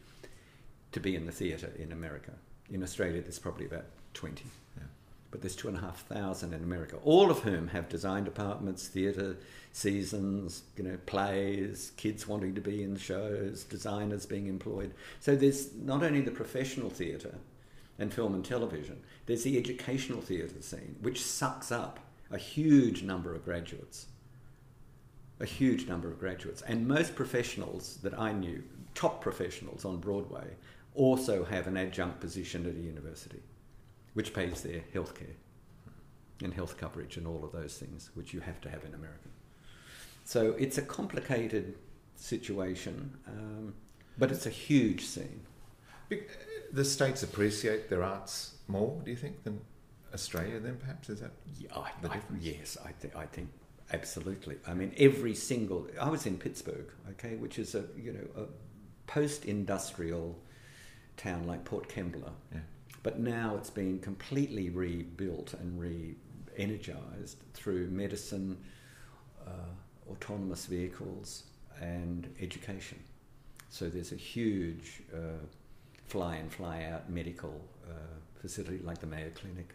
to 0.93 1.01
be 1.01 1.17
in 1.17 1.27
the 1.27 1.33
theatre 1.33 1.73
in 1.79 1.93
America. 1.93 2.33
In 2.71 2.83
Australia, 2.83 3.21
there's 3.21 3.39
probably 3.39 3.67
about 3.67 3.87
20. 4.15 4.45
Yeah. 4.77 4.85
But 5.31 5.43
there's 5.43 5.57
two 5.57 5.69
and 5.69 5.77
a 5.77 5.81
half 5.81 6.07
thousand 6.07 6.55
in 6.55 6.63
America, 6.63 6.97
all 7.03 7.31
of 7.31 7.41
whom 7.41 7.69
have 7.69 7.89
design 7.89 8.25
departments, 8.25 8.89
theatre 8.89 9.37
seasons, 9.73 10.63
you 10.77 10.85
know, 10.85 10.99
plays, 11.05 11.93
kids 11.97 12.27
wanting 12.27 12.55
to 12.55 12.61
be 12.61 12.83
in 12.83 12.97
shows, 12.97 13.65
designers 13.65 14.25
being 14.25 14.47
employed. 14.47 14.95
So 15.21 15.37
there's 15.37 15.75
not 15.75 16.03
only 16.03 16.21
the 16.23 16.31
professional 16.31 16.89
theatre 16.89 17.35
and 17.99 18.15
film 18.15 18.35
and 18.35 18.45
television, 18.45 19.01
there's 19.27 19.43
the 19.43 19.59
educational 19.59 20.23
theatre 20.23 20.63
scene, 20.63 20.97
which 21.03 21.23
sucks 21.23 21.71
up 21.71 21.99
a 22.31 22.39
huge 22.39 23.03
number 23.03 23.35
of 23.35 23.45
graduates. 23.45 24.07
A 25.41 25.47
huge 25.47 25.87
number 25.87 26.09
of 26.09 26.19
graduates. 26.19 26.63
And 26.63 26.87
most 26.89 27.15
professionals 27.15 27.99
that 28.03 28.19
I 28.19 28.33
knew, 28.33 28.63
top 28.95 29.21
professionals 29.21 29.85
on 29.85 29.99
Broadway, 29.99 30.49
also 30.95 31.45
have 31.45 31.67
an 31.67 31.77
adjunct 31.77 32.21
position 32.21 32.67
at 32.67 32.75
a 32.75 32.81
university, 32.81 33.41
which 34.15 34.35
pays 34.35 34.63
their 34.63 34.83
healthcare. 34.95 35.35
and 36.43 36.55
health 36.55 36.77
coverage 36.77 37.17
and 37.17 37.27
all 37.27 37.45
of 37.45 37.53
those 37.53 37.77
things, 37.79 38.11
which 38.15 38.33
you 38.33 38.41
have 38.41 38.61
to 38.61 38.71
have 38.71 38.85
in 38.85 38.95
America. 38.95 39.29
So 40.25 40.55
it's 40.59 40.79
a 40.79 40.83
complicated 40.83 41.75
situation, 42.15 43.17
um, 43.27 43.75
but 44.19 44.31
it's 44.31 44.47
a 44.47 44.51
huge 44.51 45.05
scene. 45.05 45.41
The 46.73 46.85
states 46.85 47.23
appreciate 47.23 47.89
their 47.89 48.03
arts 48.03 48.55
more, 48.69 49.01
do 49.05 49.11
you 49.11 49.17
think, 49.17 49.43
than 49.45 49.61
Australia? 50.15 50.61
Then 50.61 50.77
perhaps 50.77 51.09
is 51.11 51.21
that? 51.21 51.33
Yeah, 51.59 51.71
I, 51.75 51.91
the 52.03 52.11
I, 52.11 52.15
difference? 52.15 52.45
yes, 52.45 52.77
I, 52.85 52.93
th- 53.01 53.15
I 53.15 53.27
think 53.27 53.49
absolutely. 53.93 54.57
I 54.67 54.75
mean, 54.75 54.93
every 54.99 55.35
single. 55.35 55.89
I 56.01 56.09
was 56.09 56.27
in 56.27 56.39
Pittsburgh, 56.39 56.91
okay, 57.11 57.37
which 57.37 57.59
is 57.59 57.75
a 57.75 57.85
you 57.97 58.13
know 58.13 58.43
a 58.43 58.47
post-industrial 59.07 60.39
town 61.17 61.45
like 61.47 61.65
Port 61.65 61.89
Kembla, 61.89 62.31
Yeah. 62.53 62.61
but 63.03 63.19
now 63.19 63.57
it's 63.57 63.71
been 63.71 63.99
completely 64.01 64.71
rebuilt 64.71 65.55
and 65.55 65.81
re-energized 65.81 67.39
through 67.55 67.89
medicine, 67.91 68.59
uh, 69.47 69.51
autonomous 70.11 70.67
vehicles, 70.67 71.45
and 71.81 72.33
education. 72.41 72.99
So 73.71 73.89
there's 73.89 74.13
a 74.13 74.17
huge 74.17 75.03
uh, 75.15 75.45
fly-in, 76.07 76.49
fly-out 76.51 77.11
medical 77.11 77.61
uh, 77.89 77.95
facility 78.41 78.79
like 78.85 78.99
the 79.01 79.07
Mayo 79.07 79.31
Clinic. 79.35 79.75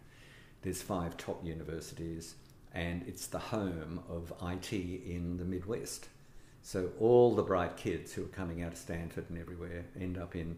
There's 0.62 0.82
five 0.82 1.18
top 1.18 1.44
universities, 1.46 2.36
and 2.74 3.04
it's 3.08 3.28
the 3.28 3.40
home 3.40 4.02
of 4.10 4.34
IT 4.42 4.74
in 4.74 5.38
the 5.38 5.46
Midwest. 5.46 6.08
So 6.62 6.90
all 7.00 7.36
the 7.36 7.44
bright 7.44 7.78
kids 7.78 8.14
who 8.14 8.24
are 8.24 8.30
coming 8.30 8.64
out 8.64 8.72
of 8.72 8.78
Stanford 8.78 9.26
and 9.30 9.38
everywhere 9.38 9.86
end 10.00 10.18
up 10.18 10.36
in, 10.36 10.58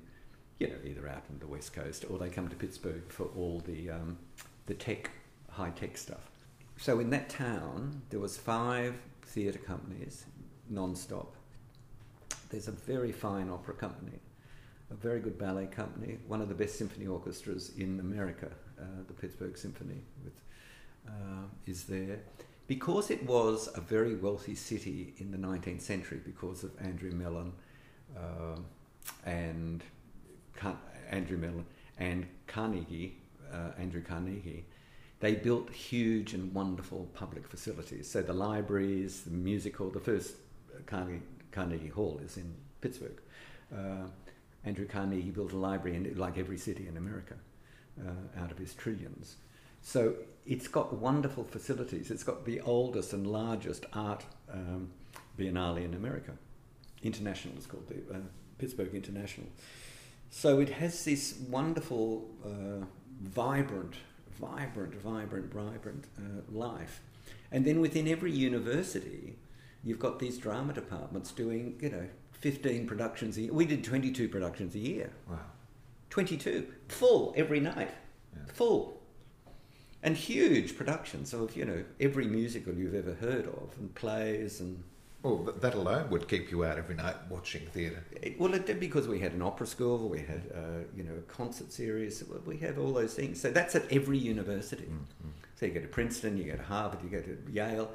you 0.59 0.67
know, 0.67 0.75
either 0.85 1.07
out 1.07 1.23
in 1.29 1.39
the 1.39 1.47
West 1.47 1.73
Coast 1.73 2.05
or 2.09 2.17
they 2.17 2.29
come 2.29 2.47
to 2.47 2.55
Pittsburgh 2.55 3.03
for 3.09 3.25
all 3.35 3.61
the 3.65 3.89
um, 3.89 4.17
the 4.67 4.73
tech, 4.73 5.11
high 5.49 5.71
tech 5.71 5.97
stuff. 5.97 6.29
So 6.77 6.99
in 6.99 7.09
that 7.11 7.29
town, 7.29 8.01
there 8.09 8.19
was 8.19 8.37
five 8.37 8.95
theatre 9.23 9.59
companies, 9.59 10.25
non-stop. 10.69 11.35
There's 12.49 12.67
a 12.67 12.71
very 12.71 13.11
fine 13.11 13.49
opera 13.49 13.73
company, 13.73 14.19
a 14.91 14.93
very 14.95 15.19
good 15.19 15.37
ballet 15.37 15.67
company, 15.67 16.17
one 16.27 16.41
of 16.41 16.49
the 16.49 16.55
best 16.55 16.77
symphony 16.77 17.07
orchestras 17.07 17.71
in 17.77 17.99
America, 17.99 18.49
uh, 18.79 18.83
the 19.07 19.13
Pittsburgh 19.13 19.57
Symphony, 19.57 20.01
with, 20.23 20.33
uh, 21.07 21.45
is 21.65 21.85
there. 21.85 22.19
Because 22.67 23.11
it 23.11 23.23
was 23.25 23.69
a 23.75 23.81
very 23.81 24.15
wealthy 24.15 24.55
city 24.55 25.13
in 25.17 25.31
the 25.31 25.37
19th 25.37 25.81
century, 25.81 26.19
because 26.23 26.63
of 26.63 26.71
Andrew 26.81 27.11
Mellon 27.11 27.53
uh, 28.17 28.57
and 29.23 29.83
Andrew 31.11 31.37
Mellon 31.37 31.65
and 31.99 32.25
Carnegie, 32.47 33.17
uh, 33.53 33.71
Andrew 33.77 34.01
Carnegie, 34.01 34.65
they 35.19 35.35
built 35.35 35.69
huge 35.71 36.33
and 36.33 36.53
wonderful 36.53 37.07
public 37.13 37.47
facilities. 37.47 38.09
So 38.09 38.21
the 38.21 38.33
libraries, 38.33 39.21
the 39.21 39.31
music 39.31 39.77
hall, 39.77 39.89
the 39.89 39.99
first 39.99 40.35
Carnegie, 40.85 41.21
Carnegie 41.51 41.87
Hall 41.87 42.19
is 42.23 42.37
in 42.37 42.53
Pittsburgh. 42.81 43.21
Uh, 43.73 44.07
Andrew 44.65 44.87
Carnegie 44.87 45.29
built 45.29 45.53
a 45.53 45.57
library, 45.57 45.95
in, 45.95 46.17
like 46.17 46.37
every 46.37 46.57
city 46.57 46.87
in 46.87 46.97
America, 46.97 47.35
uh, 48.05 48.41
out 48.41 48.51
of 48.51 48.57
his 48.57 48.73
trillions. 48.73 49.37
So 49.85 50.15
it's 50.47 50.67
got 50.67 50.93
wonderful 50.93 51.43
facilities. 51.43 52.09
It's 52.09 52.23
got 52.23 52.43
the 52.43 52.59
oldest 52.61 53.13
and 53.13 53.27
largest 53.27 53.85
art 53.93 54.25
um, 54.51 54.89
biennale 55.37 55.85
in 55.85 55.93
America. 55.93 56.31
International 57.03 57.55
is 57.55 57.67
called 57.67 57.87
the 57.87 58.15
uh, 58.15 58.19
Pittsburgh 58.57 58.95
International. 58.95 59.45
So 60.31 60.59
it 60.59 60.69
has 60.69 61.05
this 61.05 61.35
wonderful, 61.47 62.27
uh, 62.43 62.83
vibrant, 63.21 63.93
vibrant, 64.39 64.95
vibrant, 64.95 65.53
vibrant 65.53 66.05
uh, 66.17 66.41
life. 66.51 67.01
And 67.51 67.63
then 67.63 67.79
within 67.79 68.07
every 68.07 68.31
university, 68.31 69.35
you've 69.83 69.99
got 69.99 70.17
these 70.17 70.39
drama 70.39 70.73
departments 70.73 71.31
doing, 71.31 71.77
you 71.79 71.89
know, 71.91 72.07
15 72.31 72.87
productions 72.87 73.37
a 73.37 73.41
year. 73.41 73.53
We 73.53 73.65
did 73.67 73.83
22 73.83 74.29
productions 74.29 74.73
a 74.73 74.79
year. 74.79 75.11
Wow. 75.29 75.37
22. 76.09 76.73
Full 76.87 77.35
every 77.37 77.59
night. 77.59 77.91
Full. 78.53 78.94
And 80.05 80.15
huge 80.15 80.77
productions 80.77 81.33
of, 81.33 81.57
you 81.57 81.65
know, 81.65 81.83
every 81.99 82.27
musical 82.27 82.73
you've 82.73 82.93
ever 83.03 83.15
heard 83.15 83.47
of, 83.47 83.67
and 83.79 83.93
plays 83.95 84.59
and 84.59 84.83
Well, 85.23 85.37
that 85.63 85.73
alone 85.73 86.11
would 86.11 86.27
keep 86.27 86.51
you 86.51 86.63
out 86.63 86.77
every 86.77 86.93
night 86.95 87.15
watching 87.29 87.65
theatre. 87.75 88.03
it, 88.21 88.39
well, 88.39 88.53
it 88.53 88.65
did 88.67 88.79
because 88.79 89.07
we 89.07 89.19
had 89.19 89.33
an 89.33 89.41
opera 89.41 89.65
school, 89.65 90.07
we 90.17 90.19
had 90.19 90.43
uh, 90.53 90.81
you 90.95 91.03
know 91.03 91.15
a 91.17 91.25
concert 91.39 91.71
series, 91.73 92.23
we 92.45 92.57
had 92.57 92.77
all 92.77 92.93
those 92.93 93.15
things. 93.15 93.41
So 93.41 93.49
that's 93.49 93.73
at 93.75 93.91
every 93.91 94.19
university. 94.19 94.87
So 95.55 95.65
you 95.65 95.71
go 95.71 95.81
to 95.81 95.87
Princeton, 95.87 96.37
you 96.37 96.43
go 96.53 96.57
to 96.57 96.63
Harvard, 96.63 96.99
you 97.03 97.09
go 97.09 97.21
to 97.21 97.37
Yale. 97.51 97.89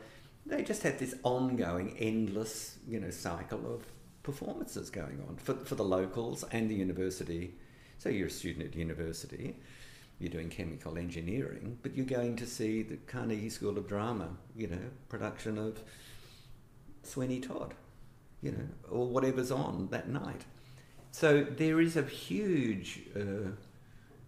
They 0.46 0.62
just 0.64 0.82
have 0.82 0.98
this 0.98 1.14
ongoing, 1.22 1.96
endless 1.98 2.78
you 2.88 2.98
know 2.98 3.10
cycle 3.10 3.62
of 3.74 3.86
performances 4.24 4.90
going 4.90 5.18
on 5.28 5.36
for 5.36 5.54
for 5.68 5.76
the 5.76 5.84
locals 5.84 6.44
and 6.50 6.68
the 6.68 6.74
university. 6.74 7.54
So 7.98 8.08
you're 8.08 8.28
a 8.28 8.30
student 8.30 8.66
at 8.66 8.74
university. 8.74 9.56
You're 10.20 10.30
doing 10.30 10.50
chemical 10.50 10.98
engineering, 10.98 11.78
but 11.82 11.96
you're 11.96 12.04
going 12.04 12.36
to 12.36 12.46
see 12.46 12.82
the 12.82 12.96
Carnegie 13.06 13.48
School 13.48 13.78
of 13.78 13.88
Drama, 13.88 14.28
you 14.54 14.66
know, 14.66 14.90
production 15.08 15.56
of 15.56 15.80
Sweeney 17.02 17.40
Todd, 17.40 17.72
you 18.42 18.52
know, 18.52 18.68
or 18.90 19.06
whatever's 19.06 19.50
on 19.50 19.88
that 19.90 20.10
night. 20.10 20.44
So 21.10 21.42
there 21.42 21.80
is 21.80 21.96
a 21.96 22.02
huge, 22.02 23.00
uh, 23.16 23.52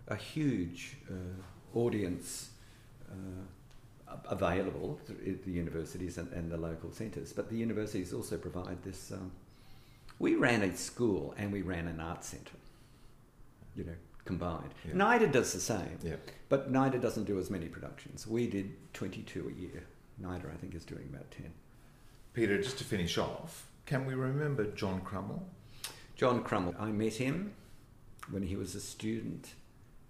a 0.09 0.17
huge 0.17 0.97
uh, 1.11 1.79
audience 1.79 2.51
uh, 3.11 4.15
available 4.31 4.99
at 5.09 5.45
the 5.45 5.51
universities 5.51 6.17
and, 6.17 6.33
and 6.33 6.51
the 6.51 6.57
local 6.57 6.91
centres, 6.91 7.35
but 7.35 7.51
the 7.51 7.57
universities 7.57 8.15
also 8.15 8.39
provide 8.39 8.83
this. 8.83 9.13
Um, 9.13 9.31
we 10.19 10.37
ran 10.37 10.63
a 10.63 10.75
school 10.75 11.35
and 11.37 11.53
we 11.53 11.61
ran 11.61 11.87
an 11.87 12.01
art 12.01 12.25
centre, 12.25 12.57
you 13.77 13.85
know, 13.85 13.97
combined. 14.25 14.73
Yeah. 14.87 14.95
NIDA 14.95 15.33
does 15.33 15.53
the 15.53 15.61
same, 15.61 15.99
Yeah. 16.03 16.17
but 16.49 16.73
NIDA 16.73 17.01
doesn't 17.01 17.25
do 17.25 17.39
as 17.39 17.51
many 17.51 17.67
productions. 17.69 18.27
We 18.27 18.47
did 18.47 18.93
22 18.95 19.49
a 19.49 19.61
year. 19.61 19.85
NIDA, 20.21 20.53
I 20.53 20.57
think, 20.57 20.75
is 20.75 20.85
doing 20.85 21.09
about 21.13 21.31
10. 21.31 21.53
Peter, 22.35 22.57
just 22.63 22.79
to 22.79 22.85
finish 22.85 23.19
off, 23.19 23.67
can 23.87 24.07
we 24.07 24.15
remember 24.15 24.65
John 24.73 25.01
Krummel? 25.03 25.43
John 26.17 26.45
Krummel. 26.45 26.75
I 26.81 26.91
met 26.91 27.15
him 27.15 27.53
when 28.31 28.43
he 28.45 28.57
was 28.57 28.75
a 28.75 28.81
student. 28.81 29.55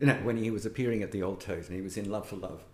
No, 0.01 0.15
when 0.17 0.37
he 0.37 0.51
was 0.51 0.67
appearing 0.67 1.03
at 1.03 1.13
the 1.13 1.23
Old 1.23 1.41
Tote, 1.41 1.67
and 1.69 1.77
he 1.77 1.81
was 1.81 1.97
in 1.97 2.11
Love 2.11 2.29
for 2.29 2.37
Love. 2.37 2.65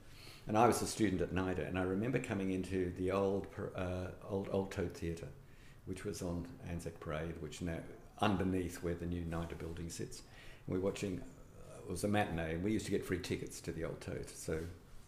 And 0.47 0.57
I 0.57 0.67
was 0.67 0.81
a 0.81 0.87
student 0.87 1.21
at 1.21 1.35
NIDA, 1.35 1.69
and 1.69 1.79
I 1.79 1.83
remember 1.83 2.19
coming 2.19 2.53
into 2.53 2.91
the 2.97 3.11
old 3.13 3.47
uh, 3.77 4.09
old 4.29 4.49
Old 4.51 4.73
Tote 4.73 4.95
Theatre, 4.97 5.29
which 5.85 6.05
was 6.05 6.23
on 6.23 6.47
Anzac 6.71 6.99
Parade, 7.01 7.35
which 7.41 7.61
now 7.61 7.79
underneath 8.21 8.83
where 8.83 8.95
the 8.95 9.07
new 9.07 9.23
NIDA 9.23 9.59
building 9.59 9.91
sits. 9.91 10.23
We 10.69 10.79
were 10.79 10.85
watching. 10.85 11.21
Uh, 11.59 11.79
it 11.85 11.91
was 11.91 12.05
a 12.05 12.09
matinee, 12.09 12.55
and 12.55 12.63
we 12.63 12.73
used 12.73 12.85
to 12.87 12.93
get 12.93 13.05
free 13.05 13.19
tickets 13.19 13.61
to 13.63 13.73
the 13.73 13.85
Old 13.85 14.01
Tote. 14.01 14.31
So 14.31 14.61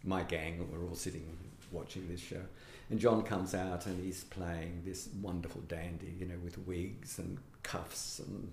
my 0.03 0.23
gang 0.23 0.67
were 0.71 0.83
all 0.87 0.95
sitting 0.95 1.37
watching 1.71 2.07
this 2.07 2.19
show. 2.19 2.41
And 2.89 2.99
John 2.99 3.23
comes 3.23 3.55
out 3.55 3.85
and 3.85 4.03
he's 4.03 4.23
playing 4.25 4.83
this 4.85 5.09
wonderful 5.21 5.61
dandy, 5.61 6.13
you 6.19 6.25
know, 6.25 6.37
with 6.43 6.57
wigs 6.67 7.17
and 7.19 7.37
cuffs 7.63 8.19
and 8.19 8.51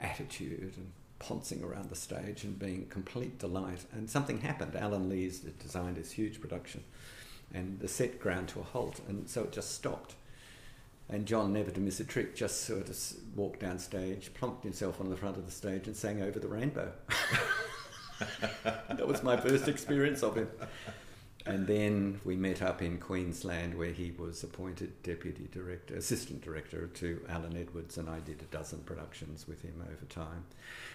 attitude 0.00 0.74
and 0.76 0.92
poncing 1.18 1.62
around 1.62 1.88
the 1.88 1.96
stage 1.96 2.44
and 2.44 2.58
being 2.58 2.86
complete 2.86 3.38
delight. 3.38 3.84
And 3.92 4.10
something 4.10 4.40
happened. 4.40 4.76
Allan 4.76 5.08
Lees 5.08 5.40
designed 5.40 5.96
this 5.96 6.12
huge 6.12 6.40
production 6.40 6.84
and 7.52 7.78
the 7.80 7.88
set 7.88 8.20
ground 8.20 8.48
to 8.48 8.60
a 8.60 8.62
halt 8.62 9.00
and 9.08 9.28
so 9.28 9.44
it 9.44 9.52
just 9.52 9.74
stopped. 9.74 10.14
And 11.08 11.26
John, 11.26 11.52
never 11.52 11.70
to 11.70 11.80
miss 11.80 12.00
a 12.00 12.04
trick, 12.04 12.34
just 12.34 12.62
sort 12.62 12.88
of 12.88 12.98
walked 13.36 13.60
down 13.60 13.78
stage, 13.78 14.32
plonked 14.32 14.62
himself 14.62 15.00
on 15.00 15.10
the 15.10 15.16
front 15.16 15.36
of 15.36 15.44
the 15.44 15.52
stage 15.52 15.86
and 15.86 15.94
sang 15.94 16.22
Over 16.22 16.38
the 16.38 16.48
Rainbow. 16.48 16.92
that 18.64 19.06
was 19.06 19.22
my 19.22 19.36
first 19.36 19.68
experience 19.68 20.22
of 20.22 20.36
him. 20.36 20.48
And 21.46 21.66
then 21.66 22.20
we 22.24 22.36
met 22.36 22.62
up 22.62 22.80
in 22.80 22.96
Queensland 22.96 23.76
where 23.76 23.92
he 23.92 24.12
was 24.12 24.42
appointed 24.42 25.02
deputy 25.02 25.46
director, 25.52 25.94
assistant 25.94 26.40
director 26.40 26.86
to 26.86 27.20
Alan 27.28 27.54
Edwards, 27.54 27.98
and 27.98 28.08
I 28.08 28.20
did 28.20 28.40
a 28.40 28.46
dozen 28.46 28.78
productions 28.80 29.46
with 29.46 29.60
him 29.60 29.82
over 29.82 30.06
time. 30.06 30.44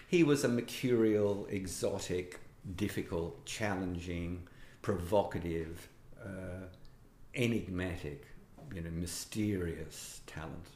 He 0.08 0.24
was 0.24 0.42
a 0.42 0.48
mercurial, 0.48 1.46
exotic, 1.50 2.40
difficult, 2.74 3.44
challenging, 3.46 4.48
provocative, 4.82 5.88
uh, 6.20 6.66
enigmatic, 7.36 8.26
you 8.74 8.80
know, 8.80 8.90
mysterious 8.90 10.20
talent 10.26 10.66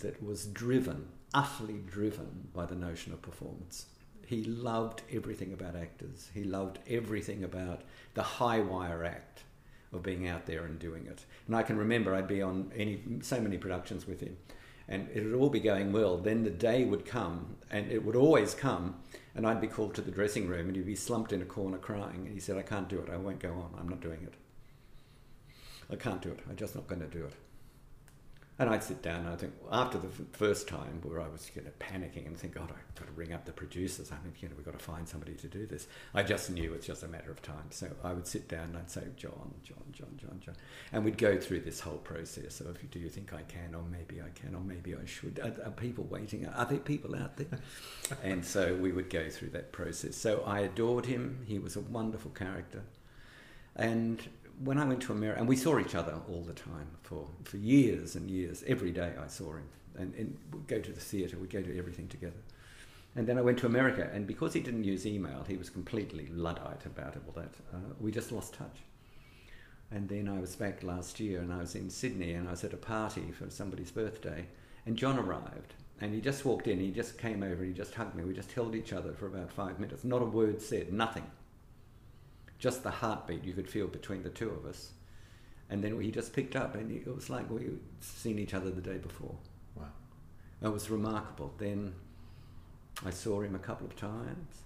that 0.00 0.22
was 0.22 0.46
driven, 0.46 1.08
utterly 1.32 1.80
driven 1.86 2.48
by 2.54 2.66
the 2.66 2.74
notion 2.74 3.12
of 3.12 3.22
performance. 3.22 3.86
He 4.26 4.44
loved 4.44 5.02
everything 5.10 5.52
about 5.52 5.74
actors. 5.74 6.28
He 6.34 6.44
loved 6.44 6.80
everything 6.88 7.44
about 7.44 7.82
the 8.12 8.22
high 8.22 8.60
wire 8.60 9.04
act 9.04 9.44
of 9.90 10.02
being 10.02 10.28
out 10.28 10.44
there 10.44 10.64
and 10.64 10.78
doing 10.78 11.06
it. 11.06 11.24
And 11.46 11.56
I 11.56 11.62
can 11.62 11.78
remember 11.78 12.14
I'd 12.14 12.28
be 12.28 12.42
on 12.42 12.70
any 12.76 13.00
so 13.22 13.40
many 13.40 13.56
productions 13.56 14.06
with 14.06 14.20
him, 14.20 14.36
and 14.86 15.08
it 15.14 15.24
would 15.24 15.34
all 15.34 15.48
be 15.48 15.60
going 15.60 15.92
well. 15.92 16.18
Then 16.18 16.44
the 16.44 16.50
day 16.50 16.84
would 16.84 17.06
come, 17.06 17.56
and 17.70 17.90
it 17.90 18.04
would 18.04 18.16
always 18.16 18.52
come, 18.52 18.96
and 19.34 19.46
I'd 19.46 19.62
be 19.62 19.66
called 19.66 19.94
to 19.94 20.02
the 20.02 20.10
dressing 20.10 20.46
room, 20.46 20.66
and 20.66 20.76
he'd 20.76 20.84
be 20.84 20.94
slumped 20.94 21.32
in 21.32 21.40
a 21.40 21.46
corner 21.46 21.78
crying. 21.78 22.26
And 22.26 22.34
he 22.34 22.40
said, 22.40 22.58
"I 22.58 22.62
can't 22.62 22.88
do 22.88 22.98
it. 22.98 23.08
I 23.08 23.16
won't 23.16 23.40
go 23.40 23.52
on. 23.52 23.74
I'm 23.78 23.88
not 23.88 24.00
doing 24.00 24.22
it. 24.22 24.34
I 25.90 25.96
can't 25.96 26.22
do 26.22 26.30
it. 26.30 26.40
I'm 26.48 26.56
just 26.56 26.74
not 26.74 26.86
going 26.86 27.00
to 27.00 27.08
do 27.08 27.24
it." 27.24 27.34
And 28.60 28.68
I'd 28.68 28.82
sit 28.82 29.02
down 29.02 29.20
and 29.20 29.28
I 29.28 29.36
think 29.36 29.52
after 29.70 29.98
the 29.98 30.08
first 30.32 30.66
time 30.66 31.00
where 31.04 31.20
I 31.20 31.28
was 31.28 31.48
you 31.54 31.62
know, 31.62 31.70
panicking 31.78 32.26
and 32.26 32.36
think, 32.36 32.54
God, 32.54 32.72
I've 32.72 32.94
got 32.96 33.06
to 33.06 33.12
ring 33.12 33.32
up 33.32 33.44
the 33.44 33.52
producers. 33.52 34.10
I 34.10 34.16
mean, 34.24 34.32
you 34.40 34.48
know, 34.48 34.56
we've 34.56 34.66
got 34.66 34.76
to 34.76 34.84
find 34.84 35.08
somebody 35.08 35.34
to 35.34 35.46
do 35.46 35.64
this. 35.64 35.86
I 36.12 36.24
just 36.24 36.50
knew 36.50 36.74
it's 36.74 36.88
just 36.88 37.04
a 37.04 37.08
matter 37.08 37.30
of 37.30 37.40
time. 37.40 37.70
So 37.70 37.88
I 38.02 38.12
would 38.12 38.26
sit 38.26 38.48
down 38.48 38.64
and 38.64 38.78
I'd 38.78 38.90
say, 38.90 39.04
John, 39.16 39.54
John, 39.62 39.84
John, 39.92 40.08
John, 40.16 40.40
John. 40.44 40.56
And 40.90 41.04
we'd 41.04 41.18
go 41.18 41.38
through 41.38 41.60
this 41.60 41.78
whole 41.78 41.98
process 41.98 42.60
of, 42.60 42.78
do 42.90 42.98
you 42.98 43.08
think 43.08 43.32
I 43.32 43.42
can, 43.42 43.76
or 43.76 43.84
maybe 43.84 44.20
I 44.20 44.30
can, 44.34 44.56
or 44.56 44.60
maybe 44.60 44.96
I 44.96 45.06
should? 45.06 45.38
Are, 45.38 45.68
are 45.68 45.70
people 45.70 46.08
waiting? 46.10 46.44
Are 46.48 46.66
there 46.66 46.78
people 46.78 47.14
out 47.14 47.36
there? 47.36 47.60
and 48.24 48.44
so 48.44 48.74
we 48.74 48.90
would 48.90 49.08
go 49.08 49.30
through 49.30 49.50
that 49.50 49.70
process. 49.70 50.16
So 50.16 50.42
I 50.44 50.60
adored 50.60 51.06
him. 51.06 51.44
He 51.46 51.60
was 51.60 51.76
a 51.76 51.80
wonderful 51.80 52.32
character. 52.32 52.82
And 53.76 54.20
when 54.62 54.78
I 54.78 54.84
went 54.84 55.02
to 55.02 55.12
America, 55.12 55.38
and 55.38 55.48
we 55.48 55.56
saw 55.56 55.78
each 55.78 55.94
other 55.94 56.20
all 56.28 56.42
the 56.42 56.52
time 56.52 56.88
for, 57.02 57.28
for 57.44 57.56
years 57.56 58.16
and 58.16 58.30
years, 58.30 58.64
every 58.66 58.90
day 58.90 59.12
I 59.22 59.28
saw 59.28 59.52
him. 59.52 59.68
And, 59.96 60.14
and 60.14 60.36
we'd 60.52 60.66
go 60.66 60.80
to 60.80 60.92
the 60.92 61.00
theatre, 61.00 61.36
we'd 61.38 61.50
go 61.50 61.62
to 61.62 61.78
everything 61.78 62.08
together. 62.08 62.36
And 63.16 63.26
then 63.26 63.38
I 63.38 63.42
went 63.42 63.58
to 63.60 63.66
America, 63.66 64.08
and 64.12 64.26
because 64.26 64.52
he 64.52 64.60
didn't 64.60 64.84
use 64.84 65.06
email, 65.06 65.44
he 65.48 65.56
was 65.56 65.70
completely 65.70 66.28
Luddite 66.32 66.86
about 66.86 67.16
it, 67.16 67.22
all 67.26 67.34
that. 67.40 67.54
Uh, 67.72 67.94
we 68.00 68.10
just 68.10 68.32
lost 68.32 68.54
touch. 68.54 68.78
And 69.90 70.08
then 70.08 70.28
I 70.28 70.38
was 70.38 70.54
back 70.54 70.82
last 70.82 71.18
year, 71.18 71.40
and 71.40 71.52
I 71.52 71.58
was 71.58 71.74
in 71.74 71.90
Sydney, 71.90 72.34
and 72.34 72.46
I 72.46 72.52
was 72.52 72.64
at 72.64 72.74
a 72.74 72.78
party 72.78 73.32
for 73.32 73.48
somebody's 73.50 73.90
birthday, 73.90 74.46
and 74.86 74.96
John 74.96 75.18
arrived. 75.18 75.74
And 76.00 76.14
he 76.14 76.20
just 76.20 76.44
walked 76.44 76.68
in, 76.68 76.78
he 76.78 76.90
just 76.90 77.18
came 77.18 77.42
over, 77.42 77.64
he 77.64 77.72
just 77.72 77.94
hugged 77.94 78.14
me. 78.14 78.22
We 78.22 78.34
just 78.34 78.52
held 78.52 78.76
each 78.76 78.92
other 78.92 79.12
for 79.12 79.26
about 79.26 79.50
five 79.50 79.80
minutes. 79.80 80.04
Not 80.04 80.22
a 80.22 80.26
word 80.26 80.62
said, 80.62 80.92
nothing 80.92 81.24
just 82.58 82.82
the 82.82 82.90
heartbeat 82.90 83.44
you 83.44 83.52
could 83.52 83.68
feel 83.68 83.86
between 83.86 84.22
the 84.22 84.30
two 84.30 84.50
of 84.50 84.66
us. 84.66 84.92
And 85.70 85.82
then 85.84 86.00
he 86.00 86.10
just 86.10 86.32
picked 86.32 86.56
up, 86.56 86.74
and 86.74 86.90
it 86.90 87.14
was 87.14 87.28
like 87.28 87.50
we'd 87.50 87.78
seen 88.00 88.38
each 88.38 88.54
other 88.54 88.70
the 88.70 88.80
day 88.80 88.96
before. 88.96 89.36
Wow. 89.76 89.84
It 90.62 90.68
was 90.68 90.90
remarkable. 90.90 91.52
Then 91.58 91.94
I 93.04 93.10
saw 93.10 93.42
him 93.42 93.54
a 93.54 93.58
couple 93.58 93.86
of 93.86 93.94
times, 93.94 94.62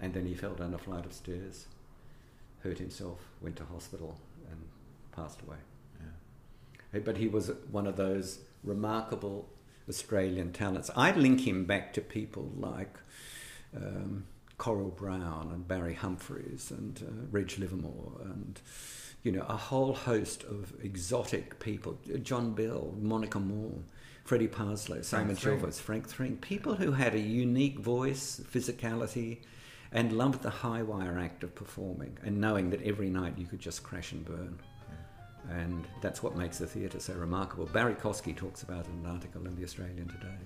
and 0.00 0.12
then 0.12 0.26
he 0.26 0.34
fell 0.34 0.54
down 0.54 0.74
a 0.74 0.78
flight 0.78 1.06
of 1.06 1.12
stairs, 1.12 1.66
hurt 2.60 2.78
himself, 2.78 3.20
went 3.40 3.56
to 3.56 3.64
hospital, 3.64 4.18
and 4.50 4.60
passed 5.12 5.40
away. 5.42 5.58
Yeah. 6.92 7.00
But 7.00 7.16
he 7.16 7.28
was 7.28 7.52
one 7.70 7.86
of 7.86 7.96
those 7.96 8.40
remarkable 8.64 9.48
Australian 9.88 10.52
talents. 10.52 10.90
I 10.96 11.12
link 11.12 11.46
him 11.46 11.64
back 11.64 11.92
to 11.94 12.00
people 12.00 12.50
like. 12.56 12.98
Um, 13.76 14.24
Coral 14.64 14.88
Browne 14.88 15.50
and 15.52 15.68
Barry 15.68 15.92
Humphries 15.92 16.70
and 16.70 16.98
uh, 17.06 17.26
Reg 17.30 17.58
Livermore 17.58 18.12
and 18.24 18.58
you 19.22 19.30
know 19.30 19.44
a 19.46 19.58
whole 19.58 19.92
host 19.92 20.42
of 20.44 20.72
exotic 20.82 21.58
people 21.60 21.98
John 22.22 22.52
Bell, 22.52 22.94
Monica 22.98 23.38
Moore, 23.38 23.82
Freddie 24.24 24.48
Parslow, 24.48 25.04
Simon 25.04 25.36
Chilvers, 25.36 25.78
Frank 25.78 26.08
Thring, 26.08 26.38
people 26.38 26.76
who 26.76 26.92
had 26.92 27.14
a 27.14 27.20
unique 27.20 27.78
voice, 27.78 28.40
physicality, 28.50 29.40
and 29.92 30.14
loved 30.14 30.40
the 30.40 30.48
high 30.48 30.82
wire 30.82 31.18
act 31.18 31.44
of 31.44 31.54
performing 31.54 32.16
and 32.22 32.40
knowing 32.40 32.70
that 32.70 32.82
every 32.84 33.10
night 33.10 33.36
you 33.36 33.44
could 33.44 33.60
just 33.60 33.82
crash 33.82 34.12
and 34.12 34.24
burn. 34.24 34.58
And 35.50 35.86
that's 36.00 36.22
what 36.22 36.38
makes 36.38 36.56
the 36.56 36.66
theatre 36.66 37.00
so 37.00 37.12
remarkable. 37.12 37.66
Barrie 37.66 37.96
Kosky 37.96 38.34
talks 38.34 38.62
about 38.62 38.86
in 38.86 39.04
an 39.04 39.12
article 39.12 39.46
in 39.46 39.54
The 39.56 39.64
Australian 39.64 40.08
today 40.08 40.38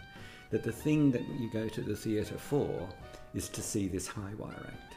that 0.50 0.64
the 0.64 0.72
thing 0.72 1.12
that 1.12 1.22
you 1.38 1.48
go 1.52 1.68
to 1.68 1.82
the 1.82 1.94
theatre 1.94 2.36
for 2.36 2.88
is 3.34 3.48
to 3.50 3.62
see 3.62 3.88
this 3.88 4.06
high 4.06 4.34
wire 4.36 4.66
act. 4.66 4.94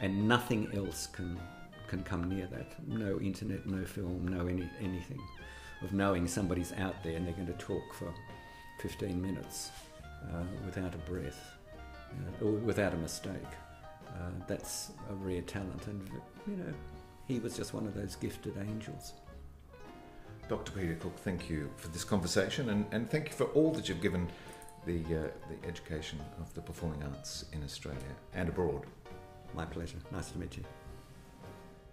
And 0.00 0.26
nothing 0.26 0.68
else 0.74 1.06
can, 1.06 1.38
can 1.86 2.02
come 2.02 2.28
near 2.28 2.46
that. 2.46 2.72
No 2.86 3.18
internet, 3.20 3.66
no 3.66 3.84
film, 3.84 4.26
no 4.28 4.46
any, 4.46 4.68
anything. 4.80 5.20
Of 5.82 5.92
knowing 5.92 6.26
somebody's 6.26 6.72
out 6.72 7.02
there 7.02 7.16
and 7.16 7.26
they're 7.26 7.34
going 7.34 7.46
to 7.46 7.52
talk 7.54 7.94
for 7.94 8.12
15 8.80 9.20
minutes 9.20 9.70
uh, 10.32 10.42
without 10.64 10.94
a 10.94 10.98
breath, 10.98 11.54
uh, 12.12 12.44
or 12.44 12.52
without 12.52 12.94
a 12.94 12.96
mistake. 12.96 13.32
Uh, 14.08 14.30
that's 14.46 14.90
a 15.10 15.14
rare 15.14 15.42
talent. 15.42 15.86
And, 15.86 16.08
you 16.46 16.56
know, 16.56 16.72
he 17.26 17.38
was 17.38 17.56
just 17.56 17.74
one 17.74 17.86
of 17.86 17.94
those 17.94 18.16
gifted 18.16 18.56
angels. 18.58 19.12
Dr. 20.48 20.72
Peter 20.72 20.94
Cooke, 20.96 21.16
thank 21.18 21.48
you 21.48 21.70
for 21.76 21.86
this 21.88 22.02
conversation 22.02 22.70
and, 22.70 22.84
and 22.90 23.08
thank 23.08 23.28
you 23.28 23.34
for 23.34 23.44
all 23.54 23.70
that 23.70 23.88
you've 23.88 24.00
given 24.00 24.28
the, 24.86 25.00
uh, 25.04 25.28
the 25.48 25.68
education 25.68 26.18
of 26.40 26.52
the 26.54 26.60
performing 26.60 27.02
arts 27.02 27.44
in 27.52 27.62
Australia 27.62 28.00
and 28.34 28.48
abroad. 28.48 28.86
My 29.54 29.64
pleasure. 29.64 29.98
Nice 30.12 30.30
to 30.30 30.38
meet 30.38 30.56
you. 30.56 30.64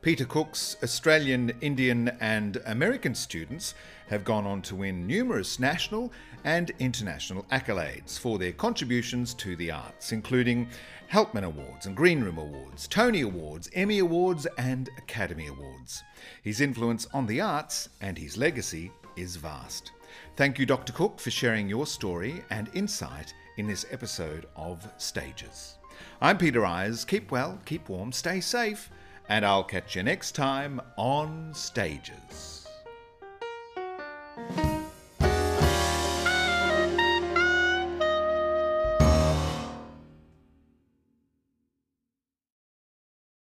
Peter 0.01 0.26
Cooke's 0.26 0.77
Australian, 0.84 1.51
Indian, 1.59 2.09
and 2.22 2.61
American 2.68 3.15
students 3.15 3.73
have 4.07 4.23
gone 4.23 4.45
on 4.45 4.61
to 4.61 4.76
win 4.76 5.07
numerous 5.07 5.59
national 5.59 6.11
and 6.43 6.72
international 6.80 7.43
accolades 7.51 8.18
for 8.18 8.38
their 8.38 8.51
contributions 8.51 9.34
to 9.34 9.55
the 9.55 9.72
arts, 9.72 10.11
including 10.11 10.69
Helpman 11.11 11.43
Awards 11.43 11.88
and 11.88 11.97
Green 11.97 12.22
Room 12.22 12.38
Awards, 12.38 12.88
Tony 12.88 13.22
Awards, 13.22 13.69
Emmy 13.73 13.99
Awards, 13.99 14.45
and 14.57 14.89
Academy 14.97 15.47
Awards. 15.47 16.03
His 16.43 16.61
influence 16.61 17.07
on 17.14 17.26
the 17.26 17.41
arts 17.41 17.89
and 17.99 18.18
his 18.18 18.38
legacy 18.38 18.91
is 19.15 19.35
vast. 19.35 19.91
Thank 20.35 20.60
you, 20.60 20.65
Dr. 20.65 20.94
Cooke, 20.94 21.19
for 21.19 21.31
sharing 21.31 21.68
your 21.68 21.85
story 21.85 22.44
and 22.49 22.69
insight 22.73 23.34
in 23.57 23.68
this 23.68 23.85
episode 23.91 24.45
of 24.56 24.88
Stages. 24.98 25.77
I'm 26.22 26.38
Peter 26.38 26.65
Eyers. 26.65 27.06
Keep 27.06 27.31
well, 27.31 27.60
keep 27.65 27.89
warm, 27.89 28.11
stay 28.11 28.39
safe, 28.39 28.89
and 29.30 29.45
I'll 29.45 29.64
catch 29.64 29.95
you 29.95 30.03
next 30.03 30.34
time 30.34 30.80
on 30.95 31.53
Stages. 31.53 32.68